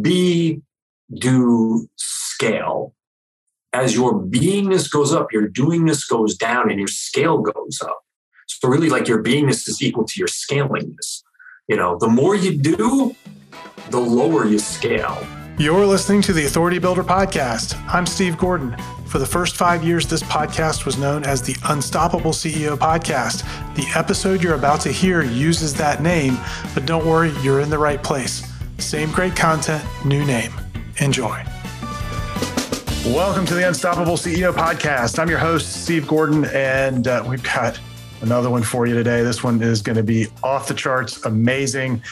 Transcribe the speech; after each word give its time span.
be, 0.00 0.62
do, 1.12 1.88
scale. 1.96 2.94
As 3.72 3.94
your 3.94 4.14
beingness 4.14 4.90
goes 4.90 5.12
up, 5.12 5.32
your 5.32 5.48
doingness 5.48 6.08
goes 6.08 6.36
down 6.36 6.70
and 6.70 6.78
your 6.78 6.88
scale 6.88 7.38
goes 7.38 7.80
up. 7.82 8.02
So 8.46 8.68
really 8.68 8.88
like 8.88 9.08
your 9.08 9.22
beingness 9.22 9.66
is 9.68 9.82
equal 9.82 10.04
to 10.04 10.18
your 10.18 10.28
scalingness. 10.28 11.22
You 11.68 11.76
know, 11.76 11.96
the 11.98 12.08
more 12.08 12.34
you 12.34 12.58
do, 12.58 13.16
the 13.90 14.00
lower 14.00 14.46
you 14.46 14.58
scale. 14.58 15.26
You're 15.58 15.86
listening 15.86 16.22
to 16.22 16.32
the 16.32 16.46
Authority 16.46 16.78
Builder 16.78 17.04
Podcast. 17.04 17.76
I'm 17.92 18.06
Steve 18.06 18.38
Gordon. 18.38 18.76
For 19.06 19.18
the 19.18 19.26
first 19.26 19.56
five 19.56 19.84
years, 19.84 20.06
this 20.06 20.22
podcast 20.22 20.86
was 20.86 20.96
known 20.96 21.24
as 21.24 21.42
the 21.42 21.54
Unstoppable 21.64 22.32
CEO 22.32 22.76
Podcast. 22.76 23.44
The 23.74 23.86
episode 23.94 24.42
you're 24.42 24.54
about 24.54 24.80
to 24.82 24.90
hear 24.90 25.22
uses 25.22 25.74
that 25.74 26.02
name, 26.02 26.38
but 26.74 26.86
don't 26.86 27.06
worry, 27.06 27.30
you're 27.42 27.60
in 27.60 27.68
the 27.68 27.78
right 27.78 28.02
place. 28.02 28.51
Same 28.82 29.10
great 29.12 29.36
content, 29.36 29.82
new 30.04 30.24
name. 30.24 30.52
Enjoy. 30.98 31.42
Welcome 33.06 33.46
to 33.46 33.54
the 33.54 33.64
Unstoppable 33.66 34.16
CEO 34.16 34.52
Podcast. 34.52 35.18
I'm 35.18 35.30
your 35.30 35.38
host, 35.38 35.84
Steve 35.84 36.06
Gordon, 36.06 36.44
and 36.46 37.06
uh, 37.06 37.24
we've 37.26 37.42
got 37.42 37.80
another 38.20 38.50
one 38.50 38.62
for 38.62 38.86
you 38.86 38.94
today. 38.94 39.22
This 39.22 39.42
one 39.42 39.62
is 39.62 39.82
going 39.82 39.96
to 39.96 40.02
be 40.02 40.26
off 40.42 40.68
the 40.68 40.74
charts, 40.74 41.24
amazing. 41.24 42.02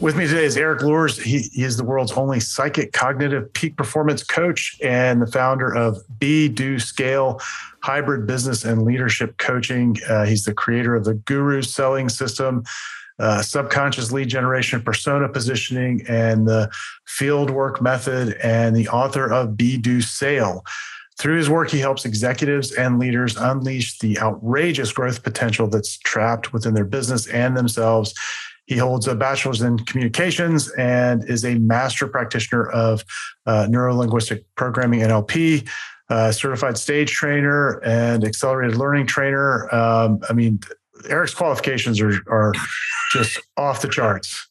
With 0.00 0.16
me 0.16 0.28
today 0.28 0.44
is 0.44 0.56
Erik 0.56 0.80
Luhrs. 0.80 1.20
He, 1.20 1.38
he, 1.52 1.64
is 1.64 1.76
the 1.76 1.82
world's 1.82 2.12
only 2.12 2.38
PsychiCognitive 2.38 3.52
peak 3.54 3.76
performance 3.76 4.22
coach 4.22 4.78
and 4.80 5.20
the 5.20 5.26
founder 5.26 5.74
of 5.74 5.98
Be 6.20 6.48
Do 6.48 6.78
Scale 6.78 7.40
hybrid 7.82 8.26
business 8.26 8.64
and 8.64 8.82
leadership 8.82 9.38
coaching. 9.38 9.96
Uh, 10.08 10.24
he's 10.24 10.44
the 10.44 10.54
creator 10.54 10.94
of 10.94 11.04
the 11.04 11.14
Guru 11.14 11.62
Selling 11.62 12.08
System, 12.08 12.64
uh, 13.18 13.42
subconscious 13.42 14.12
lead 14.12 14.28
generation, 14.28 14.82
persona 14.82 15.28
positioning, 15.28 16.04
and 16.08 16.46
the 16.46 16.70
field 17.06 17.50
work 17.50 17.82
method, 17.82 18.36
and 18.42 18.76
the 18.76 18.88
author 18.88 19.30
of 19.32 19.56
Be 19.56 19.76
Do 19.76 20.00
Scale. 20.00 20.64
Through 21.18 21.38
his 21.38 21.50
work, 21.50 21.70
he 21.70 21.80
helps 21.80 22.04
executives 22.04 22.72
and 22.72 23.00
leaders 23.00 23.36
unleash 23.36 23.98
the 23.98 24.18
outrageous 24.20 24.92
growth 24.92 25.24
potential 25.24 25.66
that's 25.66 25.98
trapped 25.98 26.52
within 26.52 26.74
their 26.74 26.84
business 26.84 27.26
and 27.26 27.56
themselves 27.56 28.14
he 28.68 28.76
holds 28.76 29.08
a 29.08 29.14
bachelor's 29.14 29.62
in 29.62 29.78
communications 29.78 30.70
and 30.72 31.24
is 31.28 31.44
a 31.44 31.54
master 31.54 32.06
practitioner 32.06 32.68
of 32.68 33.02
uh, 33.46 33.66
neurolinguistic 33.68 34.44
programming 34.56 35.00
NLP, 35.00 35.66
uh, 36.10 36.30
certified 36.30 36.76
stage 36.76 37.10
trainer, 37.10 37.80
and 37.82 38.24
accelerated 38.24 38.76
learning 38.76 39.06
trainer. 39.06 39.74
Um, 39.74 40.20
I 40.28 40.34
mean, 40.34 40.60
Erik's 41.08 41.34
qualifications 41.34 42.00
are, 42.00 42.20
are 42.28 42.52
just 43.12 43.40
off 43.56 43.82
the 43.82 43.88
charts. 43.88 44.48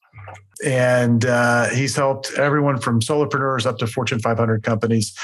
And 0.66 1.26
uh, 1.26 1.70
he's 1.70 1.96
helped 1.96 2.34
everyone 2.34 2.80
from 2.80 3.00
solopreneurs 3.00 3.66
up 3.66 3.78
to 3.78 3.88
Fortune 3.88 4.20
500 4.20 4.64
companies 4.64 5.16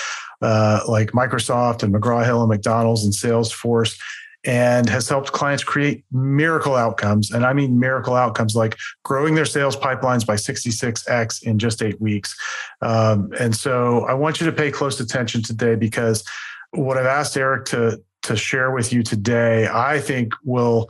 uh, 0.41 0.81
like 0.87 1.11
Microsoft 1.11 1.81
and 1.81 1.93
McGraw 1.93 2.23
Hill 2.23 2.41
and 2.41 2.49
McDonald's 2.49 3.03
and 3.03 3.13
Salesforce 3.13 3.97
and 4.45 4.89
has 4.89 5.07
helped 5.07 5.31
clients 5.31 5.63
create 5.63 6.03
miracle 6.11 6.75
outcomes. 6.75 7.31
And 7.31 7.45
I 7.45 7.53
mean 7.53 7.79
miracle 7.79 8.15
outcomes 8.15 8.55
like 8.55 8.77
growing 9.03 9.35
their 9.35 9.45
sales 9.45 9.75
pipelines 9.75 10.25
by 10.25 10.35
66x 10.35 11.43
in 11.43 11.57
just 11.59 11.81
eight 11.81 11.99
weeks. 12.01 12.37
Um, 12.81 13.31
and 13.39 13.55
so 13.55 14.05
I 14.05 14.13
want 14.13 14.41
you 14.41 14.45
to 14.45 14.51
pay 14.51 14.69
close 14.69 14.99
attention 14.99 15.41
today 15.43 15.75
because 15.75 16.25
what 16.71 16.97
I've 16.97 17.05
asked 17.05 17.37
Eric 17.37 17.65
to, 17.67 18.01
to 18.23 18.35
share 18.35 18.71
with 18.71 18.91
you 18.91 19.03
today, 19.03 19.67
I 19.71 19.99
think 19.99 20.33
will 20.43 20.89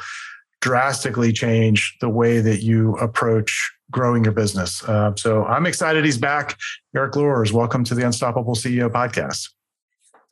drastically 0.62 1.34
change 1.34 1.96
the 2.00 2.10
way 2.10 2.40
that 2.40 2.64
you 2.64 2.96
approach 2.98 3.72
growing 3.92 4.24
your 4.24 4.34
business. 4.34 4.84
Uh, 4.84 5.14
so 5.16 5.46
I'm 5.46 5.66
excited 5.66 6.06
he's 6.06 6.18
back. 6.18 6.58
Erik 6.96 7.14
Luhrs, 7.14 7.52
welcome 7.52 7.84
to 7.84 7.96
the 7.96 8.06
Unstoppable 8.06 8.56
CEO 8.56 8.90
podcast. 8.90 9.50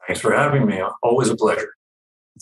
Thanks 0.08 0.21
for 0.21 0.33
having 0.33 0.66
me. 0.66 0.81
Always 1.03 1.30
a 1.30 1.35
pleasure. 1.35 1.73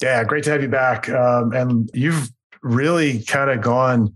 Yeah, 0.01 0.23
great 0.23 0.43
to 0.45 0.51
have 0.51 0.61
you 0.61 0.69
back. 0.69 1.09
Um, 1.09 1.51
and 1.51 1.89
you've 1.93 2.29
really 2.61 3.23
kind 3.23 3.49
of 3.49 3.61
gone 3.61 4.13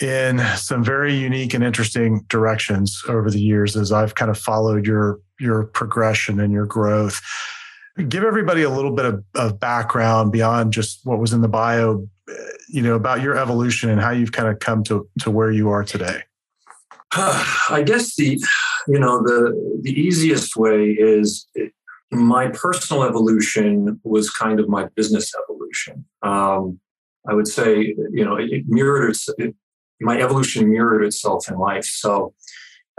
in 0.00 0.38
some 0.56 0.82
very 0.82 1.14
unique 1.14 1.52
and 1.52 1.62
interesting 1.62 2.24
directions 2.28 3.02
over 3.06 3.30
the 3.30 3.40
years 3.40 3.76
as 3.76 3.92
I've 3.92 4.14
kind 4.14 4.30
of 4.30 4.38
followed 4.38 4.86
your 4.86 5.20
your 5.38 5.64
progression 5.64 6.40
and 6.40 6.52
your 6.52 6.66
growth. 6.66 7.20
Give 8.08 8.24
everybody 8.24 8.62
a 8.62 8.70
little 8.70 8.92
bit 8.92 9.04
of, 9.04 9.24
of 9.34 9.60
background 9.60 10.32
beyond 10.32 10.72
just 10.72 11.00
what 11.04 11.18
was 11.18 11.32
in 11.32 11.40
the 11.40 11.48
bio, 11.48 12.08
you 12.68 12.82
know, 12.82 12.94
about 12.94 13.20
your 13.20 13.36
evolution 13.36 13.90
and 13.90 14.00
how 14.00 14.10
you've 14.10 14.32
kind 14.32 14.48
of 14.48 14.58
come 14.60 14.84
to 14.84 15.08
to 15.20 15.30
where 15.30 15.50
you 15.50 15.70
are 15.70 15.84
today. 15.84 16.22
I 17.12 17.82
guess 17.84 18.14
the 18.14 18.40
you 18.86 18.98
know 18.98 19.22
the 19.22 19.80
the 19.82 19.92
easiest 19.92 20.56
way 20.56 20.90
is 20.90 21.46
my 22.12 22.48
personal 22.48 23.04
evolution 23.04 24.00
was 24.04 24.30
kind 24.30 24.60
of 24.60 24.68
my 24.68 24.86
business 24.96 25.32
evolution. 25.42 26.04
Um, 26.22 26.80
I 27.28 27.34
would 27.34 27.46
say, 27.46 27.94
you 28.10 28.24
know, 28.24 28.36
it, 28.36 28.50
it 28.50 28.64
mirrored 28.66 29.14
it, 29.38 29.54
my 30.00 30.20
evolution 30.20 30.70
mirrored 30.70 31.04
itself 31.04 31.48
in 31.50 31.58
life. 31.58 31.84
So 31.84 32.34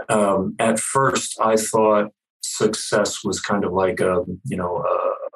um, 0.08 0.54
at 0.58 0.78
first, 0.78 1.38
I 1.40 1.56
thought 1.56 2.12
success 2.56 3.24
was 3.24 3.40
kind 3.40 3.64
of 3.64 3.72
like 3.72 4.00
a, 4.00 4.24
you 4.44 4.56
know, 4.56 4.84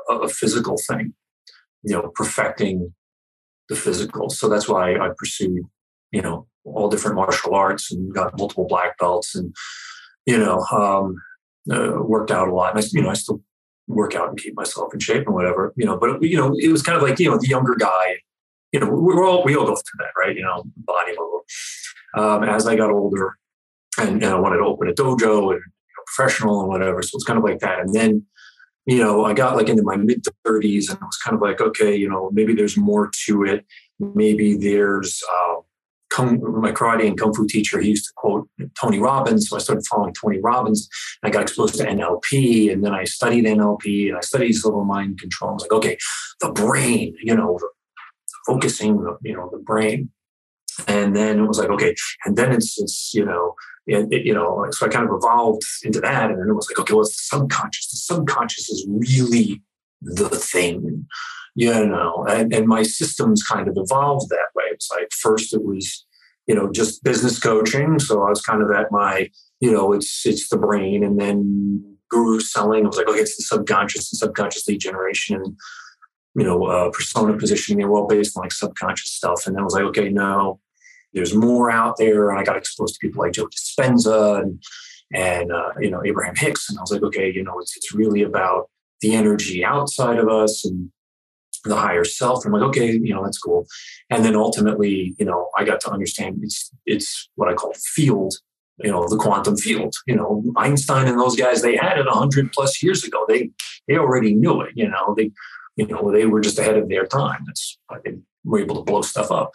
a, 0.08 0.14
a 0.14 0.28
physical 0.28 0.76
thing, 0.88 1.14
you 1.82 1.94
know, 1.94 2.10
perfecting 2.14 2.94
the 3.68 3.76
physical. 3.76 4.30
So 4.30 4.48
that's 4.48 4.68
why 4.68 4.94
I 4.94 5.10
pursued, 5.16 5.64
you 6.12 6.22
know, 6.22 6.46
all 6.64 6.88
different 6.88 7.16
martial 7.16 7.54
arts 7.54 7.92
and 7.92 8.12
got 8.14 8.38
multiple 8.38 8.66
black 8.68 8.98
belts 8.98 9.34
and, 9.34 9.54
you 10.24 10.38
know, 10.38 10.60
um, 10.72 11.16
uh, 11.70 12.02
worked 12.02 12.30
out 12.30 12.48
a 12.48 12.54
lot. 12.54 12.76
And 12.76 12.84
I, 12.84 12.88
you 12.92 13.02
know, 13.02 13.10
I 13.10 13.14
still 13.14 13.42
work 13.88 14.14
out 14.14 14.28
and 14.28 14.38
keep 14.38 14.54
myself 14.56 14.92
in 14.92 15.00
shape 15.00 15.26
and 15.26 15.34
whatever, 15.34 15.72
you 15.76 15.84
know. 15.84 15.96
But 15.96 16.22
you 16.22 16.36
know, 16.36 16.54
it 16.58 16.68
was 16.68 16.82
kind 16.82 16.96
of 16.96 17.02
like 17.02 17.18
you 17.18 17.30
know 17.30 17.38
the 17.38 17.48
younger 17.48 17.74
guy. 17.76 18.20
You 18.72 18.80
know, 18.80 18.90
we're 18.90 19.24
all 19.24 19.44
we 19.44 19.56
all 19.56 19.66
go 19.66 19.74
through 19.74 19.98
that, 19.98 20.18
right? 20.18 20.36
You 20.36 20.42
know, 20.42 20.64
body 20.76 21.12
level. 21.12 21.44
Um, 22.16 22.44
as 22.44 22.66
I 22.66 22.76
got 22.76 22.90
older, 22.90 23.36
and, 23.98 24.22
and, 24.22 24.32
I 24.32 24.38
wanted 24.38 24.56
to 24.58 24.64
open 24.64 24.88
a 24.88 24.94
dojo 24.94 25.52
and 25.52 25.62
professional 26.06 26.60
and 26.60 26.68
whatever, 26.68 27.02
so 27.02 27.10
it's 27.14 27.24
kind 27.24 27.38
of 27.38 27.44
like 27.44 27.58
that. 27.60 27.80
And 27.80 27.94
then, 27.94 28.24
you 28.86 28.98
know, 28.98 29.24
I 29.24 29.34
got 29.34 29.56
like 29.56 29.68
into 29.68 29.82
my 29.82 29.96
mid 29.96 30.24
thirties, 30.44 30.88
and 30.88 30.98
I 31.00 31.04
was 31.04 31.16
kind 31.18 31.34
of 31.34 31.42
like, 31.42 31.60
okay, 31.60 31.94
you 31.94 32.08
know, 32.08 32.30
maybe 32.32 32.54
there's 32.54 32.76
more 32.76 33.10
to 33.26 33.44
it. 33.44 33.64
Maybe 33.98 34.56
there's 34.56 35.22
uh, 35.32 35.56
kung, 36.16 36.40
my 36.60 36.72
karate 36.72 37.06
and 37.06 37.18
kung 37.18 37.34
fu 37.34 37.46
teacher, 37.46 37.80
he 37.80 37.90
used 37.90 38.06
to 38.06 38.12
quote 38.16 38.48
Tony 38.80 38.98
Robbins. 38.98 39.48
So 39.48 39.56
I 39.56 39.58
started 39.58 39.86
following 39.86 40.14
Tony 40.14 40.40
Robbins. 40.40 40.88
I 41.22 41.30
got 41.30 41.42
exposed 41.42 41.74
to 41.76 41.84
NLP, 41.84 42.72
and 42.72 42.84
then 42.84 42.94
I 42.94 43.04
studied 43.04 43.44
NLP 43.44 44.08
and 44.08 44.16
I 44.16 44.20
studied 44.20 44.54
little 44.64 44.84
mind 44.84 45.20
control. 45.20 45.50
I 45.50 45.54
was 45.54 45.62
like, 45.62 45.72
okay, 45.72 45.98
the 46.40 46.52
brain, 46.52 47.14
you 47.22 47.34
know, 47.34 47.58
focusing, 48.46 49.02
the, 49.02 49.18
you 49.22 49.36
know, 49.36 49.48
the 49.52 49.58
brain. 49.58 50.10
And 50.86 51.16
then 51.16 51.40
it 51.40 51.46
was 51.46 51.58
like, 51.58 51.70
okay, 51.70 51.94
and 52.24 52.36
then 52.36 52.52
it's, 52.52 52.78
it's 52.80 53.12
you 53.14 53.24
know, 53.24 53.54
it, 53.86 54.08
it, 54.10 54.26
you 54.26 54.34
know, 54.34 54.66
so 54.70 54.86
I 54.86 54.88
kind 54.88 55.08
of 55.08 55.14
evolved 55.14 55.62
into 55.84 56.00
that, 56.00 56.30
and 56.30 56.40
then 56.40 56.48
it 56.48 56.54
was 56.54 56.68
like, 56.70 56.80
okay, 56.80 56.92
well, 56.92 57.02
it's 57.02 57.16
the 57.16 57.36
subconscious. 57.36 57.90
The 57.90 58.14
subconscious 58.14 58.68
is 58.68 58.86
really 58.88 59.62
the 60.02 60.28
thing 60.28 61.06
you 61.56 61.86
know, 61.86 62.26
and, 62.28 62.52
and 62.52 62.68
my 62.68 62.82
systems 62.82 63.42
kind 63.42 63.66
of 63.66 63.74
evolved 63.78 64.28
that 64.28 64.48
way. 64.54 64.64
It's 64.70 64.90
like 64.90 65.08
first 65.10 65.54
it 65.54 65.64
was, 65.64 66.04
you 66.46 66.54
know, 66.54 66.70
just 66.70 67.02
business 67.02 67.38
coaching. 67.38 67.98
So 67.98 68.22
I 68.22 68.28
was 68.28 68.42
kind 68.42 68.62
of 68.62 68.70
at 68.70 68.92
my, 68.92 69.30
you 69.60 69.72
know, 69.72 69.94
it's 69.94 70.26
it's 70.26 70.50
the 70.50 70.58
brain, 70.58 71.02
and 71.02 71.18
then 71.18 71.96
guru 72.10 72.40
selling. 72.40 72.84
I 72.84 72.88
was 72.88 72.98
like, 72.98 73.08
okay, 73.08 73.20
it's 73.20 73.38
the 73.38 73.42
subconscious 73.42 74.12
and 74.12 74.18
subconscious 74.18 74.68
lead 74.68 74.80
generation 74.80 75.36
and 75.36 75.56
you 76.34 76.44
know, 76.44 76.66
uh, 76.66 76.90
persona 76.90 77.38
positioning. 77.38 77.78
They 77.78 77.86
were 77.86 78.00
all 78.00 78.06
based 78.06 78.36
on 78.36 78.42
like 78.42 78.52
subconscious 78.52 79.12
stuff. 79.12 79.46
And 79.46 79.56
then 79.56 79.62
I 79.62 79.64
was 79.64 79.72
like, 79.72 79.84
okay, 79.84 80.10
no, 80.10 80.60
there's 81.16 81.34
more 81.34 81.70
out 81.70 81.96
there. 81.96 82.30
And 82.30 82.38
I 82.38 82.44
got 82.44 82.56
exposed 82.56 82.94
to 82.94 82.98
people 83.00 83.24
like 83.24 83.32
Joe 83.32 83.48
Dispenza 83.48 84.40
and 84.40 84.62
and 85.12 85.50
uh, 85.50 85.70
you 85.80 85.90
know 85.90 86.04
Abraham 86.04 86.36
Hicks, 86.36 86.68
and 86.68 86.78
I 86.78 86.82
was 86.82 86.92
like, 86.92 87.02
okay, 87.02 87.32
you 87.32 87.42
know, 87.42 87.58
it's 87.58 87.76
it's 87.76 87.94
really 87.94 88.22
about 88.22 88.68
the 89.00 89.14
energy 89.14 89.64
outside 89.64 90.18
of 90.18 90.28
us 90.28 90.64
and 90.64 90.90
the 91.64 91.76
higher 91.76 92.04
self. 92.04 92.44
I'm 92.44 92.52
like, 92.52 92.62
okay, 92.62 92.92
you 92.92 93.14
know, 93.14 93.24
that's 93.24 93.38
cool. 93.38 93.66
And 94.10 94.24
then 94.24 94.36
ultimately, 94.36 95.14
you 95.18 95.24
know, 95.24 95.48
I 95.56 95.64
got 95.64 95.80
to 95.80 95.90
understand 95.90 96.40
it's 96.42 96.70
it's 96.84 97.28
what 97.36 97.48
I 97.48 97.54
call 97.54 97.72
field, 97.94 98.34
you 98.78 98.90
know, 98.90 99.08
the 99.08 99.16
quantum 99.16 99.56
field. 99.56 99.94
You 100.06 100.16
know, 100.16 100.44
Einstein 100.56 101.08
and 101.08 101.18
those 101.18 101.36
guys, 101.36 101.62
they 101.62 101.76
had 101.76 101.98
it 101.98 102.06
hundred 102.08 102.52
plus 102.52 102.82
years 102.82 103.04
ago. 103.04 103.24
They 103.26 103.50
they 103.88 103.96
already 103.96 104.34
knew 104.34 104.60
it. 104.60 104.72
You 104.74 104.88
know, 104.88 105.14
they 105.16 105.30
you 105.76 105.86
know 105.86 106.12
they 106.12 106.26
were 106.26 106.40
just 106.40 106.58
ahead 106.58 106.76
of 106.76 106.88
their 106.88 107.06
time. 107.06 107.42
That's 107.46 107.78
why 107.86 107.98
they 108.04 108.16
were 108.46 108.60
able 108.60 108.76
to 108.76 108.82
blow 108.82 109.02
stuff 109.02 109.30
up. 109.30 109.52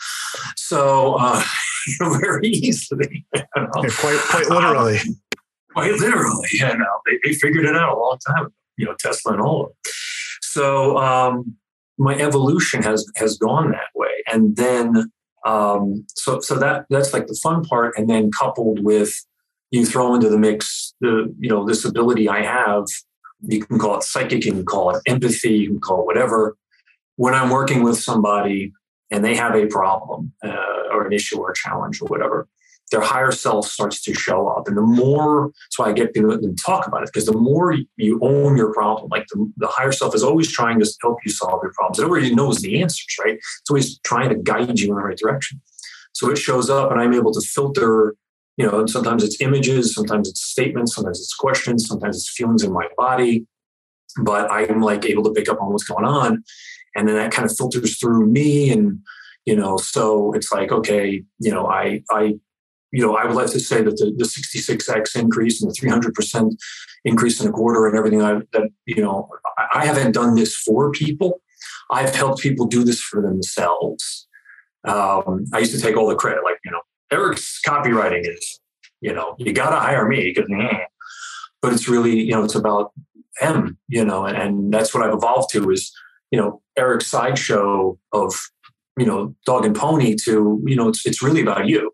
So 0.56 1.16
uh, 1.16 1.44
very 2.00 2.48
easily, 2.48 3.26
you 3.36 3.42
know? 3.56 3.70
yeah, 3.78 3.90
quite 3.98 4.20
quite 4.30 4.50
literally. 4.50 4.98
Um, 5.00 5.22
quite 5.74 5.94
literally, 5.94 6.48
you 6.52 6.66
know, 6.66 7.00
they, 7.06 7.20
they 7.24 7.34
figured 7.34 7.66
it 7.66 7.76
out 7.76 7.96
a 7.96 8.00
long 8.00 8.18
time 8.28 8.46
ago. 8.46 8.54
You 8.78 8.86
know, 8.88 8.96
Tesla 9.00 9.34
and 9.34 9.42
all 9.42 9.64
of 9.64 9.68
them. 9.68 9.76
So 10.42 10.98
um, 10.98 11.56
my 11.98 12.16
evolution 12.18 12.84
has 12.84 13.06
has 13.16 13.38
gone 13.38 13.72
that 13.72 13.90
way 13.96 14.12
and 14.32 14.56
then 14.56 15.12
um, 15.46 16.06
so 16.16 16.40
so 16.40 16.56
that 16.58 16.86
that's 16.90 17.14
like 17.14 17.28
the 17.28 17.40
fun 17.42 17.64
part 17.64 17.98
and 17.98 18.10
then 18.10 18.32
coupled 18.32 18.84
with 18.84 19.14
you 19.72 19.86
throw 19.86 20.14
into 20.14 20.30
the 20.30 20.38
mix 20.38 20.94
the 21.02 21.34
you 21.40 21.50
know 21.50 21.66
this 21.66 21.86
ability 21.86 22.30
I 22.30 22.44
have. 22.44 22.86
You 23.44 23.66
can 23.66 23.80
call 23.80 23.98
it 23.98 24.04
psychic, 24.04 24.46
you 24.46 24.52
can 24.52 24.66
call 24.66 24.92
it 24.92 25.02
empathy, 25.08 25.54
you 25.54 25.70
can 25.70 25.80
call 25.80 26.02
it 26.02 26.06
whatever. 26.06 26.58
When 27.16 27.34
I'm 27.34 27.50
working 27.50 27.82
with 27.82 27.98
somebody 27.98 28.72
and 29.12 29.24
they 29.24 29.36
have 29.36 29.56
a 29.56 29.68
problem 29.68 30.34
uh, 30.44 30.92
or 30.92 31.06
an 31.06 31.14
issue 31.14 31.40
or 31.40 31.52
a 31.52 31.56
challenge 31.56 32.02
or 32.02 32.08
whatever, 32.08 32.48
their 32.92 33.02
higher 33.02 33.32
self 33.32 33.68
starts 33.68 34.02
to 34.04 34.14
show 34.14 34.48
up. 34.48 34.68
And 34.68 34.76
the 34.76 34.82
more, 34.82 35.52
that's 35.66 35.80
why 35.80 35.90
I 35.90 35.94
get 35.94 36.14
people 36.14 36.38
to 36.38 36.56
talk 36.66 36.88
about 36.88 37.04
it, 37.04 37.10
because 37.14 37.26
the 37.26 37.38
more 37.38 37.76
you 37.96 38.20
own 38.22 38.58
your 38.58 38.74
problem, 38.74 39.10
like 39.10 39.28
the, 39.32 39.52
the 39.58 39.68
higher 39.68 39.92
self 39.92 40.16
is 40.16 40.24
always 40.24 40.52
trying 40.52 40.80
to 40.80 40.94
help 41.02 41.20
you 41.26 41.32
solve 41.32 41.62
your 41.64 41.74
problems. 41.74 42.00
It 42.00 42.06
already 42.06 42.34
knows 42.34 42.60
the 42.62 42.82
answers, 42.82 43.16
right? 43.24 43.36
It's 43.36 43.70
always 43.70 44.00
trying 44.00 44.30
to 44.30 44.36
guide 44.36 44.80
you 44.80 44.90
in 44.90 44.96
the 44.96 45.02
right 45.02 45.18
direction. 45.18 45.62
So 46.14 46.30
it 46.30 46.38
shows 46.38 46.70
up, 46.70 46.92
and 46.92 47.00
I'm 47.00 47.14
able 47.14 47.32
to 47.32 47.42
filter. 47.42 48.16
You 48.58 48.68
know, 48.68 48.80
and 48.82 48.90
sometimes 48.90 49.24
it's 49.24 49.42
images, 49.42 49.96
sometimes 49.96 50.30
it's 50.30 50.42
statements, 50.42 50.94
sometimes 50.94 51.20
it's 51.20 51.34
questions, 51.34 51.88
sometimes 51.88 52.18
it's 52.18 52.30
feelings 52.30 52.64
in 52.64 52.74
my 52.74 52.88
body. 52.98 53.48
But 54.22 54.52
I'm 54.52 54.82
like 54.82 55.06
able 55.06 55.24
to 55.24 55.32
pick 55.32 55.48
up 55.48 55.62
on 55.62 55.72
what's 55.72 55.86
going 55.86 56.06
on, 56.06 56.44
and 56.96 57.08
then 57.08 57.16
that 57.16 57.32
kind 57.32 57.50
of 57.50 57.56
filters 57.56 57.98
through 57.98 58.28
me, 58.28 58.72
and 58.72 59.00
you 59.46 59.56
know, 59.56 59.78
so 59.78 60.34
it's 60.34 60.52
like 60.52 60.72
okay, 60.72 61.24
you 61.40 61.52
know, 61.52 61.68
I 61.68 62.04
I 62.10 62.36
you 62.92 63.06
know, 63.06 63.16
I 63.16 63.26
would 63.26 63.36
like 63.36 63.50
to 63.52 63.60
say 63.60 63.82
that 63.82 63.98
the, 63.98 64.14
the 64.18 64.26
66x 64.26 65.16
increase 65.20 65.62
and 65.62 65.72
the 65.72 65.76
300% 65.76 66.52
increase 67.06 67.42
in 67.42 67.48
a 67.48 67.52
quarter 67.52 67.88
and 67.88 67.98
everything 67.98 68.22
I, 68.22 68.42
that, 68.54 68.70
you 68.86 69.02
know, 69.02 69.30
I, 69.58 69.80
I 69.80 69.86
haven't 69.86 70.12
done 70.12 70.36
this 70.36 70.56
for 70.56 70.92
people. 70.92 71.42
I've 71.90 72.14
helped 72.14 72.42
people 72.42 72.68
do 72.68 72.84
this 72.84 73.02
for 73.02 73.22
themselves. 73.22 74.28
Um, 74.84 75.46
I 75.54 75.60
used 75.60 75.74
to 75.74 75.82
take 75.82 75.96
all 75.96 76.08
the 76.08 76.16
credit, 76.16 76.44
like, 76.44 76.58
you 76.66 76.72
know, 76.72 76.82
Erik's 77.12 77.62
copywriting 77.66 78.28
is, 78.28 78.60
you 79.00 79.14
know, 79.14 79.36
you 79.38 79.54
got 79.54 79.70
to 79.70 79.78
hire 79.78 80.08
me 80.08 80.34
because, 80.34 80.50
but 81.62 81.74
it's 81.74 81.88
really, 81.88 82.20
you 82.20 82.32
know, 82.32 82.44
it's 82.44 82.56
about 82.56 82.92
them, 83.40 83.78
you 83.88 84.04
know, 84.04 84.26
and, 84.26 84.38
and 84.38 84.74
that's 84.74 84.94
what 84.94 85.04
I've 85.04 85.14
evolved 85.14 85.52
to 85.52 85.70
is, 85.72 85.92
you 86.32 86.40
know, 86.40 86.62
Erik's 86.78 87.08
sideshow 87.08 87.98
of, 88.14 88.34
you 88.98 89.06
know, 89.06 89.36
dog 89.46 89.66
and 89.66 89.76
pony 89.76 90.16
to, 90.24 90.62
you 90.66 90.76
know, 90.76 90.90
it's, 90.90 91.06
it's 91.06 91.22
really 91.22 91.42
about 91.42 91.68
you. 91.68 91.92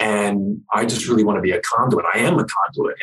And 0.00 0.60
I 0.72 0.84
just 0.84 1.08
really 1.08 1.24
want 1.24 1.38
to 1.38 1.42
be 1.42 1.52
a 1.52 1.60
conduit. 1.60 2.04
I 2.14 2.18
am 2.18 2.38
a 2.38 2.44
conduit. 2.44 2.96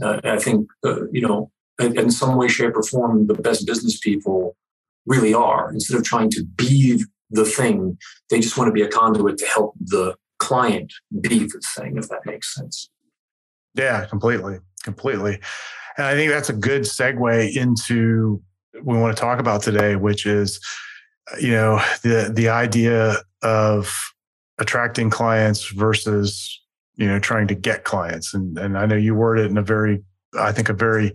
And 0.00 0.06
uh, 0.06 0.20
I 0.24 0.38
think, 0.38 0.68
uh, 0.84 1.06
you 1.12 1.20
know, 1.20 1.50
in, 1.80 1.98
in 1.98 2.10
some 2.10 2.36
way, 2.36 2.48
shape, 2.48 2.76
or 2.76 2.82
form, 2.82 3.26
the 3.26 3.34
best 3.34 3.66
business 3.66 3.98
people 3.98 4.56
really 5.06 5.34
are. 5.34 5.70
Instead 5.72 5.96
of 5.96 6.04
trying 6.04 6.30
to 6.30 6.44
be 6.56 7.04
the 7.30 7.44
thing, 7.44 7.98
they 8.30 8.40
just 8.40 8.56
want 8.56 8.68
to 8.68 8.72
be 8.72 8.82
a 8.82 8.88
conduit 8.88 9.38
to 9.38 9.46
help 9.46 9.74
the 9.80 10.14
client 10.38 10.92
be 11.20 11.40
the 11.40 11.62
thing, 11.76 11.96
if 11.96 12.08
that 12.08 12.26
makes 12.26 12.54
sense. 12.54 12.90
Yeah, 13.74 14.04
completely. 14.06 14.58
Completely. 14.82 15.40
And 15.96 16.06
I 16.06 16.14
think 16.14 16.30
that's 16.30 16.50
a 16.50 16.54
good 16.54 16.82
segue 16.82 17.56
into 17.56 18.42
we 18.82 18.98
want 18.98 19.16
to 19.16 19.20
talk 19.20 19.38
about 19.38 19.62
today, 19.62 19.96
which 19.96 20.26
is, 20.26 20.60
you 21.40 21.52
know, 21.52 21.80
the 22.02 22.30
the 22.34 22.48
idea 22.48 23.16
of 23.42 23.94
attracting 24.58 25.10
clients 25.10 25.68
versus 25.70 26.60
you 26.96 27.06
know 27.06 27.18
trying 27.18 27.48
to 27.48 27.54
get 27.54 27.84
clients. 27.84 28.34
And 28.34 28.58
and 28.58 28.78
i 28.78 28.86
know 28.86 28.96
you 28.96 29.14
word 29.14 29.38
it 29.38 29.50
in 29.50 29.58
a 29.58 29.62
very 29.62 30.02
i 30.38 30.52
think 30.52 30.68
a 30.68 30.74
very 30.74 31.12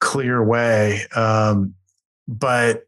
clear 0.00 0.44
way 0.44 1.06
um, 1.14 1.74
but 2.28 2.82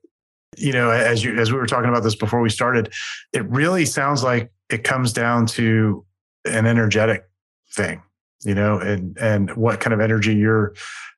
you 0.57 0.73
know 0.73 0.91
as 0.91 1.23
you 1.23 1.39
as 1.39 1.53
we 1.53 1.59
were 1.59 1.67
talking 1.67 1.89
about 1.89 2.03
this 2.03 2.15
before 2.15 2.41
we 2.41 2.51
started 2.51 2.93
it 3.33 3.45
really 3.49 3.85
sounds 3.85 4.23
like 4.23 4.51
it 4.71 4.85
comes 4.85 5.13
down 5.13 5.47
to 5.47 6.05
an 6.45 6.67
energetic 6.67 7.25
thing 7.73 8.03
you 8.45 8.55
know 8.55 8.79
and 8.79 9.17
and 9.19 9.55
what 9.57 9.81
kind 9.81 9.95
of 9.95 10.01
energy 10.01 10.35
you're 10.35 10.75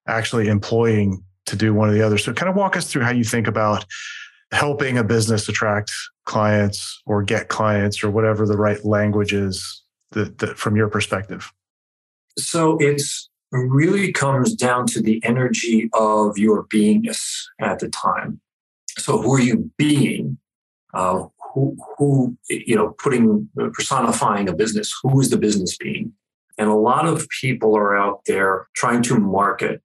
actually 0.06 0.48
employing 0.48 1.22
to 1.50 1.56
do 1.56 1.74
one 1.74 1.90
or 1.90 1.92
the 1.92 2.02
other 2.02 2.18
so 2.18 2.32
kind 2.32 2.48
of 2.48 2.56
walk 2.56 2.76
us 2.76 2.90
through 2.90 3.02
how 3.02 3.10
you 3.10 3.24
think 3.24 3.46
about 3.46 3.84
helping 4.52 4.98
a 4.98 5.04
business 5.04 5.48
attract 5.48 5.92
clients 6.24 7.00
or 7.06 7.22
get 7.22 7.48
clients 7.48 8.02
or 8.02 8.10
whatever 8.10 8.46
the 8.46 8.56
right 8.56 8.84
language 8.84 9.32
is 9.32 9.82
that, 10.12 10.38
that 10.38 10.58
from 10.58 10.76
your 10.76 10.88
perspective? 10.88 11.52
So 12.38 12.76
it's 12.80 13.28
really 13.52 14.12
comes 14.12 14.54
down 14.54 14.86
to 14.86 15.02
the 15.02 15.22
energy 15.24 15.90
of 15.92 16.38
your 16.38 16.66
beingness 16.66 17.42
at 17.60 17.78
the 17.78 17.88
time. 17.88 18.40
So 18.98 19.20
who 19.20 19.34
are 19.34 19.40
you 19.40 19.70
being? 19.76 20.38
Uh, 20.94 21.26
who, 21.52 21.76
who, 21.96 22.36
you 22.48 22.76
know, 22.76 22.94
putting 22.98 23.48
personifying 23.72 24.48
a 24.48 24.54
business? 24.54 24.92
Who 25.02 25.20
is 25.20 25.30
the 25.30 25.38
business 25.38 25.76
being? 25.76 26.12
And 26.58 26.68
a 26.68 26.74
lot 26.74 27.06
of 27.06 27.28
people 27.40 27.76
are 27.76 27.96
out 27.96 28.24
there 28.26 28.68
trying 28.74 29.02
to 29.04 29.18
market, 29.18 29.82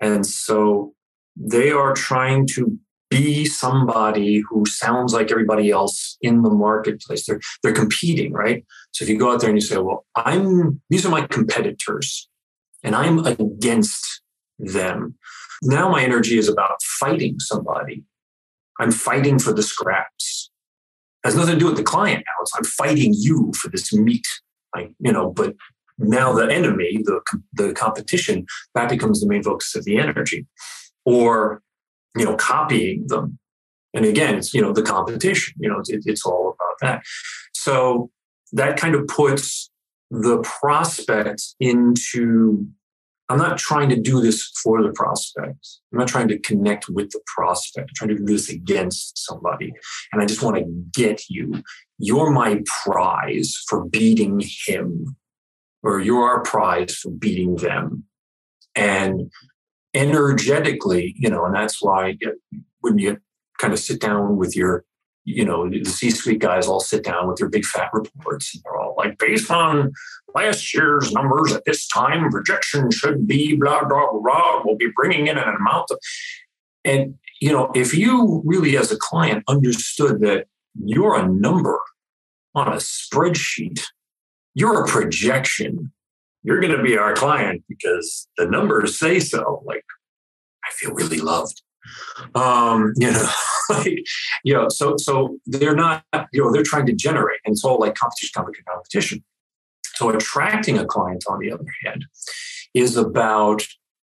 and 0.00 0.26
so 0.26 0.94
they 1.36 1.70
are 1.70 1.94
trying 1.94 2.46
to 2.54 2.78
be 3.10 3.44
somebody 3.44 4.42
who 4.48 4.64
sounds 4.66 5.12
like 5.12 5.30
everybody 5.30 5.70
else 5.70 6.16
in 6.20 6.42
the 6.42 6.50
marketplace. 6.50 7.26
They're 7.26 7.40
they're 7.62 7.72
competing, 7.72 8.32
right? 8.32 8.64
So 8.92 9.04
if 9.04 9.08
you 9.08 9.18
go 9.18 9.32
out 9.32 9.40
there 9.40 9.50
and 9.50 9.58
you 9.58 9.66
say, 9.66 9.78
"Well, 9.78 10.04
I'm 10.16 10.80
these 10.90 11.06
are 11.06 11.10
my 11.10 11.26
competitors, 11.26 12.28
and 12.82 12.94
I'm 12.94 13.24
against 13.24 14.22
them," 14.58 15.16
now 15.62 15.88
my 15.88 16.02
energy 16.02 16.38
is 16.38 16.48
about 16.48 16.82
fighting 16.82 17.38
somebody. 17.38 18.04
I'm 18.80 18.90
fighting 18.90 19.38
for 19.38 19.52
the 19.52 19.62
scraps. 19.62 20.50
It 21.24 21.28
has 21.28 21.36
nothing 21.36 21.54
to 21.54 21.60
do 21.60 21.66
with 21.66 21.76
the 21.76 21.84
client 21.84 22.24
now. 22.26 22.42
It's 22.42 22.52
I'm 22.56 22.64
fighting 22.64 23.14
you 23.16 23.52
for 23.60 23.68
this 23.68 23.92
meat. 23.92 24.26
Like 24.74 24.92
you 24.98 25.12
know, 25.12 25.30
but 25.30 25.54
now 25.98 26.32
the 26.32 26.52
enemy, 26.52 27.00
the 27.04 27.20
the 27.52 27.72
competition, 27.74 28.46
that 28.74 28.88
becomes 28.88 29.20
the 29.20 29.28
main 29.28 29.42
focus 29.42 29.76
of 29.76 29.84
the 29.84 29.98
energy. 29.98 30.46
Or 31.04 31.62
you 32.16 32.24
know, 32.24 32.36
copying 32.36 33.06
them. 33.08 33.38
And 33.92 34.04
again, 34.04 34.36
it's, 34.36 34.52
you 34.54 34.60
know, 34.60 34.72
the 34.72 34.82
competition, 34.82 35.54
you 35.58 35.68
know, 35.68 35.80
it, 35.86 36.02
it's 36.06 36.24
all 36.24 36.54
about 36.56 36.76
that. 36.80 37.02
So 37.52 38.10
that 38.52 38.76
kind 38.76 38.94
of 38.94 39.06
puts 39.06 39.70
the 40.10 40.38
prospect 40.42 41.42
into, 41.60 42.66
I'm 43.28 43.38
not 43.38 43.58
trying 43.58 43.88
to 43.88 44.00
do 44.00 44.20
this 44.20 44.50
for 44.62 44.82
the 44.82 44.92
prospect. 44.92 45.66
I'm 45.92 45.98
not 45.98 46.08
trying 46.08 46.28
to 46.28 46.38
connect 46.38 46.88
with 46.88 47.10
the 47.10 47.20
prospect. 47.26 47.90
I'm 47.90 47.94
trying 47.94 48.16
to 48.16 48.24
do 48.24 48.32
this 48.32 48.50
against 48.50 49.18
somebody. 49.18 49.72
And 50.12 50.20
I 50.20 50.26
just 50.26 50.42
want 50.42 50.56
to 50.56 50.64
get 50.92 51.28
you. 51.28 51.62
You're 51.98 52.30
my 52.30 52.62
prize 52.84 53.56
for 53.68 53.84
beating 53.84 54.42
him, 54.66 55.16
or 55.82 56.00
you're 56.00 56.24
our 56.24 56.42
prize 56.42 56.94
for 56.94 57.10
beating 57.10 57.56
them. 57.56 58.04
And 58.76 59.30
energetically, 59.94 61.14
you 61.16 61.30
know, 61.30 61.44
and 61.44 61.54
that's 61.54 61.82
why 61.82 62.16
when 62.80 62.98
you 62.98 63.18
kind 63.58 63.72
of 63.72 63.78
sit 63.78 64.00
down 64.00 64.36
with 64.36 64.56
your, 64.56 64.84
you 65.24 65.44
know, 65.44 65.70
the 65.70 65.84
C-suite 65.84 66.40
guys 66.40 66.66
all 66.66 66.80
sit 66.80 67.04
down 67.04 67.28
with 67.28 67.38
their 67.38 67.48
big 67.48 67.64
fat 67.64 67.90
reports, 67.92 68.54
and 68.54 68.62
they're 68.64 68.76
all 68.76 68.94
like, 68.98 69.16
based 69.18 69.50
on 69.50 69.92
last 70.34 70.74
year's 70.74 71.12
numbers 71.12 71.52
at 71.52 71.64
this 71.64 71.86
time, 71.86 72.28
projection 72.30 72.90
should 72.90 73.26
be 73.26 73.56
blah 73.56 73.84
blah 73.84 74.12
blah. 74.12 74.62
We'll 74.64 74.76
be 74.76 74.90
bringing 74.94 75.28
in 75.28 75.38
an 75.38 75.54
amount 75.54 75.90
of, 75.90 75.98
and 76.84 77.14
you 77.40 77.52
know, 77.52 77.70
if 77.74 77.94
you 77.94 78.42
really, 78.44 78.76
as 78.76 78.92
a 78.92 78.98
client, 78.98 79.44
understood 79.48 80.20
that 80.20 80.46
you're 80.74 81.16
a 81.18 81.26
number 81.26 81.78
on 82.54 82.68
a 82.68 82.76
spreadsheet, 82.76 83.82
you're 84.54 84.84
a 84.84 84.86
projection 84.86 85.92
you're 86.44 86.60
going 86.60 86.76
to 86.76 86.82
be 86.82 86.96
our 86.96 87.14
client 87.14 87.64
because 87.68 88.28
the 88.36 88.46
numbers 88.46 88.98
say 88.98 89.18
so. 89.18 89.62
Like, 89.64 89.84
I 90.64 90.70
feel 90.72 90.92
really 90.92 91.18
loved. 91.18 91.62
Um, 92.34 92.92
you 92.96 93.10
know, 93.10 93.28
like, 93.70 93.98
you 94.44 94.54
know, 94.54 94.68
so 94.68 94.96
so 94.98 95.38
they're 95.46 95.74
not, 95.74 96.04
you 96.32 96.44
know, 96.44 96.52
they're 96.52 96.62
trying 96.62 96.86
to 96.86 96.92
generate, 96.92 97.40
and 97.44 97.52
it's 97.52 97.64
all 97.64 97.80
like 97.80 97.94
competition, 97.94 98.30
competition, 98.34 98.64
competition. 98.68 99.24
So 99.96 100.10
attracting 100.10 100.78
a 100.78 100.84
client, 100.84 101.24
on 101.28 101.38
the 101.38 101.52
other 101.52 101.66
hand, 101.84 102.04
is 102.74 102.96
about 102.96 103.62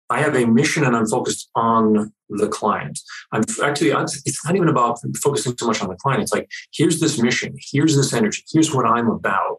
I 0.09 0.21
have 0.21 0.35
a 0.35 0.45
mission 0.45 0.85
and 0.85 0.95
I'm 0.95 1.07
focused 1.07 1.49
on 1.55 2.13
the 2.29 2.47
client. 2.47 2.99
I'm 3.31 3.43
actually, 3.63 3.91
it's 3.91 4.45
not 4.45 4.55
even 4.55 4.69
about 4.69 4.99
focusing 5.21 5.55
so 5.57 5.67
much 5.67 5.81
on 5.81 5.89
the 5.89 5.95
client. 5.95 6.21
It's 6.21 6.31
like, 6.31 6.49
here's 6.73 6.99
this 6.99 7.19
mission, 7.19 7.55
here's 7.71 7.95
this 7.95 8.13
energy, 8.13 8.43
here's 8.51 8.73
what 8.73 8.85
I'm 8.85 9.09
about 9.09 9.57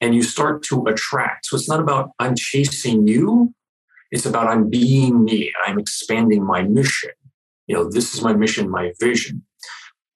and 0.00 0.14
you 0.14 0.22
start 0.22 0.62
to 0.64 0.86
attract. 0.86 1.46
So 1.46 1.56
it's 1.56 1.68
not 1.68 1.80
about 1.80 2.10
I'm 2.18 2.34
chasing 2.36 3.06
you, 3.06 3.54
it's 4.10 4.26
about 4.26 4.48
I'm 4.48 4.68
being 4.68 5.24
me. 5.24 5.52
I'm 5.66 5.78
expanding 5.78 6.44
my 6.44 6.62
mission. 6.62 7.10
You 7.66 7.76
know, 7.76 7.90
this 7.90 8.14
is 8.14 8.22
my 8.22 8.32
mission, 8.34 8.70
my 8.70 8.92
vision. 9.00 9.42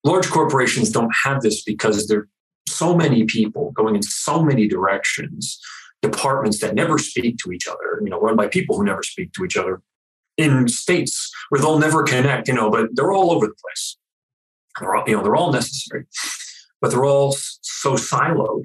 Large 0.05 0.31
corporations 0.31 0.91
don't 0.91 1.11
have 1.25 1.43
this 1.43 1.63
because 1.63 2.07
there 2.07 2.21
are 2.21 2.29
so 2.69 2.97
many 2.97 3.25
people 3.25 3.73
going 3.73 3.97
in 3.97 4.03
so 4.03 4.43
many 4.43 4.69
directions, 4.69 5.61
departments 6.01 6.61
that 6.61 6.75
never 6.75 6.97
speak 6.99 7.37
to 7.39 7.53
each 7.53 7.67
other, 7.67 8.01
you 8.03 8.09
know, 8.09 8.21
run 8.21 8.37
by 8.37 8.47
people 8.47 8.77
who 8.77 8.85
never 8.85 9.03
speak 9.03 9.33
to 9.33 9.45
each 9.45 9.57
other 9.57 9.83
in 10.37 10.69
states 10.69 11.31
where 11.49 11.61
they'll 11.61 11.79
never 11.79 12.03
connect, 12.03 12.49
you 12.49 12.55
know, 12.55 12.71
but 12.71 12.89
they're 12.95 13.13
all 13.13 13.33
over 13.33 13.47
the 13.47 13.55
place. 13.61 13.99
They're 14.79 14.95
all, 14.95 15.05
you 15.07 15.17
know, 15.17 15.23
they're 15.23 15.37
all 15.37 15.53
necessary, 15.53 16.07
but 16.81 16.91
they're 16.91 17.05
all 17.05 17.33
so 17.33 17.95
siloed 17.95 18.63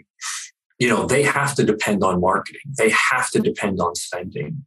you 0.79 0.89
know, 0.89 1.05
they 1.05 1.23
have 1.23 1.55
to 1.55 1.63
depend 1.63 2.03
on 2.03 2.19
marketing. 2.19 2.61
They 2.77 2.93
have 3.11 3.29
to 3.31 3.39
depend 3.39 3.79
on 3.79 3.95
spending. 3.95 4.65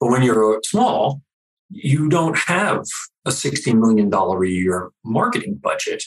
But 0.00 0.10
when 0.10 0.22
you're 0.22 0.60
small, 0.64 1.22
you 1.70 2.08
don't 2.08 2.38
have 2.38 2.84
a 3.24 3.30
$60 3.30 3.78
million 3.78 4.12
a 4.12 4.46
year 4.46 4.90
marketing 5.04 5.58
budget. 5.60 6.04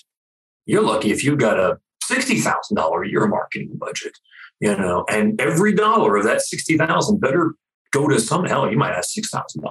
You're 0.65 0.81
lucky 0.81 1.12
if 1.12 1.24
you've 1.24 1.39
got 1.39 1.60
a 1.60 1.79
$60,000 2.10 3.05
a 3.05 3.10
year 3.10 3.27
marketing 3.27 3.72
budget, 3.74 4.17
you 4.60 4.75
know, 4.75 5.05
and 5.10 5.39
every 5.39 5.74
dollar 5.74 6.17
of 6.17 6.24
that 6.25 6.41
60,000 6.41 7.20
better 7.20 7.55
go 7.91 8.08
to 8.08 8.20
some 8.20 8.46
hell. 8.46 8.70
You 8.70 8.77
might 8.77 8.96
have 8.96 9.05
$6,000. 9.05 9.62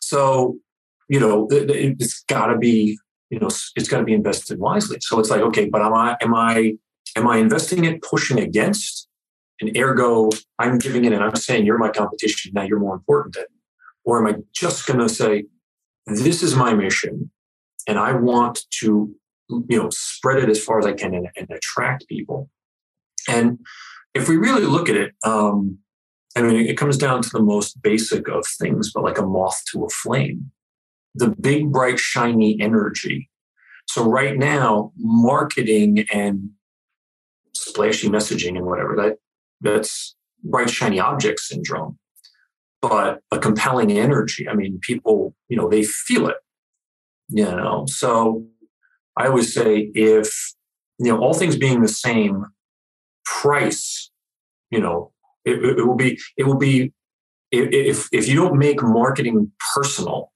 So, 0.00 0.56
you 1.08 1.20
know, 1.20 1.48
it's 1.50 2.22
got 2.24 2.46
to 2.46 2.58
be, 2.58 2.98
you 3.30 3.40
know, 3.40 3.48
it's 3.48 3.88
got 3.88 3.98
to 3.98 4.04
be 4.04 4.12
invested 4.12 4.58
wisely. 4.58 4.98
So 5.00 5.18
it's 5.18 5.30
like, 5.30 5.42
okay, 5.42 5.68
but 5.68 5.82
am 5.82 5.94
I, 5.94 6.16
am 6.20 6.34
I, 6.34 6.74
am 7.16 7.26
I 7.26 7.38
investing 7.38 7.84
it 7.84 8.02
pushing 8.02 8.38
against? 8.38 9.08
And 9.60 9.76
ergo, 9.76 10.30
I'm 10.58 10.78
giving 10.78 11.04
it 11.04 11.12
and 11.12 11.22
I'm 11.22 11.36
saying 11.36 11.66
you're 11.66 11.78
my 11.78 11.90
competition. 11.90 12.52
Now 12.54 12.62
you're 12.62 12.78
more 12.78 12.94
important 12.94 13.34
than, 13.34 13.44
or 14.04 14.18
am 14.18 14.34
I 14.34 14.38
just 14.54 14.86
going 14.86 15.00
to 15.00 15.08
say, 15.08 15.44
this 16.06 16.42
is 16.42 16.56
my 16.56 16.72
mission 16.72 17.30
and 17.86 17.98
I 17.98 18.12
want 18.12 18.60
to 18.80 19.14
you 19.68 19.78
know 19.78 19.90
spread 19.90 20.42
it 20.42 20.48
as 20.48 20.62
far 20.62 20.78
as 20.78 20.86
I 20.86 20.92
can 20.92 21.14
and, 21.14 21.28
and 21.36 21.50
attract 21.50 22.08
people. 22.08 22.48
And 23.28 23.58
if 24.14 24.28
we 24.28 24.36
really 24.36 24.64
look 24.64 24.88
at 24.88 24.96
it, 24.96 25.12
um, 25.24 25.78
I 26.36 26.42
mean, 26.42 26.66
it 26.66 26.76
comes 26.76 26.96
down 26.96 27.22
to 27.22 27.30
the 27.30 27.42
most 27.42 27.80
basic 27.82 28.28
of 28.28 28.44
things, 28.58 28.92
but 28.92 29.04
like 29.04 29.18
a 29.18 29.26
moth 29.26 29.62
to 29.72 29.84
a 29.84 29.88
flame, 29.88 30.50
the 31.14 31.28
big, 31.28 31.72
bright, 31.72 31.98
shiny 31.98 32.60
energy. 32.60 33.28
So 33.88 34.04
right 34.04 34.36
now, 34.36 34.92
marketing 34.96 36.06
and 36.12 36.50
splashy 37.60 38.08
messaging 38.08 38.56
and 38.56 38.64
whatever 38.64 38.96
that 38.96 39.18
that's 39.60 40.16
bright, 40.42 40.70
shiny 40.70 40.98
object 40.98 41.40
syndrome. 41.40 41.98
But 42.80 43.20
a 43.30 43.38
compelling 43.38 43.92
energy. 43.92 44.48
I 44.48 44.54
mean, 44.54 44.78
people, 44.80 45.34
you 45.48 45.56
know, 45.56 45.68
they 45.68 45.82
feel 45.82 46.28
it. 46.28 46.36
You 47.28 47.44
know, 47.44 47.84
so 47.86 48.46
I 49.16 49.26
always 49.28 49.52
say 49.52 49.90
if, 49.94 50.28
you 50.98 51.12
know, 51.12 51.20
all 51.20 51.34
things 51.34 51.56
being 51.56 51.82
the 51.82 51.88
same, 51.88 52.46
price, 53.24 54.10
you 54.70 54.80
know, 54.80 55.12
it, 55.44 55.62
it 55.62 55.86
will 55.86 55.94
be, 55.94 56.18
it 56.36 56.44
will 56.44 56.58
be, 56.58 56.92
if, 57.52 58.08
if 58.12 58.26
you 58.26 58.34
don't 58.34 58.58
make 58.58 58.82
marketing 58.82 59.52
personal, 59.74 60.32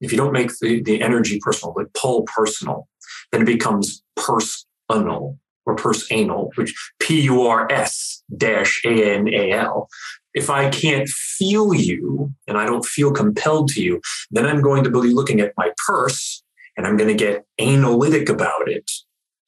if 0.00 0.12
you 0.12 0.18
don't 0.18 0.32
make 0.32 0.50
the, 0.60 0.80
the 0.82 1.02
energy 1.02 1.38
personal, 1.42 1.74
the 1.74 1.86
pull 2.00 2.22
personal, 2.22 2.88
then 3.32 3.42
it 3.42 3.46
becomes 3.46 4.02
personal 4.16 5.38
or 5.78 5.94
anal, 6.10 6.52
which 6.56 6.74
P 6.98 7.22
U 7.22 7.42
R 7.42 7.70
S 7.70 8.22
dash 8.36 8.80
A 8.84 9.14
N 9.14 9.28
A 9.28 9.52
L. 9.52 9.88
If 10.32 10.48
I 10.48 10.70
can't 10.70 11.08
feel 11.08 11.74
you 11.74 12.32
and 12.46 12.56
I 12.56 12.64
don't 12.64 12.84
feel 12.84 13.12
compelled 13.12 13.68
to 13.70 13.82
you, 13.82 14.00
then 14.30 14.46
I'm 14.46 14.62
going 14.62 14.84
to 14.84 14.90
be 14.90 14.98
looking 14.98 15.40
at 15.40 15.52
my 15.56 15.72
purse 15.86 16.42
and 16.76 16.86
I'm 16.86 16.96
going 16.96 17.08
to 17.08 17.24
get 17.24 17.44
analytic 17.58 18.28
about 18.28 18.68
it. 18.68 18.88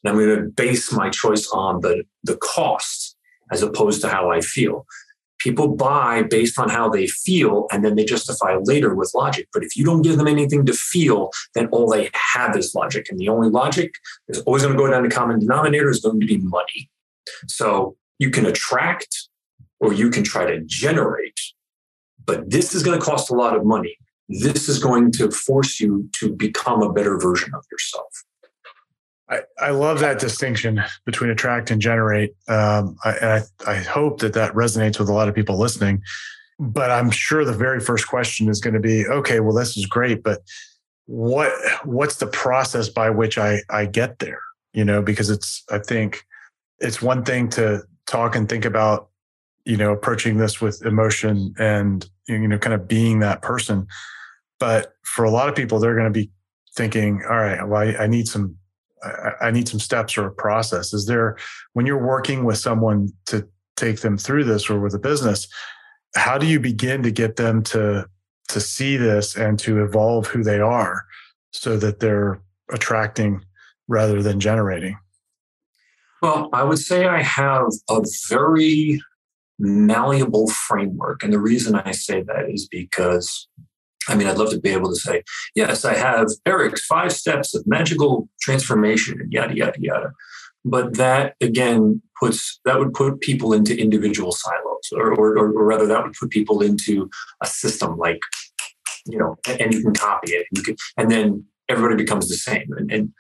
And 0.03 0.11
I'm 0.11 0.19
going 0.19 0.37
to 0.37 0.51
base 0.51 0.93
my 0.93 1.11
choice 1.11 1.49
on 1.53 1.81
the, 1.81 2.03
the 2.25 2.37
cost 2.37 3.17
as 3.53 3.63
opposed 3.63 4.01
to 4.01 4.09
how 4.09 4.31
I 4.31 4.41
feel. 4.41 4.87
People 5.43 5.69
buy 5.69 6.23
based 6.23 6.59
on 6.59 6.69
how 6.69 6.89
they 6.89 7.07
feel 7.07 7.67
and 7.73 7.85
then 7.85 7.97
they 7.97 8.05
justify 8.05 8.57
later 8.63 8.95
with 8.95 9.13
logic. 9.15 9.49
But 9.53 9.65
if 9.65 9.77
you 9.77 9.85
don't 9.85 10.03
give 10.03 10.17
them 10.17 10.29
anything 10.29 10.65
to 10.67 10.73
feel, 10.73 11.31
then 11.55 11.67
all 11.69 11.89
they 11.89 12.11
have 12.35 12.57
is 12.57 12.75
logic. 12.75 13.07
And 13.11 13.19
the 13.19 13.29
only 13.29 13.49
logic 13.49 13.95
is 14.29 14.41
always 14.43 14.63
going 14.63 14.77
to 14.77 14.79
go 14.79 14.91
down 14.91 15.03
to 15.03 15.09
common 15.09 15.41
denominator 15.41 15.91
is 15.91 16.01
going 16.01 16.21
to 16.21 16.27
be 16.27 16.39
money. 16.39 16.91
So 17.49 17.97
you 18.19 18.31
can 18.31 18.47
attract 18.47 19.29
or 19.81 19.93
you 19.93 20.11
can 20.11 20.23
try 20.23 20.45
to 20.45 20.61
generate, 20.65 21.41
but 22.25 22.49
this 22.49 22.75
is 22.75 22.83
going 22.83 22.99
to 22.99 23.05
cost 23.05 23.31
a 23.31 23.35
lot 23.35 23.57
of 23.57 23.65
money 23.65 23.99
this 24.29 24.69
is 24.69 24.79
going 24.79 25.13
to 25.13 25.31
force 25.31 25.81
you 25.81 26.09
to 26.21 26.33
become 26.33 26.83
a 26.83 26.93
better 26.93 27.19
version 27.19 27.55
of 27.55 27.65
yourself. 27.71 28.25
I, 29.33 29.41
I 29.59 29.71
love 29.71 30.01
that 30.01 30.19
distinction 30.19 30.83
between 31.07 31.31
attract 31.31 31.71
and 31.71 31.81
generate. 31.81 32.35
Um, 32.49 32.97
I, 33.05 33.11
I, 33.67 33.73
I 33.73 33.75
hope 33.77 34.21
that 34.21 34.35
that 34.35 34.53
resonates 34.53 34.99
with 34.99 35.09
a 35.09 35.13
lot 35.13 35.29
of 35.29 35.35
people 35.35 35.59
listening. 35.59 36.03
But 36.59 36.91
I'm 36.91 37.11
sure 37.11 37.45
the 37.45 37.53
very 37.53 37.81
first 37.81 38.07
question 38.07 38.49
is 38.49 38.61
going 38.61 38.75
to 38.75 38.81
be, 38.81 39.07
okay, 39.07 39.41
well, 39.41 39.55
this 39.55 39.77
is 39.77 39.87
great, 39.87 40.23
but 40.23 40.43
what 41.07 41.51
what's 41.85 42.17
the 42.17 42.29
process 42.29 42.89
by 42.89 43.11
which 43.11 43.37
I 43.39 43.63
I 43.69 43.87
get 43.87 44.19
there? 44.21 44.41
You 44.73 44.85
know, 44.85 45.03
because 45.03 45.31
it's 45.31 45.65
I 45.71 45.79
think 45.79 46.25
it's 46.79 47.03
one 47.03 47.25
thing 47.25 47.49
to 47.51 47.83
talk 48.07 48.37
and 48.37 48.49
think 48.49 48.65
about, 48.65 49.09
you 49.65 49.77
know, 49.77 49.93
approaching 49.93 50.37
this 50.37 50.61
with 50.61 50.85
emotion 50.85 51.55
and 51.59 52.09
you 52.29 52.47
know, 52.47 52.59
kind 52.59 52.75
of 52.75 52.87
being 52.87 53.19
that 53.21 53.43
person. 53.43 53.87
But 54.61 54.95
for 55.03 55.25
a 55.25 55.31
lot 55.31 55.49
of 55.49 55.55
people, 55.55 55.81
they're 55.81 55.97
going 55.97 56.13
to 56.13 56.21
be 56.21 56.31
thinking, 56.77 57.23
all 57.29 57.37
right, 57.37 57.67
well, 57.67 57.83
I, 57.83 58.05
I 58.05 58.07
need 58.07 58.29
some, 58.29 58.57
I, 59.03 59.33
I 59.47 59.51
need 59.51 59.69
some 59.69 59.81
steps 59.81 60.17
or 60.17 60.27
a 60.27 60.33
process. 60.33 60.93
Is 60.93 61.07
there, 61.07 61.37
when 61.73 61.87
you're 61.87 62.05
working 62.05 62.45
with 62.45 62.59
someone 62.59 63.09
to 63.27 63.47
take 63.77 64.01
them 64.01 64.17
through 64.19 64.45
this 64.45 64.71
or 64.71 64.81
with 64.81 64.95
a 64.95 64.99
business, 64.99 65.49
how 66.15 66.39
do 66.39 66.47
you 66.47 66.61
begin 66.61 67.03
to 67.03 67.11
get 67.11 67.37
them 67.37 67.63
to, 67.65 68.07
to 68.49 68.61
see 68.61 68.97
this 68.97 69.37
and 69.37 69.59
to 69.61 69.83
evolve 69.83 70.27
who 70.27 70.43
they 70.43 70.61
are 70.61 71.05
so 71.53 71.77
that 71.79 72.01
they're 72.01 72.41
attracting 72.71 73.45
rather 73.89 74.23
than 74.23 74.41
generating? 74.41 74.99
Well, 76.21 76.51
I 76.53 76.63
would 76.63 76.79
say 76.79 77.07
I 77.07 77.23
have 77.23 77.67
a 77.91 78.03
very 78.29 79.03
malleable 79.59 80.49
framework. 80.49 81.23
And 81.23 81.33
the 81.33 81.41
reason 81.41 81.75
I 81.75 81.93
say 81.93 82.23
that 82.23 82.51
is 82.51 82.69
because 82.69 83.49
I 84.09 84.15
mean, 84.15 84.27
I'd 84.27 84.39
love 84.39 84.51
to 84.51 84.61
be 84.61 84.71
able 84.71 84.91
to 84.91 84.97
say, 84.97 85.23
yes, 85.55 85.85
I 85.85 85.95
have 85.95 86.29
Erik's 86.47 86.85
five 86.87 87.13
steps 87.13 87.55
of 87.55 87.67
magical 87.67 88.29
transformation 88.41 89.21
and 89.21 89.33
yada, 89.33 89.57
yada, 89.57 89.79
yada. 89.79 90.13
But 90.65 90.97
that 90.97 91.35
again 91.41 92.03
puts 92.19 92.61
that 92.65 92.79
would 92.79 92.95
put 92.95 93.21
people 93.21 93.53
into 93.53 93.77
individual 93.77 94.33
silos, 94.33 94.93
or, 94.93 95.13
or, 95.13 95.37
or 95.37 95.65
rather, 95.65 95.87
that 95.87 96.05
would 96.05 96.15
put 96.15 96.31
people 96.31 96.63
into 96.63 97.11
a 97.43 97.47
system 97.47 97.97
like, 97.97 98.21
you 99.07 99.19
know, 99.19 99.37
and, 99.49 99.75
you 99.75 99.83
can 99.83 99.95
copy 99.95 100.33
it, 100.33 100.47
and 100.51 100.59
you 100.59 100.63
can, 100.63 100.77
and 100.97 101.11
then 101.11 101.45
everybody 101.69 101.97
becomes 101.97 102.29
the 102.29 102.37
same. 102.37 102.69
And, 102.77 102.93
and 102.93 103.13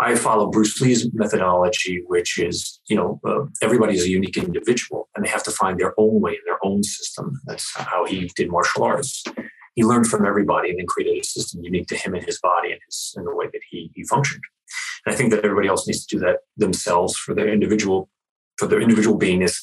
I 0.00 0.14
follow 0.16 0.50
Bruce 0.50 0.78
Lee's 0.80 1.10
methodology, 1.14 2.02
which 2.06 2.38
is, 2.38 2.80
you 2.88 2.96
know, 2.96 3.20
uh, 3.24 3.46
everybody 3.62 3.96
is 3.96 4.04
a 4.04 4.10
unique 4.10 4.36
individual 4.36 5.08
and 5.16 5.24
they 5.24 5.30
have 5.30 5.42
to 5.44 5.50
find 5.50 5.80
their 5.80 5.94
own 5.96 6.20
way 6.20 6.32
in 6.32 6.40
their 6.44 6.58
own 6.62 6.82
system. 6.82 7.40
That's 7.46 7.74
how 7.74 8.04
he 8.04 8.30
did 8.36 8.50
martial 8.50 8.84
arts 8.84 9.24
he 9.76 9.84
learned 9.84 10.08
from 10.08 10.26
everybody 10.26 10.70
and 10.70 10.78
then 10.78 10.86
created 10.86 11.20
a 11.20 11.24
system 11.24 11.62
unique 11.62 11.86
to 11.86 11.96
him 11.96 12.14
and 12.14 12.24
his 12.24 12.40
body 12.40 12.72
and 12.72 12.80
his 12.86 13.14
and 13.16 13.26
the 13.26 13.34
way 13.34 13.46
that 13.46 13.60
he 13.70 13.92
he 13.94 14.02
functioned. 14.04 14.42
And 15.04 15.14
I 15.14 15.16
think 15.16 15.30
that 15.30 15.44
everybody 15.44 15.68
else 15.68 15.86
needs 15.86 16.04
to 16.04 16.16
do 16.16 16.20
that 16.24 16.38
themselves 16.56 17.16
for 17.16 17.34
their 17.34 17.48
individual 17.48 18.10
for 18.58 18.66
their 18.66 18.80
individual 18.80 19.18
beingness. 19.18 19.56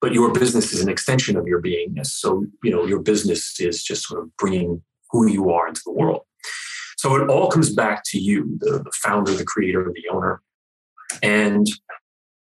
But 0.00 0.14
your 0.14 0.32
business 0.32 0.72
is 0.72 0.80
an 0.80 0.88
extension 0.88 1.36
of 1.36 1.46
your 1.46 1.60
beingness. 1.60 2.06
So 2.06 2.46
you 2.62 2.70
know 2.70 2.86
your 2.86 3.00
business 3.00 3.60
is 3.60 3.82
just 3.82 4.06
sort 4.06 4.22
of 4.22 4.34
bringing 4.38 4.82
who 5.10 5.28
you 5.28 5.50
are 5.50 5.68
into 5.68 5.82
the 5.84 5.92
world. 5.92 6.22
So 6.96 7.16
it 7.16 7.28
all 7.28 7.50
comes 7.50 7.70
back 7.74 8.02
to 8.06 8.18
you, 8.18 8.58
the, 8.58 8.82
the 8.84 8.92
founder, 9.02 9.32
the 9.32 9.44
creator, 9.44 9.90
the 9.92 10.14
owner. 10.14 10.42
And 11.22 11.66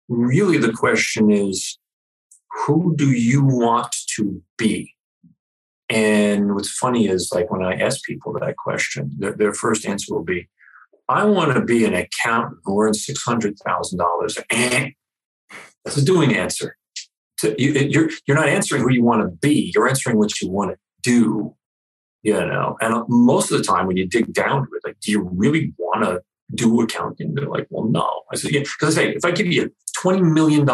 really 0.09 0.59
the 0.59 0.73
question 0.73 1.31
is, 1.31 1.79
who 2.67 2.95
do 2.97 3.13
you 3.13 3.45
want 3.45 3.95
to 4.17 4.43
be? 4.59 4.95
And 5.93 6.55
what's 6.55 6.71
funny 6.71 7.07
is 7.07 7.31
like 7.35 7.51
when 7.51 7.63
I 7.63 7.75
ask 7.75 8.03
people 8.05 8.33
that 8.33 8.57
question, 8.57 9.15
their, 9.19 9.33
their 9.33 9.53
first 9.53 9.85
answer 9.85 10.15
will 10.15 10.25
be, 10.25 10.49
I 11.07 11.25
want 11.25 11.53
to 11.53 11.61
be 11.61 11.85
an 11.85 11.93
accountant 11.93 12.61
who 12.65 12.81
earns 12.81 13.07
$600,000. 13.07 14.93
That's 15.85 15.97
a 15.99 16.05
doing 16.05 16.35
answer. 16.35 16.79
You're, 17.59 18.09
you're 18.27 18.37
not 18.37 18.49
answering 18.49 18.83
who 18.83 18.91
you 18.91 19.05
want 19.05 19.21
to 19.21 19.29
be. 19.29 19.71
You're 19.75 19.87
answering 19.87 20.17
what 20.17 20.41
you 20.41 20.49
want 20.49 20.71
to 20.71 20.79
do, 21.03 21.55
you 22.23 22.33
know? 22.33 22.79
And 22.81 22.95
uh, 22.95 23.05
most 23.09 23.53
of 23.53 23.59
the 23.59 23.65
time 23.65 23.87
when 23.87 23.99
you 23.99 24.09
dig 24.09 24.33
down 24.33 24.63
to 24.63 24.69
it, 24.75 24.83
like, 24.87 24.99
do 25.01 25.11
you 25.11 25.29
really 25.35 25.75
want 25.77 26.05
to 26.05 26.23
do 26.55 26.81
accounting? 26.81 27.35
They're 27.35 27.51
like, 27.51 27.67
well, 27.69 27.85
no. 27.85 28.23
I 28.33 28.37
said, 28.37 28.53
yeah, 28.53 28.61
because 28.61 28.97
I 28.97 29.03
say, 29.03 29.11
if 29.11 29.27
I 29.27 29.31
give 29.31 29.49
you 29.49 29.71
$20 29.99 30.23
million 30.33 30.67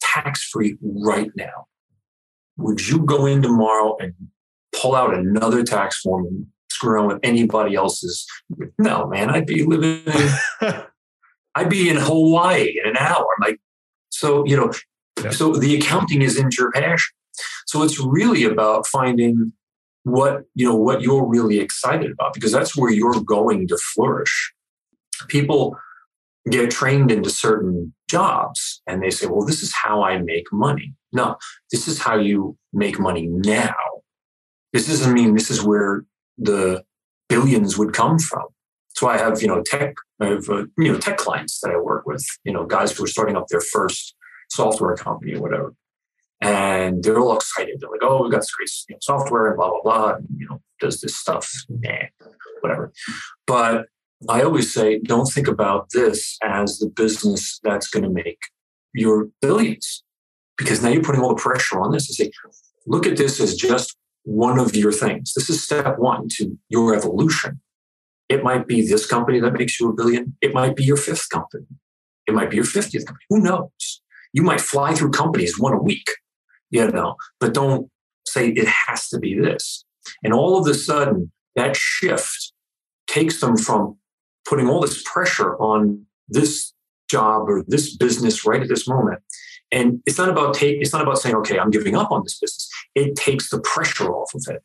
tax 0.00 0.48
free 0.48 0.78
right 0.82 1.30
now, 1.36 1.66
would 2.56 2.88
you 2.88 3.00
go 3.00 3.26
in 3.26 3.42
tomorrow 3.42 3.98
and 4.00 4.14
pull 4.76 4.94
out 4.94 5.14
another 5.14 5.62
tax 5.62 6.00
form 6.00 6.26
and 6.26 6.46
screw 6.70 6.92
around 6.92 7.08
with 7.08 7.20
anybody 7.22 7.74
else's. 7.74 8.26
No, 8.78 9.06
man, 9.06 9.30
I'd 9.30 9.46
be 9.46 9.64
living 9.64 10.02
in, 10.06 10.74
I'd 11.54 11.70
be 11.70 11.88
in 11.88 11.96
Hawaii 11.96 12.78
in 12.82 12.88
an 12.88 12.96
hour. 12.96 13.26
Like, 13.40 13.58
so, 14.10 14.44
you 14.46 14.56
know, 14.56 14.72
yeah. 15.22 15.30
so 15.30 15.52
the 15.52 15.76
accounting 15.76 16.22
is 16.22 16.38
in 16.38 16.50
your 16.56 16.70
passion. 16.70 17.14
So 17.66 17.82
it's 17.82 17.98
really 18.00 18.44
about 18.44 18.86
finding 18.86 19.52
what, 20.04 20.44
you 20.54 20.66
know, 20.66 20.76
what 20.76 21.02
you're 21.02 21.26
really 21.26 21.58
excited 21.58 22.12
about, 22.12 22.32
because 22.32 22.52
that's 22.52 22.76
where 22.76 22.90
you're 22.90 23.20
going 23.20 23.66
to 23.68 23.78
flourish. 23.94 24.54
People 25.28 25.76
get 26.50 26.70
trained 26.70 27.10
into 27.10 27.28
certain 27.30 27.92
jobs 28.08 28.80
and 28.86 29.02
they 29.02 29.10
say, 29.10 29.26
well, 29.26 29.44
this 29.44 29.62
is 29.62 29.72
how 29.72 30.02
I 30.02 30.18
make 30.18 30.52
money. 30.52 30.94
No, 31.12 31.36
this 31.72 31.88
is 31.88 31.98
how 31.98 32.16
you 32.16 32.56
make 32.72 33.00
money 33.00 33.26
now. 33.26 33.74
This 34.76 34.88
doesn't 34.88 35.14
mean 35.14 35.32
this 35.32 35.50
is 35.50 35.62
where 35.62 36.04
the 36.36 36.84
billions 37.30 37.78
would 37.78 37.94
come 37.94 38.18
from. 38.18 38.44
So 38.90 39.08
I 39.08 39.16
have, 39.16 39.40
you 39.40 39.48
know, 39.48 39.62
tech, 39.62 39.94
I 40.20 40.26
have, 40.26 40.50
uh, 40.50 40.66
you 40.76 40.92
know, 40.92 40.98
tech 40.98 41.16
clients 41.16 41.60
that 41.60 41.70
I 41.70 41.78
work 41.78 42.04
with, 42.04 42.22
you 42.44 42.52
know, 42.52 42.66
guys 42.66 42.92
who 42.92 43.02
are 43.04 43.06
starting 43.06 43.36
up 43.36 43.46
their 43.48 43.62
first 43.62 44.14
software 44.50 44.94
company 44.94 45.32
or 45.32 45.40
whatever. 45.40 45.72
And 46.42 47.02
they're 47.02 47.18
all 47.18 47.34
excited. 47.34 47.78
They're 47.80 47.88
like, 47.88 48.02
oh, 48.02 48.22
we've 48.22 48.30
got 48.30 48.42
this 48.42 48.50
great 48.50 48.68
you 48.90 48.96
know, 48.96 48.98
software 49.00 49.46
and 49.46 49.56
blah, 49.56 49.70
blah, 49.70 49.80
blah. 49.82 50.14
And, 50.16 50.26
you 50.36 50.46
know, 50.46 50.60
does 50.78 51.00
this 51.00 51.16
stuff, 51.16 51.50
nah, 51.70 52.08
whatever. 52.60 52.92
But 53.46 53.86
I 54.28 54.42
always 54.42 54.74
say, 54.74 54.98
don't 54.98 55.32
think 55.32 55.48
about 55.48 55.88
this 55.94 56.36
as 56.42 56.78
the 56.80 56.88
business 56.88 57.60
that's 57.62 57.88
going 57.88 58.02
to 58.02 58.10
make 58.10 58.40
your 58.92 59.30
billions, 59.40 60.04
because 60.58 60.82
now 60.82 60.90
you're 60.90 61.02
putting 61.02 61.22
all 61.22 61.34
the 61.34 61.40
pressure 61.40 61.80
on 61.80 61.92
this 61.92 62.08
to 62.08 62.12
say, 62.12 62.30
look 62.86 63.06
at 63.06 63.16
this 63.16 63.40
as 63.40 63.56
just 63.56 63.96
one 64.26 64.58
of 64.58 64.74
your 64.74 64.90
things. 64.90 65.32
This 65.34 65.48
is 65.48 65.62
step 65.62 65.98
one 65.98 66.26
to 66.32 66.58
your 66.68 66.96
evolution. 66.96 67.60
It 68.28 68.42
might 68.42 68.66
be 68.66 68.84
this 68.84 69.06
company 69.06 69.38
that 69.38 69.52
makes 69.52 69.78
you 69.78 69.88
a 69.88 69.94
billion. 69.94 70.36
It 70.40 70.52
might 70.52 70.74
be 70.74 70.82
your 70.82 70.96
fifth 70.96 71.28
company. 71.30 71.66
It 72.26 72.34
might 72.34 72.50
be 72.50 72.56
your 72.56 72.64
50th 72.64 73.06
company. 73.06 73.24
Who 73.30 73.40
knows? 73.40 74.02
You 74.32 74.42
might 74.42 74.60
fly 74.60 74.94
through 74.94 75.12
companies 75.12 75.60
one 75.60 75.74
a 75.74 75.80
week, 75.80 76.08
you 76.70 76.90
know, 76.90 77.14
but 77.38 77.54
don't 77.54 77.88
say 78.26 78.48
it 78.48 78.66
has 78.66 79.08
to 79.10 79.20
be 79.20 79.38
this. 79.38 79.84
And 80.24 80.32
all 80.32 80.58
of 80.58 80.66
a 80.66 80.74
sudden, 80.74 81.30
that 81.54 81.76
shift 81.76 82.52
takes 83.06 83.40
them 83.40 83.56
from 83.56 83.96
putting 84.44 84.68
all 84.68 84.80
this 84.80 85.04
pressure 85.04 85.56
on 85.58 86.04
this 86.28 86.72
job 87.08 87.48
or 87.48 87.64
this 87.68 87.96
business 87.96 88.44
right 88.44 88.60
at 88.60 88.68
this 88.68 88.88
moment. 88.88 89.20
And 89.72 90.00
it's 90.06 90.18
not 90.18 90.28
about 90.28 90.54
take, 90.54 90.80
it's 90.80 90.92
not 90.92 91.02
about 91.02 91.18
saying, 91.18 91.34
okay, 91.36 91.58
I'm 91.58 91.70
giving 91.70 91.96
up 91.96 92.12
on 92.12 92.22
this 92.22 92.38
business. 92.38 92.68
It 92.94 93.16
takes 93.16 93.50
the 93.50 93.60
pressure 93.60 94.10
off 94.10 94.32
of 94.34 94.44
it. 94.48 94.62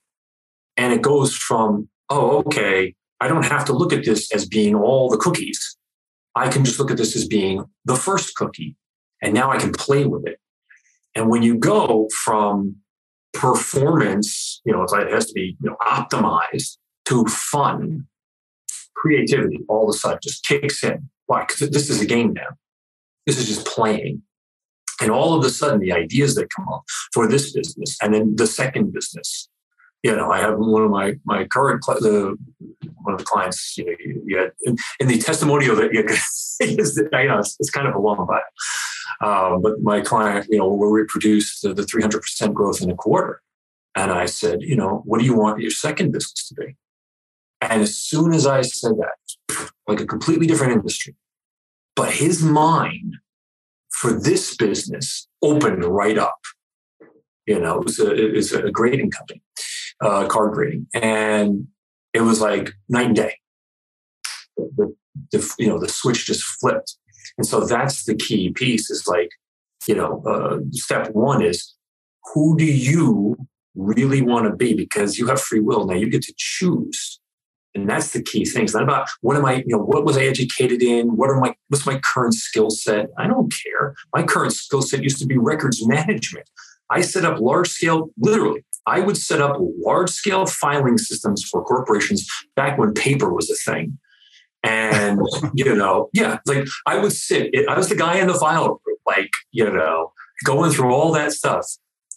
And 0.77 0.93
it 0.93 1.01
goes 1.01 1.35
from, 1.35 1.89
oh, 2.09 2.39
okay, 2.39 2.95
I 3.19 3.27
don't 3.27 3.45
have 3.45 3.65
to 3.65 3.73
look 3.73 3.93
at 3.93 4.05
this 4.05 4.31
as 4.33 4.45
being 4.45 4.75
all 4.75 5.09
the 5.09 5.17
cookies. 5.17 5.77
I 6.35 6.49
can 6.49 6.63
just 6.63 6.79
look 6.79 6.91
at 6.91 6.97
this 6.97 7.15
as 7.15 7.27
being 7.27 7.65
the 7.85 7.95
first 7.95 8.35
cookie. 8.35 8.75
And 9.21 9.33
now 9.33 9.51
I 9.51 9.57
can 9.57 9.71
play 9.71 10.05
with 10.05 10.27
it. 10.27 10.39
And 11.15 11.29
when 11.29 11.43
you 11.43 11.57
go 11.57 12.07
from 12.23 12.77
performance, 13.33 14.61
you 14.65 14.71
know, 14.71 14.83
it 14.83 15.11
has 15.11 15.27
to 15.27 15.33
be 15.33 15.57
you 15.61 15.69
know, 15.69 15.77
optimized 15.81 16.77
to 17.05 17.25
fun, 17.25 18.07
creativity 18.95 19.59
all 19.67 19.89
of 19.89 19.95
a 19.95 19.97
sudden 19.97 20.19
just 20.23 20.45
kicks 20.45 20.83
in. 20.83 21.09
Why? 21.25 21.45
Because 21.45 21.69
this 21.69 21.89
is 21.89 22.01
a 22.01 22.05
game 22.05 22.33
now. 22.33 22.49
This 23.25 23.37
is 23.37 23.47
just 23.47 23.65
playing. 23.65 24.21
And 25.01 25.11
all 25.11 25.33
of 25.33 25.43
a 25.43 25.49
sudden, 25.49 25.79
the 25.79 25.91
ideas 25.91 26.35
that 26.35 26.49
come 26.55 26.67
up 26.69 26.83
for 27.13 27.27
this 27.27 27.51
business 27.51 27.97
and 28.01 28.13
then 28.13 28.35
the 28.35 28.47
second 28.47 28.93
business. 28.93 29.49
You 30.03 30.15
know, 30.15 30.31
I 30.31 30.39
have 30.39 30.57
one 30.57 30.83
of 30.83 30.89
my 30.89 31.15
my 31.25 31.45
current 31.45 31.83
the 31.85 32.35
one 33.03 33.13
of 33.13 33.19
the 33.19 33.25
clients. 33.25 33.77
You 33.77 33.85
know, 33.85 33.95
you, 33.99 34.23
you 34.25 34.37
had 34.37 34.51
in, 34.63 34.75
in, 34.99 35.07
the 35.07 35.19
testimonial 35.19 35.75
that 35.75 35.93
you, 35.93 35.99
you 36.67 36.75
know, 37.27 37.39
it's, 37.39 37.55
it's, 37.59 37.69
kind 37.69 37.87
of 37.87 37.93
a 37.93 37.99
long 37.99 38.25
bio. 38.25 38.39
Um, 39.21 39.61
but 39.61 39.81
my 39.81 40.01
client, 40.01 40.47
you 40.49 40.57
know, 40.57 40.73
where 40.73 40.89
we 40.89 41.03
produced 41.07 41.61
the 41.61 41.73
300% 41.73 42.53
growth 42.53 42.81
in 42.81 42.89
a 42.89 42.95
quarter. 42.95 43.41
And 43.95 44.11
I 44.11 44.25
said, 44.25 44.61
you 44.61 44.75
know, 44.75 45.03
what 45.05 45.19
do 45.19 45.25
you 45.25 45.37
want 45.37 45.61
your 45.61 45.69
second 45.69 46.11
business 46.11 46.47
to 46.47 46.55
be? 46.55 46.75
And 47.61 47.83
as 47.83 47.95
soon 47.95 48.33
as 48.33 48.47
I 48.47 48.61
said 48.61 48.93
that, 48.97 49.67
like 49.87 49.99
a 49.99 50.07
completely 50.07 50.47
different 50.47 50.73
industry, 50.73 51.15
but 51.95 52.11
his 52.11 52.41
mind 52.41 53.17
for 54.01 54.11
this 54.11 54.55
business 54.57 55.27
opened 55.43 55.85
right 55.85 56.17
up. 56.17 56.39
You 57.45 57.59
know, 57.59 57.77
it 57.77 57.85
was 57.85 57.99
a, 57.99 58.11
it 58.11 58.33
was 58.33 58.51
a 58.51 58.71
grading 58.71 59.11
company, 59.11 59.43
uh, 60.01 60.25
card 60.25 60.53
grading, 60.53 60.87
and 60.93 61.67
it 62.11 62.21
was 62.21 62.41
like 62.41 62.71
night 62.89 63.07
and 63.07 63.15
day. 63.15 63.35
The, 64.57 64.95
the, 65.31 65.55
you 65.59 65.67
know, 65.67 65.79
the 65.79 65.87
switch 65.87 66.25
just 66.25 66.43
flipped. 66.43 66.95
And 67.37 67.45
so 67.45 67.59
that's 67.61 68.05
the 68.05 68.15
key 68.15 68.51
piece 68.51 68.89
is 68.89 69.05
like, 69.07 69.29
you 69.87 69.93
know, 69.93 70.23
uh, 70.25 70.57
step 70.71 71.11
one 71.11 71.43
is 71.43 71.75
who 72.33 72.57
do 72.57 72.65
you 72.65 73.37
really 73.75 74.23
want 74.23 74.47
to 74.47 74.55
be? 74.55 74.73
Because 74.73 75.19
you 75.19 75.27
have 75.27 75.39
free 75.39 75.59
will. 75.59 75.85
Now 75.85 75.93
you 75.93 76.09
get 76.09 76.23
to 76.23 76.33
choose 76.37 77.19
and 77.73 77.89
that's 77.89 78.11
the 78.11 78.21
key 78.21 78.45
thing. 78.45 78.63
It's 78.63 78.73
not 78.73 78.83
about 78.83 79.07
what 79.21 79.37
am 79.37 79.45
I, 79.45 79.55
you 79.65 79.75
know, 79.75 79.79
what 79.79 80.05
was 80.05 80.17
I 80.17 80.23
educated 80.23 80.81
in? 80.81 81.15
What 81.15 81.29
are 81.29 81.39
my, 81.39 81.55
what's 81.69 81.85
my 81.85 81.99
current 81.99 82.33
skill 82.33 82.69
set? 82.69 83.07
I 83.17 83.27
don't 83.27 83.53
care. 83.63 83.95
My 84.13 84.23
current 84.23 84.53
skill 84.53 84.81
set 84.81 85.03
used 85.03 85.19
to 85.19 85.25
be 85.25 85.37
records 85.37 85.85
management. 85.87 86.49
I 86.89 87.01
set 87.01 87.23
up 87.23 87.39
large 87.39 87.69
scale, 87.69 88.09
literally, 88.17 88.65
I 88.85 88.99
would 88.99 89.17
set 89.17 89.41
up 89.41 89.57
large 89.59 90.09
scale 90.09 90.45
filing 90.45 90.97
systems 90.97 91.43
for 91.43 91.63
corporations 91.63 92.27
back 92.55 92.77
when 92.77 92.93
paper 92.93 93.31
was 93.31 93.49
a 93.49 93.71
thing. 93.71 93.97
And, 94.63 95.21
you 95.53 95.75
know, 95.75 96.09
yeah, 96.13 96.39
like 96.45 96.67
I 96.85 96.97
would 96.97 97.13
sit, 97.13 97.53
I 97.69 97.77
was 97.77 97.89
the 97.89 97.95
guy 97.95 98.17
in 98.17 98.27
the 98.27 98.33
file 98.33 98.81
room, 98.85 98.97
like, 99.05 99.29
you 99.51 99.69
know, 99.69 100.11
going 100.43 100.71
through 100.71 100.93
all 100.93 101.11
that 101.13 101.31
stuff. 101.31 101.65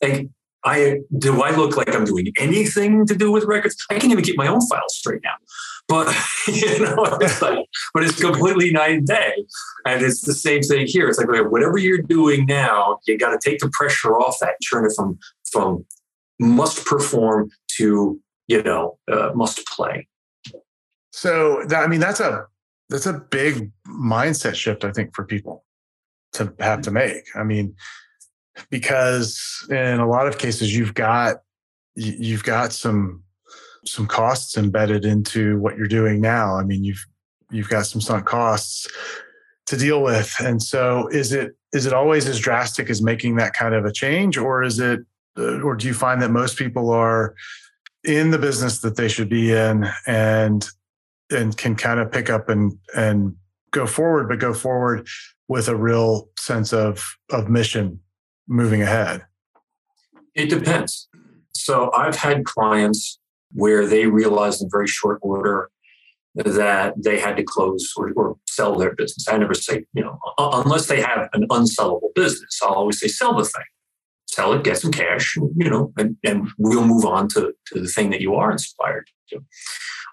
Like 0.02 0.28
I 0.64 1.00
do 1.18 1.42
I 1.42 1.54
look 1.54 1.76
like 1.76 1.94
I'm 1.94 2.04
doing 2.04 2.32
anything 2.38 3.06
to 3.06 3.14
do 3.14 3.30
with 3.30 3.44
records? 3.44 3.76
I 3.90 3.98
can't 3.98 4.12
even 4.12 4.24
keep 4.24 4.38
my 4.38 4.46
own 4.46 4.60
files 4.66 4.96
straight 4.96 5.20
now. 5.22 5.34
But 5.88 6.14
you 6.48 6.80
know, 6.80 7.04
it's 7.20 7.42
like, 7.42 7.66
but 7.92 8.04
it's 8.04 8.20
completely 8.20 8.70
night 8.70 8.98
and 8.98 9.06
day. 9.06 9.44
And 9.86 10.02
it's 10.02 10.22
the 10.22 10.34
same 10.34 10.62
thing 10.62 10.86
here. 10.86 11.08
It's 11.08 11.18
like 11.18 11.28
whatever 11.50 11.78
you're 11.78 12.02
doing 12.02 12.46
now, 12.46 12.98
you 13.06 13.18
got 13.18 13.38
to 13.38 13.50
take 13.50 13.60
the 13.60 13.70
pressure 13.72 14.16
off 14.16 14.38
that, 14.40 14.54
turn 14.70 14.86
it 14.86 14.92
from 14.96 15.18
from 15.50 15.84
must 16.40 16.84
perform 16.84 17.50
to 17.76 18.20
you 18.48 18.62
know 18.62 18.98
uh, 19.10 19.30
must 19.34 19.66
play. 19.66 20.08
So 21.12 21.64
that, 21.68 21.84
I 21.84 21.86
mean, 21.86 22.00
that's 22.00 22.20
a 22.20 22.46
that's 22.88 23.06
a 23.06 23.14
big 23.14 23.70
mindset 23.88 24.54
shift, 24.54 24.84
I 24.84 24.92
think, 24.92 25.14
for 25.14 25.24
people 25.24 25.64
to 26.34 26.52
have 26.60 26.82
to 26.82 26.90
make. 26.90 27.24
I 27.34 27.44
mean, 27.44 27.74
because 28.70 29.66
in 29.70 30.00
a 30.00 30.08
lot 30.08 30.26
of 30.26 30.38
cases 30.38 30.76
you've 30.76 30.94
got 30.94 31.36
you've 31.96 32.44
got 32.44 32.72
some 32.72 33.23
some 33.86 34.06
costs 34.06 34.56
embedded 34.56 35.04
into 35.04 35.58
what 35.60 35.76
you're 35.76 35.86
doing 35.86 36.20
now. 36.20 36.56
I 36.56 36.64
mean, 36.64 36.84
you've 36.84 37.04
you've 37.50 37.68
got 37.68 37.86
some 37.86 38.00
sunk 38.00 38.26
costs 38.26 38.86
to 39.66 39.76
deal 39.76 40.02
with. 40.02 40.34
And 40.40 40.62
so 40.62 41.08
is 41.08 41.32
it 41.32 41.52
is 41.72 41.86
it 41.86 41.92
always 41.92 42.26
as 42.28 42.38
drastic 42.38 42.90
as 42.90 43.02
making 43.02 43.36
that 43.36 43.54
kind 43.54 43.74
of 43.74 43.84
a 43.84 43.92
change 43.92 44.36
or 44.36 44.62
is 44.62 44.78
it 44.78 45.00
uh, 45.38 45.60
or 45.60 45.74
do 45.74 45.86
you 45.86 45.94
find 45.94 46.20
that 46.22 46.30
most 46.30 46.56
people 46.56 46.90
are 46.90 47.34
in 48.04 48.30
the 48.30 48.38
business 48.38 48.80
that 48.80 48.96
they 48.96 49.08
should 49.08 49.28
be 49.28 49.52
in 49.52 49.86
and 50.06 50.66
and 51.30 51.56
can 51.56 51.74
kind 51.74 52.00
of 52.00 52.12
pick 52.12 52.28
up 52.28 52.48
and 52.48 52.78
and 52.94 53.34
go 53.70 53.86
forward 53.86 54.28
but 54.28 54.38
go 54.38 54.52
forward 54.52 55.06
with 55.48 55.68
a 55.68 55.76
real 55.76 56.28
sense 56.38 56.72
of 56.72 57.16
of 57.30 57.48
mission 57.48 58.00
moving 58.46 58.82
ahead? 58.82 59.22
It 60.34 60.50
depends. 60.50 61.08
So 61.52 61.90
I've 61.92 62.16
had 62.16 62.44
clients 62.44 63.18
where 63.54 63.86
they 63.86 64.06
realized 64.06 64.62
in 64.62 64.68
very 64.70 64.88
short 64.88 65.18
order 65.22 65.70
that 66.34 66.94
they 67.02 67.18
had 67.18 67.36
to 67.36 67.44
close 67.44 67.92
or, 67.96 68.12
or, 68.16 68.36
sell 68.48 68.76
their 68.76 68.94
business. 68.94 69.26
I 69.28 69.36
never 69.36 69.54
say, 69.54 69.84
you 69.94 70.02
know, 70.02 70.18
unless 70.38 70.86
they 70.86 71.00
have 71.00 71.28
an 71.32 71.46
unsellable 71.48 72.14
business, 72.14 72.60
I'll 72.62 72.74
always 72.74 73.00
say, 73.00 73.08
sell 73.08 73.36
the 73.36 73.44
thing, 73.44 73.64
sell 74.28 74.52
it, 74.52 74.62
get 74.62 74.78
some 74.78 74.92
cash, 74.92 75.36
you 75.36 75.68
know, 75.68 75.92
and, 75.96 76.16
and 76.24 76.48
we'll 76.56 76.86
move 76.86 77.04
on 77.04 77.28
to, 77.30 77.52
to 77.66 77.80
the 77.80 77.88
thing 77.88 78.10
that 78.10 78.20
you 78.20 78.34
are 78.34 78.52
inspired 78.52 79.08
to. 79.30 79.44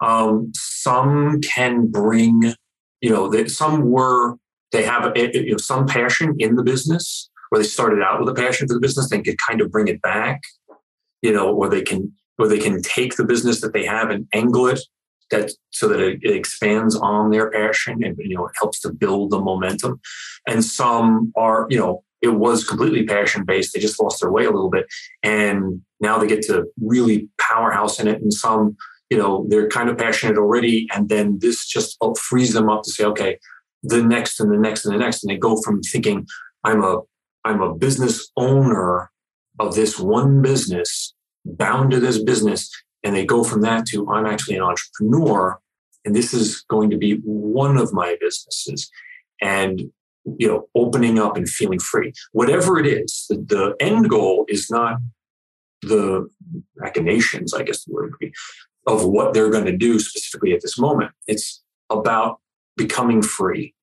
Um, 0.02 0.52
some 0.56 1.40
can 1.42 1.88
bring, 1.88 2.54
you 3.02 3.10
know, 3.12 3.46
some 3.46 3.92
were, 3.92 4.38
they 4.72 4.84
have 4.84 5.12
you 5.16 5.52
know, 5.52 5.58
some 5.58 5.86
passion 5.86 6.36
in 6.40 6.56
the 6.56 6.64
business 6.64 7.30
where 7.50 7.62
they 7.62 7.68
started 7.68 8.02
out 8.02 8.20
with 8.20 8.30
a 8.30 8.34
passion 8.34 8.68
for 8.68 8.74
the 8.74 8.80
business, 8.80 9.10
they 9.10 9.22
can 9.22 9.36
kind 9.48 9.62
of 9.62 9.70
bring 9.70 9.88
it 9.88 10.02
back, 10.02 10.42
you 11.22 11.32
know, 11.32 11.54
or 11.54 11.70
they 11.70 11.82
can 11.82 12.12
or 12.38 12.48
they 12.48 12.60
can 12.60 12.82
take 12.82 13.16
the 13.16 13.26
business 13.26 13.62
that 13.62 13.74
they 13.74 13.86
have 13.86 14.10
and 14.10 14.28
angle 14.34 14.68
it 14.68 14.80
that 15.32 15.52
so 15.72 15.88
that 15.88 16.00
it, 16.00 16.20
it 16.22 16.36
expands 16.36 16.96
on 16.96 17.32
their 17.32 17.50
passion 17.50 18.04
and 18.04 18.16
you 18.20 18.36
know 18.36 18.46
it 18.46 18.54
helps 18.60 18.80
to 18.82 18.94
build 18.94 19.32
the 19.32 19.40
momentum. 19.40 20.00
And 20.48 20.64
some 20.64 21.32
are, 21.36 21.66
you 21.70 21.80
know, 21.80 22.04
it 22.22 22.30
was 22.30 22.68
completely 22.68 23.04
passion 23.04 23.46
based. 23.46 23.74
They 23.74 23.80
just 23.80 24.02
lost 24.02 24.22
their 24.22 24.32
way 24.32 24.46
a 24.46 24.52
little 24.52 24.70
bit, 24.70 24.86
and 25.24 25.82
now 26.00 26.20
they 26.20 26.28
get 26.28 26.44
to 26.44 26.66
really 26.82 27.30
powerhouse 27.40 28.00
in 28.00 28.08
it. 28.08 28.22
And 28.22 28.32
some, 28.32 28.78
you 29.10 29.18
know, 29.18 29.46
they're 29.50 29.70
kind 29.70 29.90
of 29.90 29.98
passionate 29.98 30.38
already, 30.38 30.88
and 30.94 31.10
then 31.10 31.40
this 31.40 31.66
just 31.66 31.98
frees 32.18 32.54
them 32.54 32.70
up 32.70 32.84
to 32.84 32.92
say, 32.92 33.06
okay, 33.06 33.40
the 33.84 34.04
next 34.04 34.40
and 34.40 34.52
the 34.52 34.58
next 34.58 34.86
and 34.86 34.94
the 34.94 35.00
next, 35.00 35.24
and 35.24 35.32
they 35.32 35.38
go 35.38 35.60
from 35.62 35.82
thinking 35.82 36.28
I'm 36.64 36.84
a 36.84 37.00
I'm 37.44 37.62
a 37.62 37.74
business 37.74 38.32
owner 38.38 39.10
of 39.60 39.76
this 39.76 40.00
one 40.00 40.42
business, 40.42 41.14
bound 41.46 41.92
to 41.92 42.00
this 42.00 42.22
business. 42.22 42.70
And 43.04 43.16
they 43.16 43.26
go 43.26 43.44
from 43.44 43.62
that 43.62 43.86
to 43.88 44.08
I'm 44.10 44.26
actually 44.26 44.58
an 44.58 44.64
entrepreneur, 44.64 45.60
and 46.06 46.16
this 46.16 46.34
is 46.34 46.64
going 46.70 46.90
to 46.92 46.98
be 46.98 47.16
one 47.24 47.78
of 47.78 47.94
my 47.94 48.16
businesses. 48.20 48.90
And 49.42 49.92
you 50.38 50.48
know, 50.48 50.68
opening 50.76 51.18
up 51.18 51.36
and 51.36 51.50
feeling 51.50 51.80
free. 51.80 52.14
Whatever 52.32 52.80
it 52.80 52.86
is, 52.86 53.26
the, 53.30 53.38
the 53.38 53.76
end 53.80 54.10
goal 54.10 54.46
is 54.48 54.70
not 54.70 54.98
the 55.82 56.30
machinations, 56.76 57.54
I 57.54 57.64
guess 57.64 57.86
the 57.86 57.94
word 57.94 58.12
would 58.12 58.20
be, 58.20 58.34
of 58.88 59.06
what 59.06 59.34
they're 59.34 59.50
going 59.50 59.66
to 59.66 59.76
do 59.76 60.00
specifically 60.00 60.54
at 60.54 60.62
this 60.62 60.78
moment. 60.78 61.12
It's 61.28 61.64
about 61.90 62.40
becoming 62.78 63.22
free. 63.22 63.74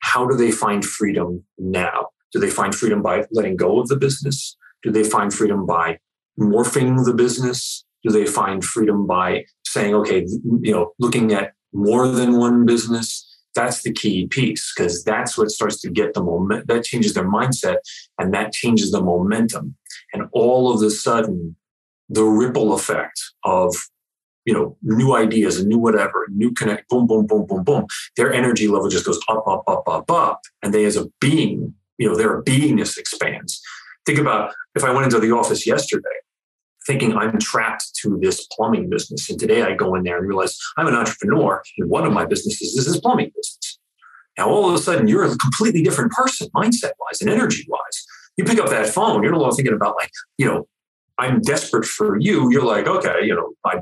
How 0.00 0.26
do 0.26 0.36
they 0.36 0.50
find 0.50 0.84
freedom 0.84 1.44
now? 1.58 2.08
Do 2.32 2.38
they 2.38 2.50
find 2.50 2.74
freedom 2.74 3.02
by 3.02 3.24
letting 3.30 3.56
go 3.56 3.80
of 3.80 3.88
the 3.88 3.96
business? 3.96 4.56
Do 4.82 4.90
they 4.90 5.04
find 5.04 5.32
freedom 5.32 5.64
by 5.64 5.98
morphing 6.38 7.04
the 7.04 7.14
business? 7.14 7.84
Do 8.02 8.10
they 8.10 8.26
find 8.26 8.64
freedom 8.64 9.06
by 9.06 9.44
saying, 9.64 9.94
okay, 9.94 10.26
you 10.60 10.72
know, 10.72 10.92
looking 10.98 11.32
at 11.32 11.52
more 11.72 12.08
than 12.08 12.38
one 12.38 12.66
business? 12.66 13.28
That's 13.54 13.82
the 13.82 13.92
key 13.92 14.26
piece 14.26 14.72
because 14.74 15.04
that's 15.04 15.36
what 15.36 15.50
starts 15.50 15.80
to 15.82 15.90
get 15.90 16.14
the 16.14 16.22
moment. 16.22 16.68
That 16.68 16.84
changes 16.84 17.14
their 17.14 17.28
mindset 17.28 17.76
and 18.18 18.32
that 18.32 18.52
changes 18.52 18.90
the 18.92 19.02
momentum. 19.02 19.76
And 20.12 20.24
all 20.32 20.72
of 20.72 20.82
a 20.82 20.90
sudden, 20.90 21.56
the 22.08 22.24
ripple 22.24 22.74
effect 22.74 23.20
of 23.44 23.74
you 24.44 24.52
know 24.52 24.76
new 24.82 25.14
ideas 25.14 25.58
and 25.58 25.68
new 25.68 25.78
whatever 25.78 26.26
new 26.30 26.52
connect 26.52 26.88
boom 26.88 27.06
boom 27.06 27.26
boom 27.26 27.46
boom 27.46 27.62
boom 27.62 27.86
their 28.16 28.32
energy 28.32 28.68
level 28.68 28.88
just 28.88 29.06
goes 29.06 29.20
up 29.28 29.46
up 29.46 29.62
up 29.66 29.88
up 29.88 30.10
up 30.10 30.40
and 30.62 30.74
they 30.74 30.84
as 30.84 30.96
a 30.96 31.06
being 31.20 31.74
you 31.98 32.08
know 32.08 32.16
their 32.16 32.42
beingness 32.42 32.98
expands 32.98 33.60
think 34.04 34.18
about 34.18 34.52
if 34.74 34.84
i 34.84 34.92
went 34.92 35.04
into 35.04 35.20
the 35.20 35.30
office 35.30 35.66
yesterday 35.66 36.18
thinking 36.86 37.16
i'm 37.16 37.38
trapped 37.38 37.84
to 38.02 38.18
this 38.20 38.46
plumbing 38.52 38.88
business. 38.88 39.28
And 39.30 39.38
today 39.38 39.62
i 39.62 39.74
go 39.74 39.94
in 39.94 40.02
there 40.02 40.18
and 40.18 40.26
realize 40.26 40.56
i'm 40.76 40.86
an 40.86 40.94
entrepreneur 40.94 41.62
and 41.78 41.88
one 41.88 42.06
of 42.06 42.12
my 42.12 42.24
businesses 42.24 42.76
is 42.76 42.86
this 42.86 43.00
plumbing 43.00 43.30
business. 43.34 43.78
Now 44.38 44.48
all 44.48 44.68
of 44.68 44.74
a 44.74 44.78
sudden 44.78 45.08
you're 45.08 45.24
a 45.24 45.36
completely 45.36 45.82
different 45.82 46.12
person 46.12 46.48
mindset 46.54 46.92
wise 47.00 47.20
and 47.20 47.30
energy 47.30 47.64
wise 47.68 48.06
you 48.36 48.44
pick 48.44 48.58
up 48.58 48.70
that 48.70 48.88
phone 48.88 49.22
you're 49.22 49.32
no 49.32 49.38
longer 49.38 49.56
thinking 49.56 49.74
about 49.74 49.96
like 49.96 50.10
you 50.38 50.46
know 50.46 50.66
i'm 51.18 51.40
desperate 51.40 51.84
for 51.84 52.18
you. 52.18 52.50
You're 52.50 52.64
like 52.64 52.86
okay 52.86 53.20
you 53.22 53.34
know 53.34 53.52
i 53.64 53.80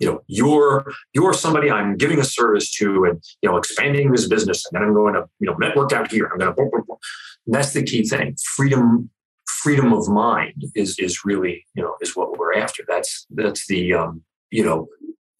you 0.00 0.06
know 0.06 0.22
you're 0.26 0.84
you're 1.14 1.32
somebody 1.32 1.70
i'm 1.70 1.96
giving 1.96 2.18
a 2.18 2.24
service 2.24 2.70
to 2.72 3.04
and 3.04 3.22
you 3.42 3.48
know 3.48 3.56
expanding 3.56 4.10
this 4.10 4.28
business. 4.28 4.64
And 4.66 4.80
then 4.80 4.88
i'm 4.88 4.94
going 4.94 5.14
to 5.14 5.24
you 5.40 5.46
know 5.46 5.54
network 5.54 5.92
out 5.92 6.10
here. 6.10 6.28
I'm 6.32 6.38
going 6.38 6.54
to 6.54 6.96
that's 7.46 7.72
the 7.72 7.82
key 7.82 8.04
thing. 8.04 8.36
Freedom 8.56 9.10
freedom 9.46 9.92
of 9.92 10.08
mind 10.08 10.64
is 10.74 10.98
is 10.98 11.24
really 11.24 11.64
you 11.74 11.82
know 11.82 11.94
is 12.00 12.16
what 12.16 12.38
we're 12.38 12.54
after 12.54 12.82
that's 12.88 13.26
that's 13.30 13.66
the 13.66 13.92
um 13.94 14.22
you 14.50 14.64
know 14.64 14.88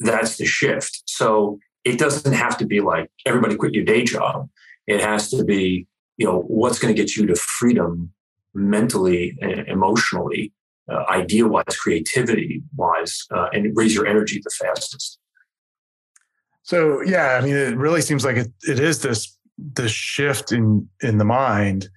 that's 0.01 0.37
the 0.37 0.45
shift 0.45 1.03
so 1.07 1.59
it 1.85 1.99
doesn't 1.99 2.33
have 2.33 2.57
to 2.57 2.67
be 2.67 2.81
like 2.81 3.11
everybody 3.27 3.55
quit 3.57 3.75
your 3.75 3.85
day 3.85 4.05
job 4.05 4.49
it 4.87 5.01
has 5.01 5.31
to 5.31 5.45
be 5.45 5.87
you 6.17 6.27
know 6.27 6.41
what's 6.43 6.79
going 6.79 6.95
to 6.95 7.01
get 7.01 7.17
you 7.17 7.27
to 7.27 7.35
freedom 7.35 8.13
mentally 8.55 9.37
emotionally 9.67 10.53
uh, 10.91 11.05
idea 11.09 11.47
wise, 11.47 11.77
creativity 11.79 12.63
wise, 12.77 13.27
uh, 13.35 13.49
and 13.53 13.77
raise 13.77 13.95
your 13.95 14.07
energy 14.07 14.41
the 14.43 14.51
fastest. 14.51 15.19
So 16.63 17.03
yeah, 17.03 17.39
I 17.41 17.45
mean, 17.45 17.55
it 17.55 17.77
really 17.77 18.03
seems 18.03 18.25
like 18.25 18.37
it, 18.37 18.53
it 18.63 18.79
is 18.79 19.01
this 19.01 19.37
this 19.59 19.93
shift 19.93 20.53
in 20.53 20.89
in 21.03 21.19
the 21.19 21.25
mind. 21.25 21.89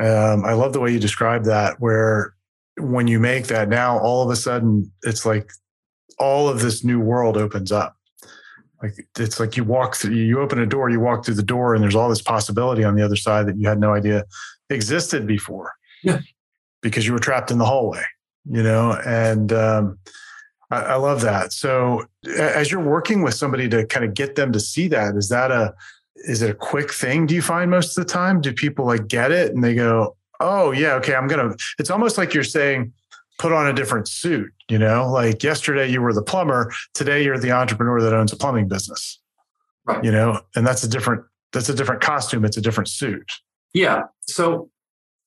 Um, 0.00 0.44
I 0.44 0.52
love 0.52 0.72
the 0.72 0.80
way 0.80 0.92
you 0.92 0.98
describe 0.98 1.44
that, 1.44 1.80
where 1.80 2.34
when 2.78 3.06
you 3.06 3.20
make 3.20 3.46
that 3.46 3.68
now, 3.68 3.98
all 3.98 4.22
of 4.22 4.30
a 4.30 4.36
sudden, 4.36 4.90
it's 5.02 5.24
like 5.24 5.50
all 6.18 6.48
of 6.48 6.60
this 6.60 6.84
new 6.84 7.00
world 7.00 7.36
opens 7.36 7.70
up. 7.70 7.96
Like 8.82 8.94
it's 9.18 9.40
like 9.40 9.56
you 9.56 9.64
walk 9.64 9.96
through, 9.96 10.14
you 10.14 10.40
open 10.40 10.58
a 10.58 10.66
door, 10.66 10.90
you 10.90 11.00
walk 11.00 11.24
through 11.24 11.34
the 11.34 11.42
door, 11.42 11.74
and 11.74 11.82
there's 11.82 11.94
all 11.94 12.08
this 12.08 12.22
possibility 12.22 12.84
on 12.84 12.96
the 12.96 13.02
other 13.02 13.16
side 13.16 13.46
that 13.46 13.56
you 13.56 13.68
had 13.68 13.78
no 13.78 13.94
idea 13.94 14.24
existed 14.68 15.26
before. 15.26 15.72
Yeah. 16.02 16.20
Because 16.82 17.06
you 17.06 17.12
were 17.12 17.18
trapped 17.18 17.50
in 17.50 17.58
the 17.58 17.64
hallway 17.64 18.02
you 18.48 18.62
know, 18.62 18.92
and 19.06 19.52
um, 19.52 19.98
I, 20.70 20.80
I 20.80 20.94
love 20.96 21.22
that. 21.22 21.52
So 21.52 22.04
as 22.38 22.70
you're 22.70 22.82
working 22.82 23.22
with 23.22 23.34
somebody 23.34 23.68
to 23.70 23.86
kind 23.86 24.04
of 24.04 24.14
get 24.14 24.34
them 24.34 24.52
to 24.52 24.60
see 24.60 24.88
that, 24.88 25.16
is 25.16 25.28
that 25.30 25.50
a 25.50 25.74
is 26.16 26.42
it 26.42 26.50
a 26.50 26.54
quick 26.54 26.92
thing? 26.92 27.26
Do 27.26 27.34
you 27.34 27.42
find 27.42 27.70
most 27.70 27.96
of 27.96 28.06
the 28.06 28.12
time? 28.12 28.40
Do 28.40 28.52
people 28.52 28.86
like 28.86 29.08
get 29.08 29.32
it 29.32 29.52
and 29.52 29.62
they 29.62 29.74
go, 29.74 30.16
"Oh 30.40 30.72
yeah, 30.72 30.94
okay, 30.94 31.14
I'm 31.14 31.28
gonna." 31.28 31.54
It's 31.78 31.90
almost 31.90 32.18
like 32.18 32.34
you're 32.34 32.44
saying, 32.44 32.92
"Put 33.38 33.52
on 33.52 33.66
a 33.66 33.72
different 33.72 34.08
suit." 34.08 34.52
You 34.68 34.78
know, 34.78 35.10
like 35.10 35.42
yesterday 35.42 35.90
you 35.90 36.00
were 36.00 36.12
the 36.12 36.22
plumber, 36.22 36.72
today 36.94 37.24
you're 37.24 37.38
the 37.38 37.52
entrepreneur 37.52 38.00
that 38.00 38.14
owns 38.14 38.32
a 38.32 38.36
plumbing 38.36 38.68
business. 38.68 39.20
Right. 39.84 40.02
You 40.02 40.12
know, 40.12 40.40
and 40.56 40.66
that's 40.66 40.82
a 40.84 40.88
different 40.88 41.24
that's 41.52 41.68
a 41.68 41.74
different 41.74 42.00
costume. 42.00 42.44
It's 42.44 42.56
a 42.56 42.62
different 42.62 42.88
suit. 42.88 43.30
Yeah. 43.72 44.04
So 44.22 44.70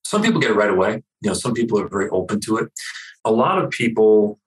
some 0.04 0.22
people 0.22 0.40
get 0.40 0.52
it 0.52 0.56
right 0.56 0.70
away. 0.70 1.04
You 1.22 1.30
know, 1.30 1.34
some 1.34 1.54
people 1.54 1.80
are 1.80 1.88
very 1.88 2.10
open 2.10 2.40
to 2.42 2.58
it 2.58 2.72
a 3.28 3.32
lot 3.32 3.64
of 3.64 3.70
people, 3.70 4.40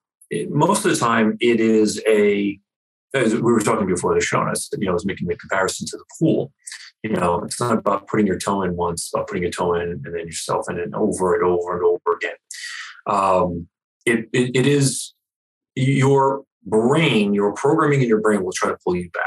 most 0.48 0.85
of 0.85 0.90
the 0.90 0.96
time, 0.96 1.37
it 1.40 1.61
is 1.61 2.03
a, 2.09 2.59
as 3.14 3.35
we 3.35 3.40
were 3.40 3.61
talking 3.61 3.87
before 3.87 4.14
the 4.14 4.20
show, 4.20 4.40
and 4.40 4.51
I 4.51 4.55
you 4.79 4.87
know, 4.87 4.92
I 4.92 4.94
was 4.94 5.07
making 5.07 5.29
the 5.29 5.37
comparison 5.37 5.87
to 5.88 5.96
the 5.96 6.05
pool. 6.18 6.53
You 7.03 7.11
know, 7.11 7.42
it's 7.42 7.61
not 7.61 7.79
about 7.79 8.07
putting 8.07 8.27
your 8.27 8.38
toe 8.38 8.62
in 8.62 8.77
once, 8.77 9.11
about 9.12 9.27
putting 9.27 9.42
your 9.42 9.53
toe 9.53 9.75
in 9.75 9.83
and 10.05 10.05
then 10.05 10.27
yourself 10.27 10.66
in 10.68 10.79
and 10.79 10.94
over 10.94 11.35
and 11.35 11.44
over 11.44 11.77
and 11.77 11.85
over 11.85 12.16
again. 12.16 12.37
Um, 13.07 13.68
it, 14.05 14.29
it, 14.33 14.55
it 14.55 14.66
is 14.66 15.14
your 15.75 16.44
brain, 16.64 17.33
your 17.33 17.53
programming 17.55 18.03
in 18.03 18.09
your 18.09 18.20
brain 18.20 18.44
will 18.44 18.53
try 18.53 18.68
to 18.68 18.77
pull 18.85 18.96
you 18.96 19.11
back. 19.11 19.25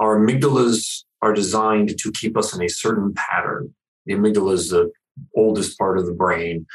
Our 0.00 0.18
amygdalas 0.18 1.04
are 1.22 1.32
designed 1.32 1.98
to 1.98 2.12
keep 2.12 2.36
us 2.36 2.54
in 2.54 2.62
a 2.62 2.68
certain 2.68 3.14
pattern. 3.14 3.74
The 4.04 4.14
amygdala 4.14 4.52
is 4.52 4.68
the 4.68 4.92
oldest 5.34 5.78
part 5.78 5.98
of 5.98 6.06
the 6.06 6.12
brain. 6.12 6.66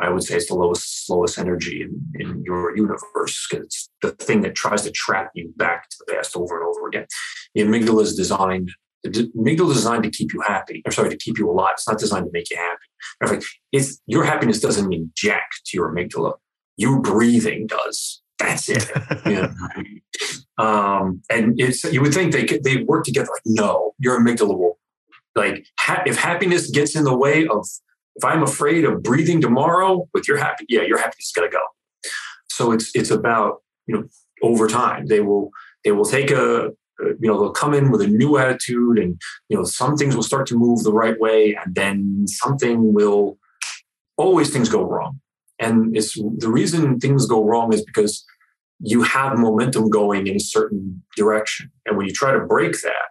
I 0.00 0.10
would 0.10 0.22
say 0.22 0.36
it's 0.36 0.48
the 0.48 0.54
lowest, 0.54 1.06
slowest 1.06 1.38
energy 1.38 1.82
in, 1.82 2.12
in 2.18 2.42
your 2.44 2.76
universe 2.76 3.46
because 3.50 3.66
it's 3.66 3.90
the 4.02 4.12
thing 4.12 4.40
that 4.42 4.54
tries 4.54 4.82
to 4.82 4.90
trap 4.90 5.30
you 5.34 5.52
back 5.56 5.88
to 5.90 5.96
the 6.00 6.14
past 6.14 6.36
over 6.36 6.58
and 6.58 6.68
over 6.68 6.88
again. 6.88 7.06
The 7.54 7.62
amygdala 7.62 8.02
is 8.02 8.16
designed. 8.16 8.70
The 9.02 9.30
amygdala 9.36 9.70
is 9.70 9.76
designed 9.76 10.04
to 10.04 10.10
keep 10.10 10.32
you 10.32 10.40
happy. 10.46 10.82
I'm 10.86 10.92
sorry, 10.92 11.10
to 11.10 11.16
keep 11.16 11.38
you 11.38 11.50
alive. 11.50 11.72
It's 11.74 11.88
not 11.88 11.98
designed 11.98 12.26
to 12.26 12.30
make 12.32 12.50
you 12.50 12.56
happy. 12.56 12.86
In 13.20 13.28
fact, 13.28 13.44
it's, 13.72 14.00
your 14.06 14.24
happiness 14.24 14.60
doesn't 14.60 14.88
mean 14.88 15.12
jack 15.14 15.48
to 15.66 15.76
your 15.76 15.94
amygdala. 15.94 16.34
Your 16.76 17.00
breathing 17.00 17.66
does. 17.66 18.22
That's 18.38 18.70
it. 18.70 18.90
um, 20.58 21.20
and 21.28 21.60
it's 21.60 21.84
you 21.84 22.00
would 22.00 22.14
think 22.14 22.32
they 22.32 22.46
they 22.46 22.84
work 22.84 23.04
together. 23.04 23.28
Like 23.28 23.42
no, 23.44 23.92
your 23.98 24.18
amygdala 24.18 24.56
will 24.56 24.78
like 25.34 25.66
ha- 25.78 26.02
if 26.06 26.16
happiness 26.16 26.70
gets 26.70 26.96
in 26.96 27.04
the 27.04 27.14
way 27.14 27.46
of 27.46 27.66
if 28.20 28.24
I'm 28.24 28.42
afraid 28.42 28.84
of 28.84 29.02
breathing 29.02 29.40
tomorrow, 29.40 30.06
with 30.12 30.28
your 30.28 30.36
happy, 30.36 30.66
yeah, 30.68 30.82
your 30.82 30.98
happiness 30.98 31.28
is 31.28 31.32
going 31.34 31.50
to 31.50 31.56
go. 31.56 31.62
So 32.50 32.72
it's 32.72 32.90
it's 32.94 33.10
about 33.10 33.62
you 33.86 33.94
know 33.94 34.04
over 34.42 34.68
time 34.68 35.06
they 35.06 35.20
will 35.20 35.50
they 35.84 35.92
will 35.92 36.04
take 36.04 36.30
a, 36.30 36.70
you 37.00 37.28
know 37.28 37.40
they'll 37.40 37.52
come 37.52 37.72
in 37.72 37.90
with 37.90 38.02
a 38.02 38.06
new 38.06 38.36
attitude 38.36 38.98
and 38.98 39.18
you 39.48 39.56
know 39.56 39.64
some 39.64 39.96
things 39.96 40.14
will 40.14 40.22
start 40.22 40.46
to 40.48 40.54
move 40.54 40.82
the 40.82 40.92
right 40.92 41.18
way 41.18 41.56
and 41.64 41.74
then 41.74 42.26
something 42.26 42.92
will 42.92 43.38
always 44.18 44.50
things 44.50 44.68
go 44.68 44.82
wrong 44.82 45.18
and 45.58 45.96
it's 45.96 46.14
the 46.14 46.50
reason 46.50 47.00
things 47.00 47.26
go 47.26 47.42
wrong 47.42 47.72
is 47.72 47.82
because 47.82 48.24
you 48.80 49.02
have 49.02 49.38
momentum 49.38 49.88
going 49.88 50.26
in 50.26 50.36
a 50.36 50.40
certain 50.40 51.02
direction 51.16 51.70
and 51.86 51.96
when 51.96 52.06
you 52.06 52.12
try 52.12 52.30
to 52.32 52.40
break 52.40 52.72
that 52.82 53.09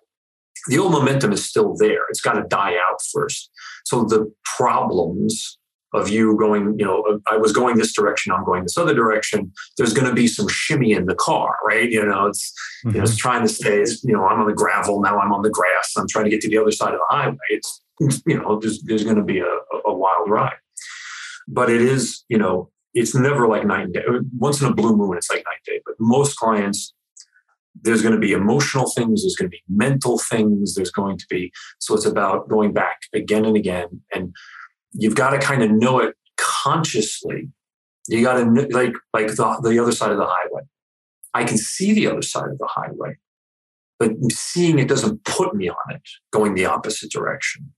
the 0.68 0.78
old 0.78 0.92
momentum 0.92 1.32
is 1.32 1.46
still 1.46 1.76
there 1.78 2.02
it's 2.10 2.22
got 2.22 2.34
to 2.34 2.44
die 2.50 2.76
out 2.76 3.00
first 3.14 3.50
so 3.86 4.04
the 4.04 4.32
problems 4.58 5.60
of 5.94 6.10
you 6.10 6.38
going, 6.38 6.76
you 6.78 6.86
know, 6.86 7.20
I 7.28 7.38
was 7.38 7.52
going 7.52 7.78
this 7.78 7.94
direction, 7.94 8.32
I'm 8.32 8.46
going 8.46 8.64
this 8.64 8.78
other 8.78 8.94
direction. 8.94 9.52
There's 9.78 9.94
going 9.94 10.08
to 10.08 10.14
be 10.14 10.28
some 10.28 10.48
shimmy 10.48 10.92
in 10.92 11.06
the 11.06 11.16
car, 11.16 11.56
right? 11.66 11.90
You 11.90 12.06
know, 12.06 12.28
it's 12.28 12.54
mm-hmm. 12.86 12.90
you 12.90 12.98
know, 12.98 13.04
it's 13.04 13.14
mm-hmm. 13.14 13.18
trying 13.18 13.42
to 13.42 13.50
stay. 13.50 13.84
You 14.04 14.14
know, 14.14 14.26
I'm 14.26 14.40
on 14.40 14.48
the 14.48 14.54
gravel 14.54 15.02
now. 15.02 15.20
I'm 15.20 15.34
on 15.34 15.42
the 15.42 15.50
grass. 15.50 15.94
I'm 15.98 16.08
trying 16.08 16.26
to 16.26 16.32
get 16.32 16.42
to 16.42 16.50
the 16.50 16.58
other 16.58 16.72
side 16.72 16.94
of 16.94 17.00
the 17.00 17.16
highway. 17.16 17.38
It's 17.50 17.82
you 18.26 18.38
know, 18.38 18.60
there's 18.60 18.82
there's 18.84 19.04
going 19.04 19.18
to 19.18 19.24
be 19.24 19.40
a, 19.40 19.58
a 19.86 19.94
wild 19.94 20.30
ride, 20.30 20.58
but 21.48 21.70
it 21.70 21.82
is 21.82 22.24
you 22.30 22.38
know, 22.38 22.70
it's 22.94 23.16
never 23.16 23.48
like 23.48 23.66
night 23.66 23.86
and 23.86 23.94
day. 23.94 24.04
Once 24.38 24.62
in 24.62 24.68
a 24.68 24.74
blue 24.74 24.96
moon, 24.96 25.18
it's 25.18 25.30
like 25.30 25.44
night 25.46 25.58
and 25.68 25.76
day. 25.76 25.82
But 25.86 25.96
most 26.00 26.38
clients 26.38 26.94
there's 27.82 28.02
going 28.02 28.14
to 28.14 28.20
be 28.20 28.32
emotional 28.32 28.90
things 28.90 29.24
there's 29.24 29.36
going 29.36 29.50
to 29.50 29.56
be 29.56 29.64
mental 29.70 30.18
things 30.18 30.76
there's 30.76 30.92
going 30.92 31.18
to 31.18 31.26
be 31.30 31.52
so 31.80 31.94
it's 31.96 32.06
about 32.06 32.48
going 32.50 32.74
back 32.74 33.00
again 33.14 33.46
and 33.46 33.56
again 33.56 34.02
and 34.14 34.34
you've 34.92 35.16
got 35.16 35.32
to 35.32 35.40
kind 35.40 35.64
of 35.64 35.72
know 35.72 36.00
it 36.00 36.16
consciously 36.38 37.50
you 38.08 38.24
got 38.24 38.36
to 38.36 38.68
like 38.72 38.94
like 39.14 39.28
the, 39.28 39.60
the 39.64 39.80
other 39.80 39.92
side 39.92 40.12
of 40.12 40.18
the 40.18 40.28
highway 40.28 40.62
i 41.34 41.44
can 41.44 41.58
see 41.58 41.94
the 41.94 42.08
other 42.08 42.22
side 42.22 42.50
of 42.50 42.58
the 42.58 42.68
highway 42.68 43.16
but 43.98 44.12
seeing 44.32 44.80
it 44.80 44.88
doesn't 44.88 45.24
put 45.26 45.56
me 45.56 45.70
on 45.70 45.96
it 45.96 46.02
going 46.32 46.56
the 46.56 46.66
opposite 46.66 47.12
direction 47.12 47.72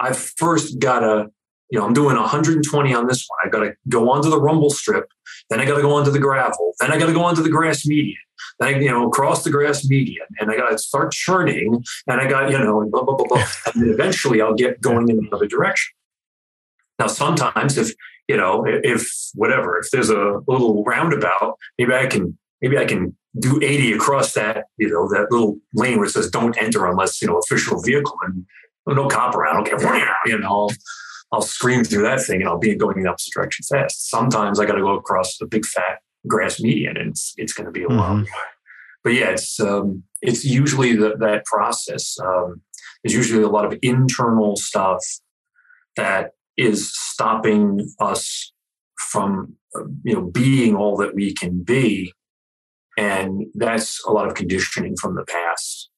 i've 0.00 0.18
first 0.18 0.78
got 0.78 1.00
to 1.00 1.28
you 1.70 1.78
know, 1.78 1.84
I'm 1.84 1.92
doing 1.92 2.16
120 2.16 2.94
on 2.94 3.06
this 3.06 3.26
one. 3.28 3.38
I 3.44 3.48
got 3.50 3.64
to 3.64 3.74
go 3.88 4.10
onto 4.10 4.30
the 4.30 4.40
rumble 4.40 4.70
strip. 4.70 5.10
Then 5.50 5.60
I 5.60 5.66
got 5.66 5.76
to 5.76 5.82
go 5.82 5.94
onto 5.94 6.10
the 6.10 6.18
gravel. 6.18 6.72
Then 6.80 6.92
I 6.92 6.98
got 6.98 7.06
to 7.06 7.12
go 7.12 7.22
onto 7.22 7.42
the 7.42 7.50
grass 7.50 7.84
median. 7.86 8.16
I, 8.60 8.70
you 8.70 8.90
know, 8.90 9.08
cross 9.10 9.44
the 9.44 9.50
grass 9.50 9.88
median 9.88 10.26
and 10.38 10.50
I 10.50 10.56
got 10.56 10.70
to 10.70 10.78
start 10.78 11.12
churning 11.12 11.84
and 12.06 12.20
I 12.20 12.28
got, 12.28 12.50
you 12.50 12.58
know, 12.58 12.86
blah, 12.90 13.02
blah, 13.02 13.16
blah, 13.16 13.26
blah. 13.26 13.44
and 13.66 13.82
then 13.82 13.90
eventually 13.90 14.40
I'll 14.40 14.54
get 14.54 14.80
going 14.80 15.08
in 15.08 15.18
another 15.18 15.46
direction. 15.46 15.94
Now, 16.98 17.06
sometimes 17.06 17.78
if, 17.78 17.92
you 18.26 18.36
know, 18.36 18.64
if 18.66 19.08
whatever, 19.34 19.78
if 19.78 19.90
there's 19.90 20.10
a 20.10 20.40
little 20.46 20.82
roundabout, 20.84 21.56
maybe 21.78 21.94
I 21.94 22.06
can, 22.06 22.36
maybe 22.60 22.76
I 22.76 22.84
can 22.84 23.16
do 23.38 23.60
80 23.62 23.92
across 23.92 24.34
that, 24.34 24.64
you 24.76 24.88
know, 24.88 25.08
that 25.08 25.30
little 25.30 25.58
lane 25.74 25.98
where 25.98 26.06
it 26.06 26.10
says 26.10 26.30
don't 26.30 26.60
enter 26.60 26.86
unless, 26.86 27.22
you 27.22 27.28
know, 27.28 27.38
official 27.38 27.80
vehicle 27.80 28.16
and 28.24 28.44
oh, 28.86 28.94
no 28.94 29.08
cop 29.08 29.34
around. 29.34 29.68
Okay, 29.68 30.02
you 30.26 30.38
know, 30.38 30.48
I'll, 30.48 30.70
I'll 31.32 31.42
scream 31.42 31.84
through 31.84 32.02
that 32.02 32.20
thing 32.20 32.40
and 32.40 32.48
I'll 32.48 32.58
be 32.58 32.74
going 32.74 32.96
in 32.96 33.04
the 33.04 33.10
opposite 33.10 33.32
direction 33.32 33.64
fast. 33.64 34.10
Sometimes 34.10 34.58
I 34.58 34.66
got 34.66 34.74
to 34.74 34.82
go 34.82 34.96
across 34.96 35.36
the 35.38 35.46
big 35.46 35.64
fat 35.64 36.00
grass 36.26 36.60
median 36.60 36.96
and 36.96 37.10
it's, 37.10 37.34
it's 37.36 37.52
going 37.52 37.66
to 37.66 37.72
be 37.72 37.84
a 37.84 37.88
while. 37.88 38.16
Mm-hmm. 38.16 38.24
But 39.04 39.14
yeah, 39.14 39.30
it's, 39.30 39.58
um, 39.60 40.02
it's 40.20 40.44
usually 40.44 40.96
the, 40.96 41.16
that 41.18 41.44
process. 41.44 42.18
Um, 42.20 42.62
there's 43.02 43.14
usually 43.14 43.44
a 43.44 43.48
lot 43.48 43.64
of 43.64 43.78
internal 43.82 44.56
stuff 44.56 45.02
that 45.96 46.32
is 46.56 46.92
stopping 46.92 47.88
us 48.00 48.52
from, 48.98 49.54
uh, 49.76 49.84
you 50.02 50.14
know, 50.14 50.22
being 50.22 50.74
all 50.74 50.96
that 50.96 51.14
we 51.14 51.32
can 51.32 51.62
be 51.62 52.12
and 52.98 53.46
that's 53.54 54.04
a 54.06 54.10
lot 54.10 54.26
of 54.26 54.34
conditioning 54.34 54.96
from 55.00 55.14
the 55.14 55.24
past. 55.24 55.88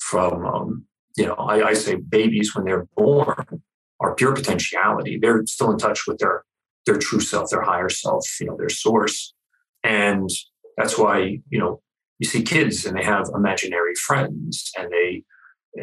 From 0.00 0.46
um, 0.46 0.86
you 1.16 1.26
know, 1.26 1.34
I, 1.34 1.68
I 1.68 1.72
say 1.74 1.96
babies 1.96 2.54
when 2.54 2.64
they're 2.64 2.88
born 2.96 3.62
are 4.00 4.14
pure 4.14 4.34
potentiality. 4.34 5.18
They're 5.20 5.44
still 5.44 5.70
in 5.70 5.76
touch 5.76 6.06
with 6.06 6.18
their 6.18 6.44
their 6.86 6.96
true 6.96 7.20
self, 7.20 7.50
their 7.50 7.62
higher 7.62 7.90
self, 7.90 8.24
you 8.40 8.46
know, 8.46 8.56
their 8.56 8.70
source, 8.70 9.34
and 9.84 10.28
that's 10.76 10.98
why 10.98 11.40
you 11.48 11.58
know 11.58 11.80
you 12.18 12.28
see 12.28 12.42
kids 12.42 12.84
and 12.84 12.96
they 12.96 13.04
have 13.04 13.30
imaginary 13.34 13.94
friends 13.94 14.70
and 14.76 14.90
they 14.90 15.24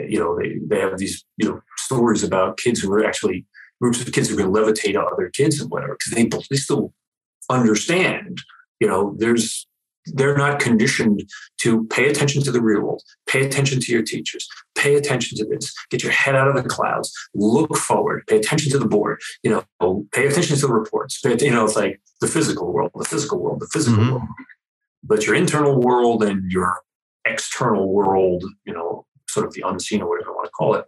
you 0.08 0.20
know 0.20 0.38
they, 0.38 0.58
they 0.68 0.80
have 0.80 0.98
these 0.98 1.24
you 1.38 1.48
know 1.48 1.62
stories 1.78 2.24
about 2.24 2.58
kids 2.58 2.80
who 2.80 2.92
are 2.94 3.06
actually 3.06 3.46
groups 3.82 4.02
of 4.02 4.12
kids 4.12 4.30
who 4.30 4.38
can 4.38 4.52
levitate 4.52 4.96
other 4.96 5.30
kids 5.30 5.60
and 5.60 5.70
whatever 5.70 5.98
because 5.98 6.14
they, 6.14 6.40
they 6.50 6.56
still 6.56 6.94
understand 7.50 8.40
you 8.80 8.88
know 8.88 9.16
there's 9.18 9.68
they're 10.08 10.38
not 10.38 10.60
conditioned 10.60 11.24
to 11.62 11.86
pay 11.88 12.10
attention 12.10 12.44
to 12.44 12.52
the 12.52 12.62
real 12.62 12.82
world, 12.82 13.04
pay 13.28 13.46
attention 13.46 13.80
to 13.80 13.92
your 13.92 14.04
teachers, 14.04 14.48
pay 14.76 14.96
attention 14.96 15.38
to 15.38 15.46
this, 15.46 15.74
get 15.90 16.04
your 16.04 16.12
head 16.12 16.36
out 16.36 16.48
of 16.48 16.56
the 16.56 16.70
clouds, 16.70 17.12
look 17.34 17.76
forward, 17.76 18.24
pay 18.28 18.38
attention 18.38 18.72
to 18.72 18.78
the 18.78 18.88
board, 18.88 19.20
you 19.44 19.50
know, 19.52 20.06
pay 20.12 20.28
attention 20.28 20.56
to 20.56 20.68
the 20.68 20.74
reports. 20.74 21.20
Pay, 21.22 21.38
you 21.40 21.52
know, 21.52 21.66
it's 21.66 21.76
like 21.76 22.00
the 22.22 22.28
physical 22.28 22.72
world, 22.72 22.92
the 22.96 23.06
physical 23.06 23.40
world, 23.40 23.60
the 23.60 23.70
physical 23.72 24.00
mm-hmm. 24.00 24.14
world. 24.14 24.28
But 25.04 25.26
your 25.26 25.36
internal 25.36 25.80
world 25.80 26.24
and 26.24 26.52
your 26.52 26.82
external 27.26 27.92
world, 27.92 28.44
you 28.66 28.74
know, 28.74 29.06
sort 29.30 29.46
of 29.46 29.54
the 29.54 29.64
unseen 29.66 30.02
or 30.02 30.10
whatever 30.10 30.30
you 30.30 30.36
want 30.36 30.46
to 30.46 30.52
call 30.52 30.76
it, 30.76 30.86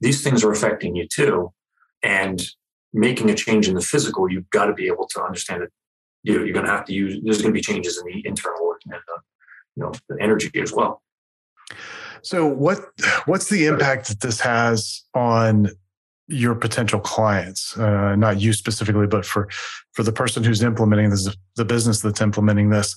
these 0.00 0.22
things 0.22 0.44
are 0.44 0.50
affecting 0.50 0.96
you 0.96 1.06
too. 1.12 1.52
And 2.02 2.42
making 2.92 3.30
a 3.30 3.34
change 3.34 3.68
in 3.68 3.74
the 3.74 3.80
physical, 3.80 4.30
you've 4.30 4.50
got 4.50 4.66
to 4.66 4.74
be 4.74 4.86
able 4.86 5.06
to 5.08 5.22
understand 5.22 5.62
it 5.62 5.72
know, 6.24 6.44
you're 6.44 6.54
going 6.54 6.66
to 6.66 6.72
have 6.72 6.84
to 6.86 6.92
use. 6.92 7.20
There's 7.22 7.42
going 7.42 7.52
to 7.52 7.58
be 7.58 7.62
changes 7.62 7.98
in 7.98 8.12
the 8.12 8.26
internal 8.26 8.64
work 8.64 8.82
and 8.84 8.94
the, 8.94 9.20
you 9.76 9.82
know 9.82 9.92
the 10.08 10.22
energy 10.22 10.50
as 10.60 10.72
well. 10.72 11.02
So 12.22 12.46
what 12.46 12.80
what's 13.26 13.48
the 13.48 13.66
impact 13.66 14.08
that 14.08 14.20
this 14.20 14.40
has 14.40 15.02
on 15.14 15.68
your 16.28 16.54
potential 16.54 17.00
clients? 17.00 17.76
Uh, 17.76 18.14
not 18.16 18.40
you 18.40 18.52
specifically, 18.52 19.06
but 19.06 19.26
for 19.26 19.48
for 19.92 20.02
the 20.02 20.12
person 20.12 20.44
who's 20.44 20.62
implementing 20.62 21.10
this, 21.10 21.34
the 21.56 21.64
business 21.64 22.00
that's 22.00 22.20
implementing 22.20 22.70
this. 22.70 22.94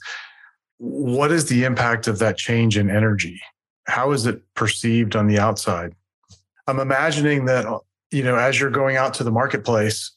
What 0.77 1.31
is 1.31 1.47
the 1.47 1.63
impact 1.63 2.07
of 2.07 2.19
that 2.19 2.38
change 2.38 2.77
in 2.77 2.89
energy? 2.89 3.41
How 3.88 4.11
is 4.11 4.25
it 4.25 4.41
perceived 4.55 5.15
on 5.15 5.27
the 5.27 5.39
outside? 5.39 5.95
I'm 6.67 6.79
imagining 6.79 7.45
that 7.45 7.65
you 8.11 8.23
know 8.23 8.35
as 8.35 8.59
you're 8.59 8.69
going 8.69 8.97
out 8.97 9.15
to 9.15 9.23
the 9.23 9.31
marketplace 9.31 10.11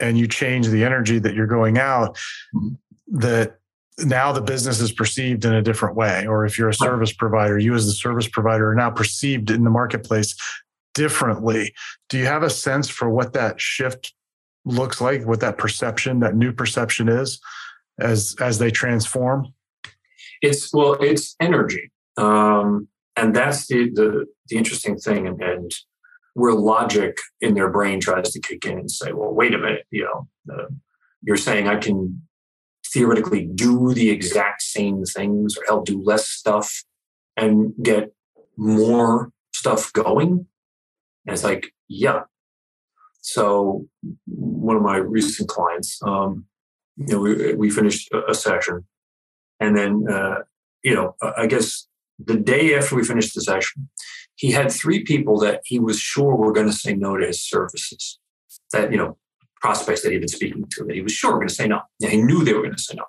and 0.00 0.18
you 0.18 0.26
change 0.26 0.68
the 0.68 0.84
energy 0.84 1.18
that 1.18 1.34
you're 1.34 1.46
going 1.46 1.78
out, 1.78 2.16
mm-hmm. 2.54 2.74
that 3.18 3.58
now 3.98 4.32
the 4.32 4.40
business 4.40 4.80
is 4.80 4.92
perceived 4.92 5.44
in 5.44 5.54
a 5.54 5.62
different 5.62 5.96
way. 5.96 6.26
Or 6.26 6.44
if 6.44 6.58
you're 6.58 6.68
a 6.68 6.74
service 6.74 7.12
provider, 7.12 7.58
you 7.58 7.74
as 7.74 7.86
the 7.86 7.92
service 7.92 8.28
provider 8.28 8.70
are 8.70 8.74
now 8.74 8.90
perceived 8.90 9.50
in 9.50 9.64
the 9.64 9.70
marketplace 9.70 10.34
differently. 10.94 11.74
Do 12.08 12.18
you 12.18 12.26
have 12.26 12.42
a 12.42 12.50
sense 12.50 12.88
for 12.88 13.08
what 13.10 13.32
that 13.34 13.60
shift 13.60 14.14
looks 14.64 15.00
like, 15.00 15.26
what 15.26 15.40
that 15.40 15.58
perception, 15.58 16.20
that 16.20 16.34
new 16.34 16.52
perception 16.52 17.08
is 17.08 17.40
as 17.98 18.34
as 18.40 18.58
they 18.58 18.70
transform? 18.70 19.52
It's 20.42 20.72
well, 20.72 20.94
it's 21.00 21.36
energy. 21.40 21.90
Um, 22.16 22.88
and 23.16 23.34
that's 23.34 23.66
the, 23.66 23.90
the 23.90 24.26
the 24.48 24.56
interesting 24.56 24.96
thing 24.96 25.26
and, 25.26 25.40
and 25.40 25.70
where 26.34 26.52
logic 26.52 27.16
in 27.40 27.54
their 27.54 27.70
brain 27.70 28.00
tries 28.00 28.30
to 28.32 28.40
kick 28.40 28.66
in 28.66 28.78
and 28.78 28.90
say, 28.90 29.12
well, 29.12 29.32
wait 29.32 29.54
a 29.54 29.58
minute, 29.58 29.86
you 29.90 30.04
know, 30.04 30.28
uh, 30.52 30.66
you're 31.22 31.36
saying 31.36 31.68
I 31.68 31.76
can 31.76 32.22
theoretically 32.92 33.46
do 33.46 33.94
the 33.94 34.10
exact 34.10 34.62
same 34.62 35.04
things 35.04 35.56
or 35.56 35.64
help 35.66 35.86
do 35.86 36.02
less 36.02 36.28
stuff 36.28 36.84
and 37.36 37.72
get 37.82 38.12
more 38.56 39.30
stuff 39.54 39.92
going? 39.92 40.46
And 41.26 41.34
it's 41.34 41.44
like, 41.44 41.72
yeah. 41.88 42.22
So 43.20 43.86
one 44.26 44.76
of 44.76 44.82
my 44.82 44.96
recent 44.96 45.48
clients, 45.48 45.98
um, 46.02 46.44
you 46.96 47.14
know, 47.14 47.20
we, 47.20 47.54
we 47.54 47.70
finished 47.70 48.10
a, 48.28 48.34
session 48.34 48.84
and 49.60 49.76
then, 49.76 50.04
uh, 50.10 50.40
you 50.82 50.94
know, 50.94 51.16
I 51.36 51.46
guess 51.46 51.86
the 52.22 52.36
day 52.36 52.76
after 52.76 52.94
we 52.94 53.04
finished 53.04 53.34
the 53.34 53.40
session, 53.40 53.88
he 54.36 54.50
had 54.50 54.70
three 54.70 55.04
people 55.04 55.38
that 55.40 55.60
he 55.64 55.78
was 55.78 55.98
sure 55.98 56.34
were 56.34 56.52
going 56.52 56.66
to 56.66 56.72
say 56.72 56.94
no 56.94 57.16
to 57.16 57.26
his 57.26 57.42
services. 57.42 58.18
That, 58.72 58.90
you 58.90 58.98
know, 58.98 59.16
prospects 59.60 60.02
that 60.02 60.12
he'd 60.12 60.18
been 60.18 60.28
speaking 60.28 60.64
to, 60.70 60.84
that 60.84 60.94
he 60.94 61.00
was 61.00 61.12
sure 61.12 61.32
were 61.32 61.38
going 61.38 61.48
to 61.48 61.54
say 61.54 61.68
no. 61.68 61.80
And 62.02 62.10
he 62.10 62.20
knew 62.20 62.44
they 62.44 62.52
were 62.52 62.62
going 62.62 62.74
to 62.74 62.82
say 62.82 62.94
no. 62.96 63.04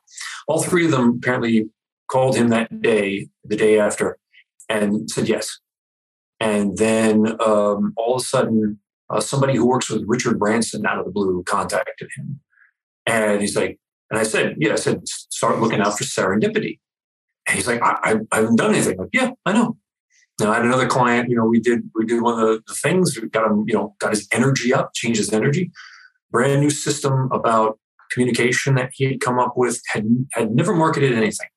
All 0.47 0.61
three 0.61 0.85
of 0.85 0.91
them 0.91 1.17
apparently 1.17 1.69
called 2.07 2.35
him 2.35 2.49
that 2.49 2.81
day, 2.81 3.29
the 3.43 3.55
day 3.55 3.79
after, 3.79 4.17
and 4.69 5.09
said 5.09 5.27
yes. 5.27 5.59
And 6.39 6.77
then 6.77 7.41
um, 7.41 7.93
all 7.97 8.15
of 8.15 8.21
a 8.21 8.25
sudden, 8.25 8.79
uh, 9.09 9.19
somebody 9.19 9.55
who 9.55 9.67
works 9.67 9.89
with 9.89 10.03
Richard 10.07 10.39
Branson 10.39 10.85
out 10.85 10.99
of 10.99 11.05
the 11.05 11.11
blue 11.11 11.43
contacted 11.43 12.09
him. 12.15 12.39
And 13.05 13.41
he's 13.41 13.55
like, 13.55 13.79
and 14.09 14.19
I 14.19 14.23
said, 14.23 14.55
yeah, 14.59 14.73
I 14.73 14.75
said, 14.75 15.07
start 15.07 15.59
looking 15.59 15.81
out 15.81 15.97
for 15.97 16.03
serendipity. 16.03 16.79
And 17.47 17.55
he's 17.55 17.67
like, 17.67 17.81
I, 17.81 17.97
I, 18.01 18.15
I 18.31 18.35
haven't 18.37 18.57
done 18.57 18.73
anything. 18.73 18.97
Like, 18.97 19.09
yeah, 19.13 19.31
I 19.45 19.53
know. 19.53 19.77
Now 20.39 20.51
I 20.51 20.55
had 20.55 20.65
another 20.65 20.87
client, 20.87 21.29
you 21.29 21.37
know, 21.37 21.45
we 21.45 21.59
did 21.59 21.89
we 21.95 22.05
did 22.05 22.21
one 22.21 22.39
of 22.39 22.47
the, 22.65 22.73
things, 22.73 23.17
we 23.19 23.29
got 23.29 23.49
him, 23.49 23.63
you 23.67 23.73
know, 23.73 23.95
got 23.99 24.11
his 24.11 24.27
energy 24.33 24.73
up, 24.73 24.93
changed 24.93 25.19
his 25.19 25.31
energy. 25.31 25.71
Brand 26.31 26.61
new 26.61 26.69
system 26.69 27.29
about 27.31 27.79
communication 28.11 28.75
that 28.75 28.91
he 28.93 29.05
had 29.05 29.21
come 29.21 29.39
up 29.39 29.53
with, 29.55 29.81
had 29.87 30.05
had 30.33 30.51
never 30.51 30.75
marketed 30.75 31.13
anything. 31.13 31.47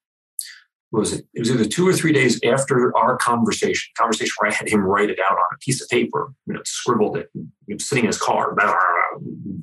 What 0.91 1.01
was 1.01 1.13
it? 1.13 1.27
It 1.35 1.41
was 1.41 1.51
either 1.51 1.65
two 1.65 1.87
or 1.87 1.93
three 1.93 2.13
days 2.13 2.41
after 2.45 2.97
our 2.97 3.17
conversation, 3.17 3.91
conversation 3.99 4.33
where 4.39 4.51
I 4.51 4.55
had 4.55 4.69
him 4.69 4.81
write 4.81 5.11
it 5.11 5.19
out 5.19 5.37
on 5.37 5.45
a 5.55 5.59
piece 5.59 5.83
of 5.83 5.89
paper, 5.89 6.33
you 6.47 6.55
know, 6.55 6.61
scribbled 6.65 7.17
it, 7.17 7.31
he 7.67 7.75
was 7.75 7.89
sitting 7.89 8.05
in 8.05 8.09
his 8.09 8.19
car, 8.19 8.55
blah, 8.55 8.67
blah, 8.67 8.75
blah, 9.21 9.57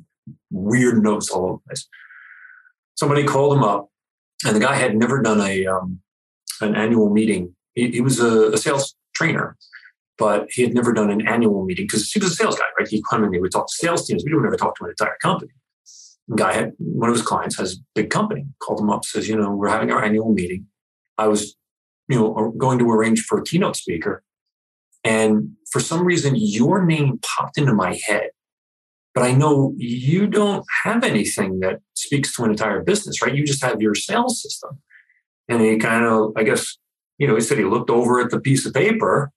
weird 0.50 1.02
notes 1.02 1.30
all 1.30 1.44
over 1.44 1.52
the 1.54 1.68
place. 1.68 1.88
Somebody 2.96 3.24
called 3.24 3.56
him 3.56 3.64
up, 3.64 3.90
and 4.44 4.54
the 4.54 4.60
guy 4.60 4.74
had 4.74 4.96
never 4.96 5.20
done 5.22 5.40
a 5.40 5.66
um, 5.66 6.00
an 6.60 6.74
annual 6.74 7.10
meeting. 7.10 7.54
He, 7.74 7.90
he 7.90 8.00
was 8.00 8.20
a, 8.20 8.52
a 8.52 8.58
sales 8.58 8.95
trainer, 9.16 9.56
but 10.18 10.46
he 10.50 10.62
had 10.62 10.74
never 10.74 10.92
done 10.92 11.10
an 11.10 11.26
annual 11.26 11.64
meeting 11.64 11.84
because 11.84 12.10
he 12.10 12.18
was 12.18 12.32
a 12.32 12.34
sales 12.34 12.58
guy, 12.58 12.64
right? 12.78 12.88
He'd 12.88 13.02
come 13.08 13.24
and 13.24 13.34
he 13.34 13.40
would 13.40 13.52
talk 13.52 13.66
to 13.66 13.74
sales 13.74 14.06
teams. 14.06 14.24
We 14.24 14.34
would 14.34 14.44
never 14.44 14.56
talk 14.56 14.76
to 14.76 14.84
an 14.84 14.90
entire 14.90 15.16
company. 15.22 15.52
The 16.28 16.36
guy 16.36 16.52
had 16.52 16.72
one 16.78 17.08
of 17.08 17.16
his 17.16 17.24
clients 17.24 17.56
has 17.58 17.74
a 17.74 17.76
big 17.94 18.10
company, 18.10 18.46
called 18.62 18.80
him 18.80 18.90
up, 18.90 19.04
says, 19.04 19.28
you 19.28 19.36
know, 19.36 19.50
we're 19.50 19.68
having 19.68 19.92
our 19.92 20.02
annual 20.02 20.32
meeting. 20.32 20.66
I 21.18 21.28
was, 21.28 21.56
you 22.08 22.16
know, 22.16 22.52
going 22.56 22.78
to 22.78 22.90
arrange 22.90 23.20
for 23.22 23.38
a 23.38 23.44
keynote 23.44 23.76
speaker. 23.76 24.22
And 25.04 25.52
for 25.70 25.80
some 25.80 26.04
reason, 26.04 26.34
your 26.36 26.84
name 26.84 27.20
popped 27.22 27.58
into 27.58 27.72
my 27.72 27.98
head. 28.06 28.30
But 29.14 29.24
I 29.24 29.32
know 29.32 29.72
you 29.76 30.26
don't 30.26 30.64
have 30.84 31.04
anything 31.04 31.60
that 31.60 31.80
speaks 31.94 32.34
to 32.34 32.44
an 32.44 32.50
entire 32.50 32.82
business, 32.82 33.22
right? 33.22 33.34
You 33.34 33.46
just 33.46 33.64
have 33.64 33.80
your 33.80 33.94
sales 33.94 34.42
system. 34.42 34.78
And 35.48 35.62
he 35.62 35.78
kind 35.78 36.04
of, 36.04 36.32
I 36.36 36.42
guess, 36.42 36.76
you 37.18 37.26
know, 37.26 37.34
he 37.34 37.40
said 37.40 37.58
he 37.58 37.64
looked 37.64 37.90
over 37.90 38.20
at 38.20 38.30
the 38.30 38.40
piece 38.40 38.66
of 38.66 38.74
paper 38.74 39.30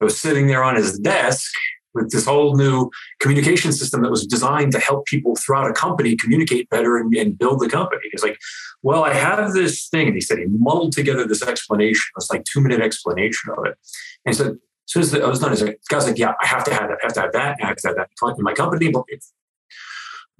that 0.00 0.04
was 0.04 0.20
sitting 0.20 0.46
there 0.46 0.62
on 0.62 0.76
his 0.76 0.98
desk 0.98 1.50
with 1.94 2.10
this 2.10 2.26
whole 2.26 2.56
new 2.56 2.90
communication 3.20 3.72
system 3.72 4.02
that 4.02 4.10
was 4.10 4.26
designed 4.26 4.72
to 4.72 4.78
help 4.78 5.06
people 5.06 5.34
throughout 5.36 5.70
a 5.70 5.72
company 5.72 6.16
communicate 6.16 6.68
better 6.68 6.96
and, 6.96 7.14
and 7.14 7.38
build 7.38 7.60
the 7.60 7.68
company. 7.68 8.02
He's 8.10 8.22
like, 8.22 8.38
well, 8.82 9.04
I 9.04 9.14
have 9.14 9.52
this 9.52 9.88
thing. 9.88 10.06
And 10.06 10.14
he 10.14 10.20
said 10.20 10.38
he 10.38 10.46
muddled 10.46 10.92
together 10.92 11.26
this 11.26 11.42
explanation. 11.42 12.04
Was 12.14 12.30
like 12.30 12.44
two 12.44 12.60
minute 12.60 12.80
explanation 12.80 13.50
of 13.56 13.64
it. 13.64 13.76
And 14.24 14.34
he 14.34 14.38
said, 14.38 14.48
as 14.48 14.58
soon 14.86 15.02
as 15.02 15.14
I 15.14 15.26
was 15.26 15.40
done, 15.40 15.50
he's 15.50 15.62
like, 15.62 15.80
guy's 15.88 16.06
like, 16.06 16.18
yeah, 16.18 16.34
I 16.40 16.46
have 16.46 16.64
to 16.64 16.72
have 16.72 16.88
that. 16.88 16.98
I 17.02 17.06
have 17.06 17.14
to 17.14 17.20
have 17.20 17.32
that. 17.32 17.56
I 17.62 17.66
have 17.66 17.76
to 17.76 17.88
have 17.88 17.96
that 17.96 18.10
in 18.38 18.44
my 18.44 18.54
company. 18.54 18.92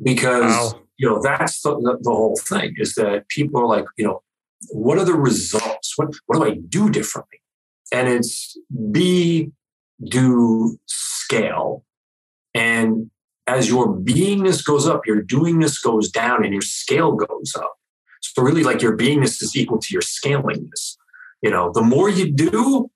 Because, 0.00 0.72
wow. 0.72 0.80
you 0.96 1.08
know, 1.08 1.20
that's 1.20 1.60
the, 1.62 1.74
the, 1.74 1.98
the 2.00 2.10
whole 2.10 2.36
thing 2.36 2.74
is 2.78 2.94
that 2.94 3.28
people 3.28 3.60
are 3.60 3.66
like, 3.66 3.84
you 3.96 4.06
know, 4.06 4.22
what 4.70 4.98
are 4.98 5.04
the 5.04 5.14
results? 5.14 5.94
What, 5.96 6.14
what 6.26 6.36
do 6.36 6.44
I 6.44 6.54
do 6.68 6.90
differently? 6.90 7.40
And 7.92 8.08
it's 8.08 8.56
B, 8.90 9.52
do 10.04 10.78
scale. 10.86 11.84
And 12.54 13.10
as 13.46 13.68
your 13.68 13.88
beingness 13.88 14.64
goes 14.64 14.86
up, 14.86 15.06
your 15.06 15.22
doingness 15.22 15.82
goes 15.82 16.10
down 16.10 16.44
and 16.44 16.52
your 16.52 16.62
scale 16.62 17.12
goes 17.12 17.54
up. 17.56 17.74
So 18.20 18.42
really 18.42 18.62
like 18.62 18.82
your 18.82 18.96
beingness 18.96 19.42
is 19.42 19.56
equal 19.56 19.78
to 19.78 19.92
your 19.92 20.02
scalingness. 20.02 20.96
You 21.42 21.50
know, 21.50 21.70
the 21.72 21.82
more 21.82 22.10
you 22.10 22.32
do, 22.32 22.90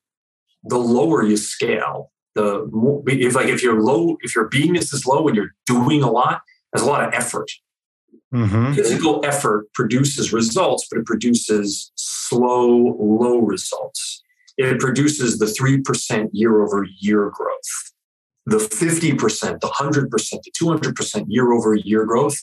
the 0.65 0.79
lower 0.79 1.25
you 1.25 1.37
scale. 1.37 2.11
The 2.35 2.67
more 2.71 3.03
if 3.07 3.35
like 3.35 3.49
if 3.49 3.63
you're 3.63 3.81
low, 3.81 4.17
if 4.23 4.35
your 4.35 4.49
beingness 4.49 4.93
is 4.95 5.07
low 5.07 5.27
and 5.29 5.37
you're 5.37 5.55
doing 5.67 6.03
a 6.03 6.11
lot, 6.11 6.41
there's 6.73 6.87
a 6.87 6.91
lot 6.91 7.07
of 7.07 7.13
effort. 7.15 7.51
Mm-hmm. 8.33 8.73
Physical 8.73 9.25
effort 9.25 9.73
produces 9.75 10.33
results, 10.33 10.87
but 10.91 11.01
it 11.01 11.07
produces 11.07 11.93
slow, 11.97 12.97
low 12.99 13.39
results. 13.39 14.23
It 14.57 14.81
produces 14.81 15.39
the 15.39 15.47
3% 15.47 16.31
year 16.33 16.63
over 16.63 16.87
year 16.99 17.31
growth. 17.31 17.93
The 18.47 18.57
50%, 18.57 19.61
the 19.61 19.67
100%, 19.69 20.11
the 20.11 20.53
200% 20.61 21.25
year 21.29 21.53
over 21.53 21.75
year 21.75 22.05
growth, 22.05 22.37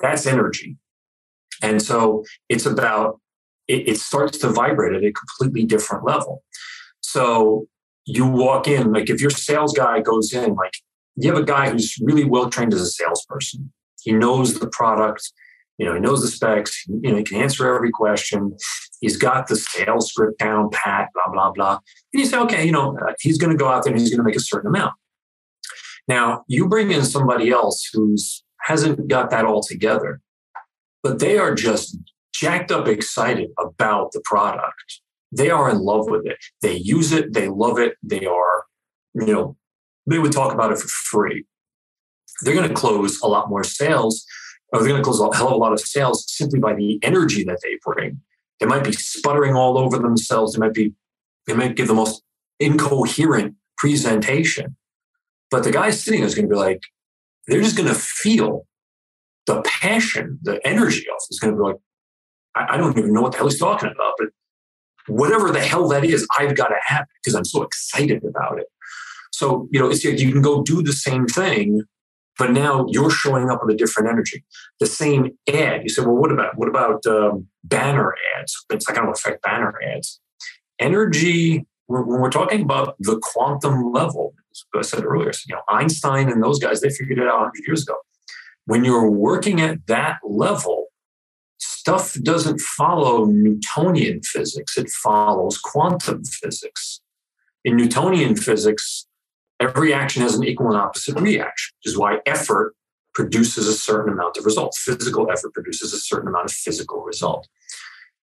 that's 0.00 0.26
energy. 0.26 0.76
And 1.62 1.80
so 1.80 2.24
it's 2.48 2.66
about, 2.66 3.20
it, 3.66 3.88
it 3.88 3.98
starts 3.98 4.38
to 4.38 4.48
vibrate 4.48 4.94
at 4.94 5.04
a 5.04 5.12
completely 5.12 5.64
different 5.64 6.04
level. 6.04 6.42
So 7.00 7.66
you 8.04 8.26
walk 8.26 8.68
in, 8.68 8.92
like 8.92 9.08
if 9.08 9.20
your 9.20 9.30
sales 9.30 9.72
guy 9.72 10.00
goes 10.00 10.32
in, 10.32 10.54
like 10.54 10.74
you 11.16 11.32
have 11.32 11.40
a 11.40 11.46
guy 11.46 11.70
who's 11.70 11.96
really 12.00 12.24
well 12.24 12.50
trained 12.50 12.74
as 12.74 12.80
a 12.80 12.86
salesperson. 12.86 13.72
He 14.06 14.12
knows 14.12 14.60
the 14.60 14.68
product, 14.68 15.32
you 15.78 15.84
know, 15.84 15.94
he 15.94 16.00
knows 16.00 16.22
the 16.22 16.28
specs, 16.28 16.86
you 16.86 17.10
know, 17.10 17.16
he 17.16 17.24
can 17.24 17.42
answer 17.42 17.74
every 17.74 17.90
question. 17.90 18.56
He's 19.00 19.16
got 19.16 19.48
the 19.48 19.56
sales 19.56 20.10
script 20.10 20.38
down 20.38 20.70
pat, 20.70 21.08
blah, 21.12 21.32
blah, 21.32 21.50
blah. 21.50 21.80
And 22.12 22.20
you 22.20 22.24
say, 22.24 22.38
okay, 22.38 22.64
you 22.64 22.70
know, 22.70 22.96
uh, 22.96 23.14
he's 23.18 23.36
going 23.36 23.50
to 23.50 23.58
go 23.58 23.68
out 23.68 23.82
there 23.82 23.92
and 23.92 24.00
he's 24.00 24.10
going 24.10 24.20
to 24.20 24.24
make 24.24 24.36
a 24.36 24.40
certain 24.40 24.68
amount. 24.68 24.94
Now, 26.06 26.44
you 26.46 26.68
bring 26.68 26.92
in 26.92 27.04
somebody 27.04 27.50
else 27.50 27.90
who's 27.92 28.44
hasn't 28.62 29.08
got 29.08 29.30
that 29.30 29.44
all 29.44 29.60
together, 29.60 30.20
but 31.02 31.18
they 31.18 31.36
are 31.36 31.52
just 31.52 31.98
jacked 32.32 32.70
up 32.70 32.86
excited 32.86 33.50
about 33.58 34.12
the 34.12 34.22
product. 34.24 35.00
They 35.32 35.50
are 35.50 35.68
in 35.68 35.78
love 35.78 36.08
with 36.08 36.26
it. 36.26 36.38
They 36.62 36.76
use 36.76 37.10
it, 37.10 37.32
they 37.32 37.48
love 37.48 37.80
it, 37.80 37.94
they 38.04 38.24
are, 38.24 38.64
you 39.14 39.26
know, 39.26 39.56
they 40.06 40.20
would 40.20 40.30
talk 40.30 40.54
about 40.54 40.70
it 40.70 40.78
for 40.78 40.86
free. 40.86 41.44
They're 42.42 42.54
going 42.54 42.68
to 42.68 42.74
close 42.74 43.20
a 43.20 43.28
lot 43.28 43.48
more 43.48 43.64
sales, 43.64 44.24
or 44.72 44.80
they're 44.80 44.88
going 44.88 45.00
to 45.00 45.04
close 45.04 45.20
a 45.20 45.36
hell 45.36 45.48
of 45.48 45.54
a 45.54 45.56
lot 45.56 45.72
of 45.72 45.80
sales 45.80 46.24
simply 46.28 46.58
by 46.58 46.74
the 46.74 46.98
energy 47.02 47.44
that 47.44 47.60
they 47.62 47.78
bring. 47.84 48.20
They 48.60 48.66
might 48.66 48.84
be 48.84 48.92
sputtering 48.92 49.54
all 49.54 49.78
over 49.78 49.98
themselves. 49.98 50.52
They 50.52 50.60
might 50.60 50.74
be, 50.74 50.94
they 51.46 51.54
might 51.54 51.76
give 51.76 51.88
the 51.88 51.94
most 51.94 52.22
incoherent 52.60 53.54
presentation. 53.78 54.76
But 55.50 55.64
the 55.64 55.70
guy 55.70 55.90
sitting 55.90 56.20
there 56.20 56.26
is 56.26 56.34
going 56.34 56.48
to 56.48 56.54
be 56.54 56.58
like, 56.58 56.82
they're 57.46 57.62
just 57.62 57.76
going 57.76 57.88
to 57.88 57.94
feel 57.94 58.66
the 59.46 59.62
passion, 59.62 60.38
the 60.42 60.64
energy 60.66 61.06
of 61.08 61.16
it 61.16 61.34
is 61.34 61.38
going 61.38 61.54
to 61.54 61.56
be 61.56 61.62
like, 61.62 61.76
I, 62.54 62.74
I 62.74 62.76
don't 62.76 62.98
even 62.98 63.12
know 63.12 63.22
what 63.22 63.32
the 63.32 63.38
hell 63.38 63.48
he's 63.48 63.58
talking 63.58 63.90
about, 63.90 64.14
but 64.18 64.28
whatever 65.06 65.52
the 65.52 65.60
hell 65.60 65.88
that 65.88 66.04
is, 66.04 66.26
I've 66.36 66.56
got 66.56 66.68
to 66.68 66.76
have 66.86 67.02
it 67.02 67.08
because 67.22 67.36
I'm 67.36 67.44
so 67.44 67.62
excited 67.62 68.24
about 68.24 68.58
it. 68.58 68.66
So, 69.32 69.68
you 69.70 69.78
know, 69.78 69.88
it's 69.88 70.02
you 70.02 70.32
can 70.32 70.42
go 70.42 70.62
do 70.62 70.82
the 70.82 70.92
same 70.92 71.26
thing, 71.26 71.82
but 72.38 72.52
now 72.52 72.86
you're 72.88 73.10
showing 73.10 73.50
up 73.50 73.60
with 73.64 73.74
a 73.74 73.78
different 73.78 74.08
energy. 74.08 74.44
The 74.80 74.86
same 74.86 75.36
ad. 75.48 75.82
You 75.82 75.88
say, 75.88 76.02
well, 76.02 76.16
what 76.16 76.30
about 76.30 76.56
what 76.56 76.68
about 76.68 77.04
um, 77.06 77.46
banner 77.64 78.14
ads? 78.38 78.54
It's 78.70 78.88
not 78.88 78.96
going 78.96 79.06
to 79.06 79.12
affect 79.12 79.42
banner 79.42 79.74
ads. 79.82 80.20
Energy. 80.78 81.66
When 81.88 82.04
we're 82.20 82.30
talking 82.30 82.62
about 82.62 82.96
the 82.98 83.20
quantum 83.22 83.92
level, 83.92 84.34
as 84.50 84.64
I 84.74 84.82
said 84.82 85.04
earlier, 85.04 85.30
you 85.46 85.54
know, 85.54 85.62
Einstein 85.68 86.28
and 86.28 86.42
those 86.42 86.58
guys, 86.58 86.80
they 86.80 86.90
figured 86.90 87.18
it 87.18 87.28
out 87.28 87.38
100 87.38 87.52
years 87.64 87.82
ago. 87.84 87.94
When 88.64 88.84
you're 88.84 89.08
working 89.08 89.60
at 89.60 89.86
that 89.86 90.18
level, 90.24 90.86
stuff 91.58 92.14
doesn't 92.24 92.60
follow 92.60 93.26
Newtonian 93.26 94.20
physics, 94.22 94.76
it 94.76 94.90
follows 94.90 95.58
quantum 95.58 96.24
physics. 96.24 97.00
In 97.64 97.76
Newtonian 97.76 98.34
physics, 98.34 99.06
every 99.60 99.92
action 99.92 100.22
has 100.22 100.34
an 100.34 100.44
equal 100.44 100.68
and 100.68 100.76
opposite 100.76 101.18
reaction, 101.18 101.74
which 101.78 101.92
is 101.92 101.98
why 101.98 102.18
effort 102.26 102.74
produces 103.14 103.66
a 103.66 103.72
certain 103.72 104.12
amount 104.12 104.36
of 104.36 104.44
result. 104.44 104.76
Physical 104.76 105.30
effort 105.30 105.54
produces 105.54 105.92
a 105.92 105.98
certain 105.98 106.28
amount 106.28 106.46
of 106.46 106.52
physical 106.52 107.02
result. 107.02 107.48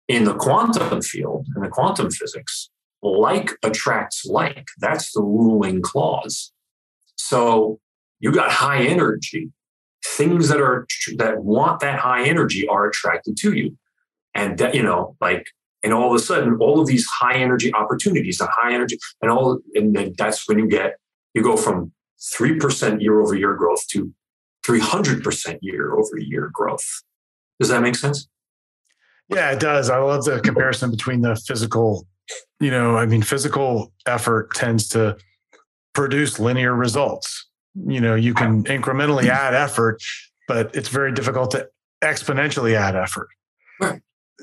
In 0.07 0.23
the 0.23 0.33
quantum 0.33 1.01
field, 1.01 1.47
in 1.55 1.61
the 1.61 1.69
quantum 1.69 2.09
physics, 2.09 2.69
like 3.01 3.51
attracts 3.63 4.25
like. 4.25 4.67
That's 4.79 5.11
the 5.11 5.21
ruling 5.21 5.81
clause. 5.81 6.51
So 7.15 7.79
you 8.19 8.31
got 8.31 8.51
high 8.51 8.83
energy. 8.83 9.51
Things 10.03 10.49
that 10.49 10.59
are 10.59 10.87
that 11.17 11.43
want 11.43 11.81
that 11.81 11.99
high 11.99 12.23
energy 12.23 12.67
are 12.67 12.87
attracted 12.87 13.37
to 13.37 13.53
you. 13.53 13.77
And 14.33 14.57
that, 14.57 14.73
you 14.73 14.81
know, 14.81 15.15
like 15.21 15.47
and 15.83 15.93
all 15.93 16.09
of 16.09 16.15
a 16.15 16.23
sudden 16.23 16.57
all 16.59 16.79
of 16.79 16.87
these 16.87 17.05
high 17.05 17.35
energy 17.35 17.73
opportunities 17.73 18.39
and 18.39 18.49
high 18.51 18.73
energy 18.73 18.97
and 19.21 19.31
all 19.31 19.59
and 19.75 20.15
that's 20.17 20.47
when 20.47 20.59
you 20.59 20.67
get 20.67 20.97
you 21.33 21.43
go 21.43 21.57
from 21.57 21.91
3% 22.35 23.01
year 23.01 23.21
over 23.21 23.35
year 23.35 23.55
growth 23.55 23.87
to 23.89 24.13
300% 24.67 25.59
year 25.61 25.93
over 25.93 26.17
year 26.17 26.49
growth. 26.53 26.85
Does 27.59 27.69
that 27.69 27.81
make 27.81 27.95
sense? 27.95 28.27
Yeah, 29.29 29.51
it 29.51 29.59
does. 29.59 29.89
I 29.89 29.99
love 29.99 30.25
the 30.25 30.39
comparison 30.39 30.91
between 30.91 31.21
the 31.21 31.35
physical, 31.35 32.07
you 32.59 32.71
know, 32.71 32.97
I 32.97 33.05
mean, 33.05 33.21
physical 33.21 33.93
effort 34.05 34.53
tends 34.55 34.87
to 34.89 35.17
produce 35.93 36.39
linear 36.39 36.73
results. 36.73 37.47
You 37.75 38.01
know, 38.01 38.15
you 38.15 38.33
can 38.33 38.63
incrementally 38.63 39.25
hmm. 39.25 39.31
add 39.31 39.53
effort, 39.53 40.01
but 40.47 40.73
it's 40.75 40.89
very 40.89 41.13
difficult 41.13 41.51
to 41.51 41.69
exponentially 42.03 42.73
add 42.73 42.95
effort. 42.95 43.29
Right. 43.79 44.01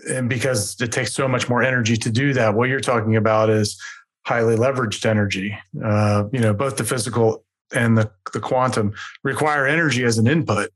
And 0.09 0.29
because 0.29 0.77
it 0.81 0.93
takes 0.93 1.13
so 1.13 1.27
much 1.27 1.49
more 1.49 1.63
energy 1.63 1.97
to 1.97 2.11
do 2.11 2.33
that, 2.35 2.55
what 2.55 2.69
you're 2.69 2.81
talking 2.81 3.17
about 3.17 3.51
is 3.51 3.81
highly 4.27 4.57
leveraged 4.57 5.07
energy. 5.07 5.57
Uh, 5.83 6.25
you 6.33 6.41
know, 6.41 6.53
both 6.53 6.77
the 6.77 6.85
physical 6.85 7.45
and 7.73 7.97
the, 7.97 8.11
the 8.33 8.41
quantum 8.41 8.93
require 9.23 9.67
energy 9.67 10.03
as 10.05 10.19
an 10.19 10.27
input. 10.27 10.71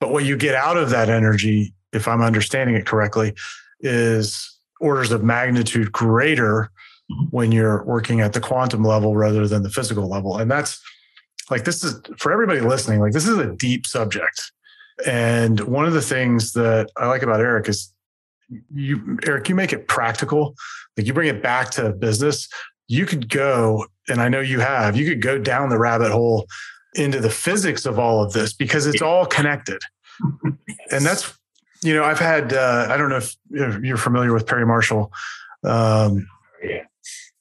But 0.00 0.10
what 0.10 0.24
you 0.24 0.36
get 0.36 0.56
out 0.56 0.76
of 0.76 0.90
that 0.90 1.08
energy, 1.08 1.72
if 1.92 2.08
I'm 2.08 2.20
understanding 2.20 2.74
it 2.74 2.84
correctly, 2.84 3.34
is 3.80 4.58
orders 4.80 5.12
of 5.12 5.22
magnitude 5.22 5.92
greater 5.92 6.70
when 7.30 7.52
you're 7.52 7.84
working 7.84 8.20
at 8.20 8.32
the 8.32 8.40
quantum 8.40 8.82
level 8.82 9.16
rather 9.16 9.46
than 9.46 9.62
the 9.62 9.70
physical 9.70 10.08
level. 10.08 10.38
And 10.38 10.50
that's 10.50 10.82
like, 11.48 11.64
this 11.64 11.84
is 11.84 12.00
for 12.18 12.32
everybody 12.32 12.60
listening, 12.60 12.98
like, 13.00 13.12
this 13.12 13.28
is 13.28 13.38
a 13.38 13.52
deep 13.54 13.86
subject. 13.86 14.50
And 15.06 15.60
one 15.60 15.86
of 15.86 15.92
the 15.92 16.02
things 16.02 16.54
that 16.54 16.90
I 16.96 17.06
like 17.06 17.22
about 17.22 17.40
Erik 17.40 17.68
is 17.68 17.94
you, 18.74 19.18
Erik, 19.24 19.48
you 19.48 19.54
make 19.54 19.72
it 19.72 19.86
practical. 19.86 20.56
Like 20.96 21.06
you 21.06 21.12
bring 21.12 21.28
it 21.28 21.42
back 21.42 21.70
to 21.72 21.90
business 21.92 22.48
you 22.88 23.06
could 23.06 23.28
go, 23.28 23.86
and 24.08 24.20
I 24.20 24.28
know 24.28 24.40
you 24.40 24.60
have, 24.60 24.96
you 24.96 25.06
could 25.08 25.22
go 25.22 25.38
down 25.38 25.68
the 25.68 25.78
rabbit 25.78 26.12
hole 26.12 26.46
into 26.94 27.20
the 27.20 27.30
physics 27.30 27.86
of 27.86 27.98
all 27.98 28.22
of 28.22 28.32
this 28.32 28.52
because 28.52 28.86
it's 28.86 29.02
all 29.02 29.26
connected. 29.26 29.80
and 30.90 31.04
that's, 31.04 31.36
you 31.82 31.94
know, 31.94 32.04
I've 32.04 32.18
had, 32.18 32.52
uh, 32.52 32.88
I 32.90 32.96
don't 32.96 33.10
know 33.10 33.18
if 33.18 33.36
you're 33.50 33.96
familiar 33.96 34.32
with 34.32 34.46
Perry 34.46 34.66
Marshall. 34.66 35.12
Um, 35.64 36.28
yeah. 36.62 36.82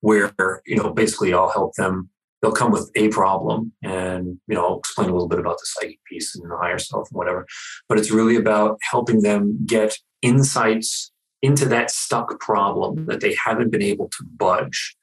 where, 0.00 0.32
you 0.66 0.76
know, 0.76 0.92
basically 0.92 1.34
I'll 1.34 1.50
help 1.50 1.74
them 1.74 2.10
they'll 2.44 2.52
come 2.52 2.70
with 2.70 2.90
a 2.94 3.08
problem 3.08 3.72
and 3.82 4.38
you 4.46 4.54
know 4.54 4.66
I'll 4.66 4.78
explain 4.78 5.08
a 5.08 5.12
little 5.12 5.28
bit 5.28 5.38
about 5.38 5.56
the 5.56 5.64
psychic 5.64 5.98
piece 6.04 6.36
and 6.36 6.50
the 6.50 6.56
higher 6.58 6.78
self 6.78 7.08
and 7.10 7.16
whatever 7.16 7.46
but 7.88 7.98
it's 7.98 8.10
really 8.10 8.36
about 8.36 8.78
helping 8.90 9.22
them 9.22 9.60
get 9.64 9.96
insights 10.20 11.10
into 11.40 11.64
that 11.66 11.90
stuck 11.90 12.38
problem 12.40 13.06
that 13.06 13.20
they 13.20 13.34
haven't 13.42 13.70
been 13.70 13.80
able 13.80 14.08
to 14.08 14.24
budge 14.36 14.94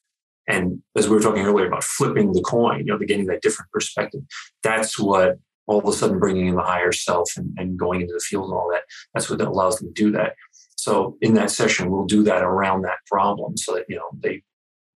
and 0.47 0.81
as 0.95 1.07
we 1.07 1.15
were 1.15 1.21
talking 1.21 1.45
earlier 1.45 1.67
about 1.67 1.83
flipping 1.83 2.33
the 2.33 2.41
coin 2.41 2.79
you 2.79 2.85
know 2.85 2.97
getting 2.97 3.25
that 3.25 3.41
different 3.41 3.71
perspective 3.71 4.21
that's 4.63 4.99
what 4.99 5.37
all 5.67 5.79
of 5.79 5.87
a 5.87 5.93
sudden 5.93 6.19
bringing 6.19 6.47
in 6.47 6.55
the 6.55 6.61
higher 6.61 6.91
self 6.91 7.37
and, 7.37 7.53
and 7.57 7.77
going 7.77 8.01
into 8.01 8.13
the 8.13 8.19
field 8.19 8.45
and 8.45 8.53
all 8.53 8.69
that 8.71 8.83
that's 9.13 9.29
what 9.29 9.41
allows 9.41 9.77
them 9.77 9.93
to 9.93 10.03
do 10.03 10.11
that. 10.11 10.35
So 10.75 11.17
in 11.21 11.33
that 11.35 11.51
session 11.51 11.89
we'll 11.89 12.05
do 12.05 12.23
that 12.23 12.43
around 12.43 12.81
that 12.83 12.97
problem 13.07 13.57
so 13.57 13.75
that 13.75 13.85
you 13.87 13.95
know 13.95 14.09
they 14.19 14.43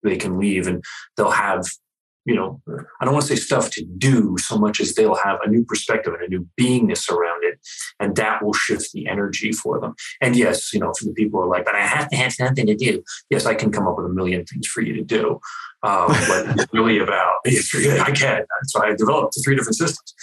they 0.02 0.16
can 0.16 0.38
leave 0.38 0.66
and 0.66 0.82
they'll 1.16 1.30
have 1.30 1.64
you 2.24 2.34
know, 2.34 2.60
I 3.00 3.04
don't 3.04 3.12
want 3.12 3.26
to 3.26 3.36
say 3.36 3.40
stuff 3.40 3.70
to 3.72 3.84
do 3.84 4.36
so 4.38 4.56
much 4.56 4.80
as 4.80 4.94
they'll 4.94 5.14
have 5.14 5.40
a 5.44 5.48
new 5.48 5.64
perspective 5.64 6.14
and 6.14 6.22
a 6.22 6.28
new 6.28 6.48
beingness 6.58 7.10
around 7.10 7.44
it. 7.44 7.58
And 8.00 8.16
that 8.16 8.42
will 8.42 8.54
shift 8.54 8.92
the 8.92 9.06
energy 9.08 9.52
for 9.52 9.78
them. 9.78 9.94
And 10.20 10.34
yes, 10.34 10.72
you 10.72 10.80
know, 10.80 10.92
for 10.98 11.04
the 11.04 11.12
people 11.12 11.40
who 11.40 11.46
are 11.46 11.50
like, 11.50 11.66
but 11.66 11.74
I 11.74 11.82
have 11.82 12.08
to 12.08 12.16
have 12.16 12.32
something 12.32 12.66
to 12.66 12.74
do. 12.74 13.02
Yes, 13.28 13.44
I 13.44 13.54
can 13.54 13.70
come 13.70 13.86
up 13.86 13.96
with 13.96 14.06
a 14.06 14.14
million 14.14 14.44
things 14.46 14.66
for 14.66 14.80
you 14.80 14.94
to 14.94 15.02
do. 15.02 15.40
Um, 15.82 16.08
but 16.08 16.58
it's 16.58 16.72
really 16.72 16.98
about, 17.06 17.34
it's 17.44 17.74
really, 17.74 18.00
I 18.00 18.10
can. 18.10 18.44
That's 18.60 18.74
why 18.74 18.88
I 18.88 18.94
developed 18.94 19.36
three 19.44 19.54
different 19.54 19.76
systems. 19.76 20.14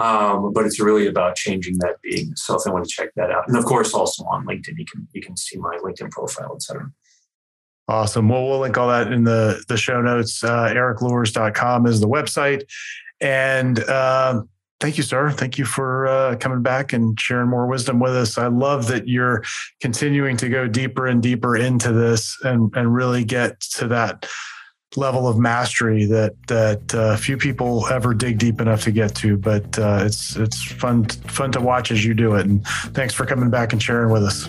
Um, 0.00 0.52
but 0.52 0.64
it's 0.64 0.80
really 0.80 1.08
about 1.08 1.34
changing 1.34 1.78
that 1.78 1.96
being. 2.02 2.34
So 2.36 2.54
if 2.54 2.62
I 2.66 2.70
want 2.70 2.84
to 2.84 2.90
check 2.90 3.10
that 3.16 3.32
out. 3.32 3.48
And 3.48 3.56
of 3.56 3.64
course, 3.64 3.92
also 3.94 4.24
on 4.24 4.46
LinkedIn, 4.46 4.78
you 4.78 4.84
can, 4.84 5.08
you 5.12 5.20
can 5.20 5.36
see 5.36 5.58
my 5.58 5.76
LinkedIn 5.82 6.10
profile, 6.12 6.52
et 6.54 6.62
cetera. 6.62 6.90
Awesome. 7.88 8.28
Well, 8.28 8.46
we'll 8.46 8.60
link 8.60 8.78
all 8.78 8.88
that 8.88 9.12
in 9.12 9.24
the, 9.24 9.62
the 9.68 9.76
show 9.76 10.00
notes. 10.00 10.42
Uh, 10.44 10.72
erikluhrs.com 10.72 11.86
is 11.86 12.00
the 12.00 12.08
website. 12.08 12.62
And 13.20 13.78
uh, 13.80 14.42
thank 14.80 14.96
you, 14.96 15.02
sir. 15.02 15.30
Thank 15.30 15.58
you 15.58 15.64
for 15.64 16.06
uh, 16.06 16.36
coming 16.36 16.62
back 16.62 16.92
and 16.92 17.18
sharing 17.18 17.48
more 17.48 17.66
wisdom 17.66 18.00
with 18.00 18.14
us. 18.14 18.38
I 18.38 18.46
love 18.46 18.88
that 18.88 19.08
you're 19.08 19.42
continuing 19.80 20.36
to 20.38 20.48
go 20.48 20.68
deeper 20.68 21.06
and 21.06 21.22
deeper 21.22 21.56
into 21.56 21.92
this 21.92 22.38
and, 22.44 22.72
and 22.76 22.94
really 22.94 23.24
get 23.24 23.60
to 23.60 23.88
that 23.88 24.28
level 24.96 25.26
of 25.26 25.38
mastery 25.38 26.04
that 26.04 26.34
that 26.48 26.94
uh, 26.94 27.16
few 27.16 27.36
people 27.36 27.86
ever 27.88 28.12
dig 28.12 28.38
deep 28.38 28.60
enough 28.60 28.82
to 28.82 28.90
get 28.90 29.14
to. 29.16 29.36
But 29.36 29.78
uh, 29.78 30.02
it's 30.04 30.36
it's 30.36 30.62
fun 30.64 31.04
fun 31.04 31.52
to 31.52 31.60
watch 31.60 31.90
as 31.90 32.04
you 32.04 32.14
do 32.14 32.34
it. 32.34 32.46
And 32.46 32.66
thanks 32.94 33.14
for 33.14 33.24
coming 33.24 33.50
back 33.50 33.72
and 33.72 33.82
sharing 33.82 34.12
with 34.12 34.24
us. 34.24 34.48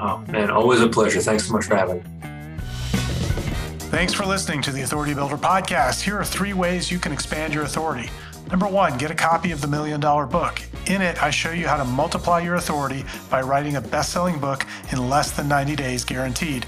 Oh 0.00 0.24
man, 0.28 0.50
always 0.50 0.80
a 0.80 0.88
pleasure. 0.88 1.20
Thanks 1.20 1.46
so 1.46 1.52
much 1.52 1.66
for 1.66 1.76
having 1.76 1.98
me. 1.98 2.33
Thanks 3.90 4.12
for 4.12 4.26
listening 4.26 4.60
to 4.62 4.72
the 4.72 4.82
Authority 4.82 5.14
Builder 5.14 5.36
podcast. 5.36 6.00
Here 6.00 6.18
are 6.18 6.24
three 6.24 6.52
ways 6.52 6.90
you 6.90 6.98
can 6.98 7.12
expand 7.12 7.54
your 7.54 7.62
authority. 7.62 8.10
Number 8.50 8.66
one, 8.66 8.98
get 8.98 9.10
a 9.10 9.14
copy 9.14 9.52
of 9.52 9.60
the 9.60 9.68
Million 9.68 10.00
Dollar 10.00 10.26
Book. 10.26 10.60
In 10.86 11.00
it, 11.00 11.22
I 11.22 11.30
show 11.30 11.52
you 11.52 11.68
how 11.68 11.76
to 11.76 11.84
multiply 11.84 12.40
your 12.40 12.56
authority 12.56 13.04
by 13.30 13.40
writing 13.40 13.76
a 13.76 13.80
best 13.80 14.12
selling 14.12 14.40
book 14.40 14.66
in 14.90 15.08
less 15.08 15.30
than 15.30 15.48
90 15.48 15.76
days 15.76 16.04
guaranteed. 16.04 16.66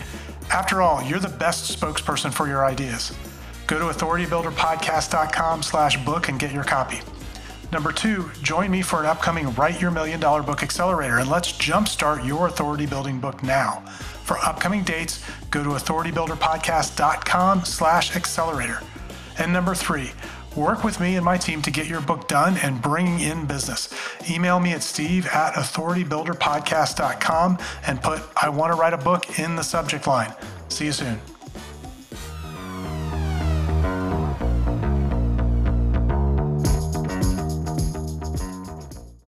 After 0.50 0.80
all, 0.80 1.02
you're 1.02 1.18
the 1.18 1.28
best 1.28 1.78
spokesperson 1.78 2.32
for 2.32 2.46
your 2.46 2.64
ideas. 2.64 3.12
Go 3.66 3.78
to 3.78 3.86
authoritybuilderpodcast.com 3.86 5.62
slash 5.62 6.02
book 6.04 6.28
and 6.28 6.38
get 6.38 6.52
your 6.52 6.64
copy. 6.64 7.00
Number 7.72 7.90
two, 7.90 8.30
join 8.42 8.70
me 8.70 8.80
for 8.82 9.00
an 9.00 9.06
upcoming 9.06 9.52
Write 9.54 9.80
Your 9.80 9.90
Million 9.90 10.20
Dollar 10.20 10.42
Book 10.42 10.62
Accelerator 10.62 11.18
and 11.18 11.28
let's 11.28 11.52
jumpstart 11.52 12.24
your 12.24 12.46
authority 12.46 12.86
building 12.86 13.18
book 13.18 13.42
now. 13.42 13.84
For 14.26 14.36
upcoming 14.38 14.82
dates, 14.82 15.24
go 15.52 15.62
to 15.62 15.70
authoritybuilderpodcast.com 15.70 17.64
slash 17.64 18.16
accelerator. 18.16 18.80
And 19.38 19.52
number 19.52 19.76
three, 19.76 20.10
work 20.56 20.82
with 20.82 20.98
me 20.98 21.14
and 21.14 21.24
my 21.24 21.36
team 21.36 21.62
to 21.62 21.70
get 21.70 21.86
your 21.86 22.00
book 22.00 22.26
done 22.26 22.56
and 22.56 22.82
bringing 22.82 23.20
in 23.20 23.46
business. 23.46 23.88
Email 24.28 24.58
me 24.58 24.72
at 24.72 24.82
steve 24.82 25.28
at 25.28 25.54
authoritybuilderpodcast.com 25.54 27.58
and 27.86 28.02
put 28.02 28.20
I 28.42 28.48
want 28.48 28.72
to 28.72 28.76
write 28.76 28.94
a 28.94 28.98
book 28.98 29.38
in 29.38 29.54
the 29.54 29.62
subject 29.62 30.08
line. 30.08 30.34
See 30.70 30.86
you 30.86 30.92
soon. 30.92 31.20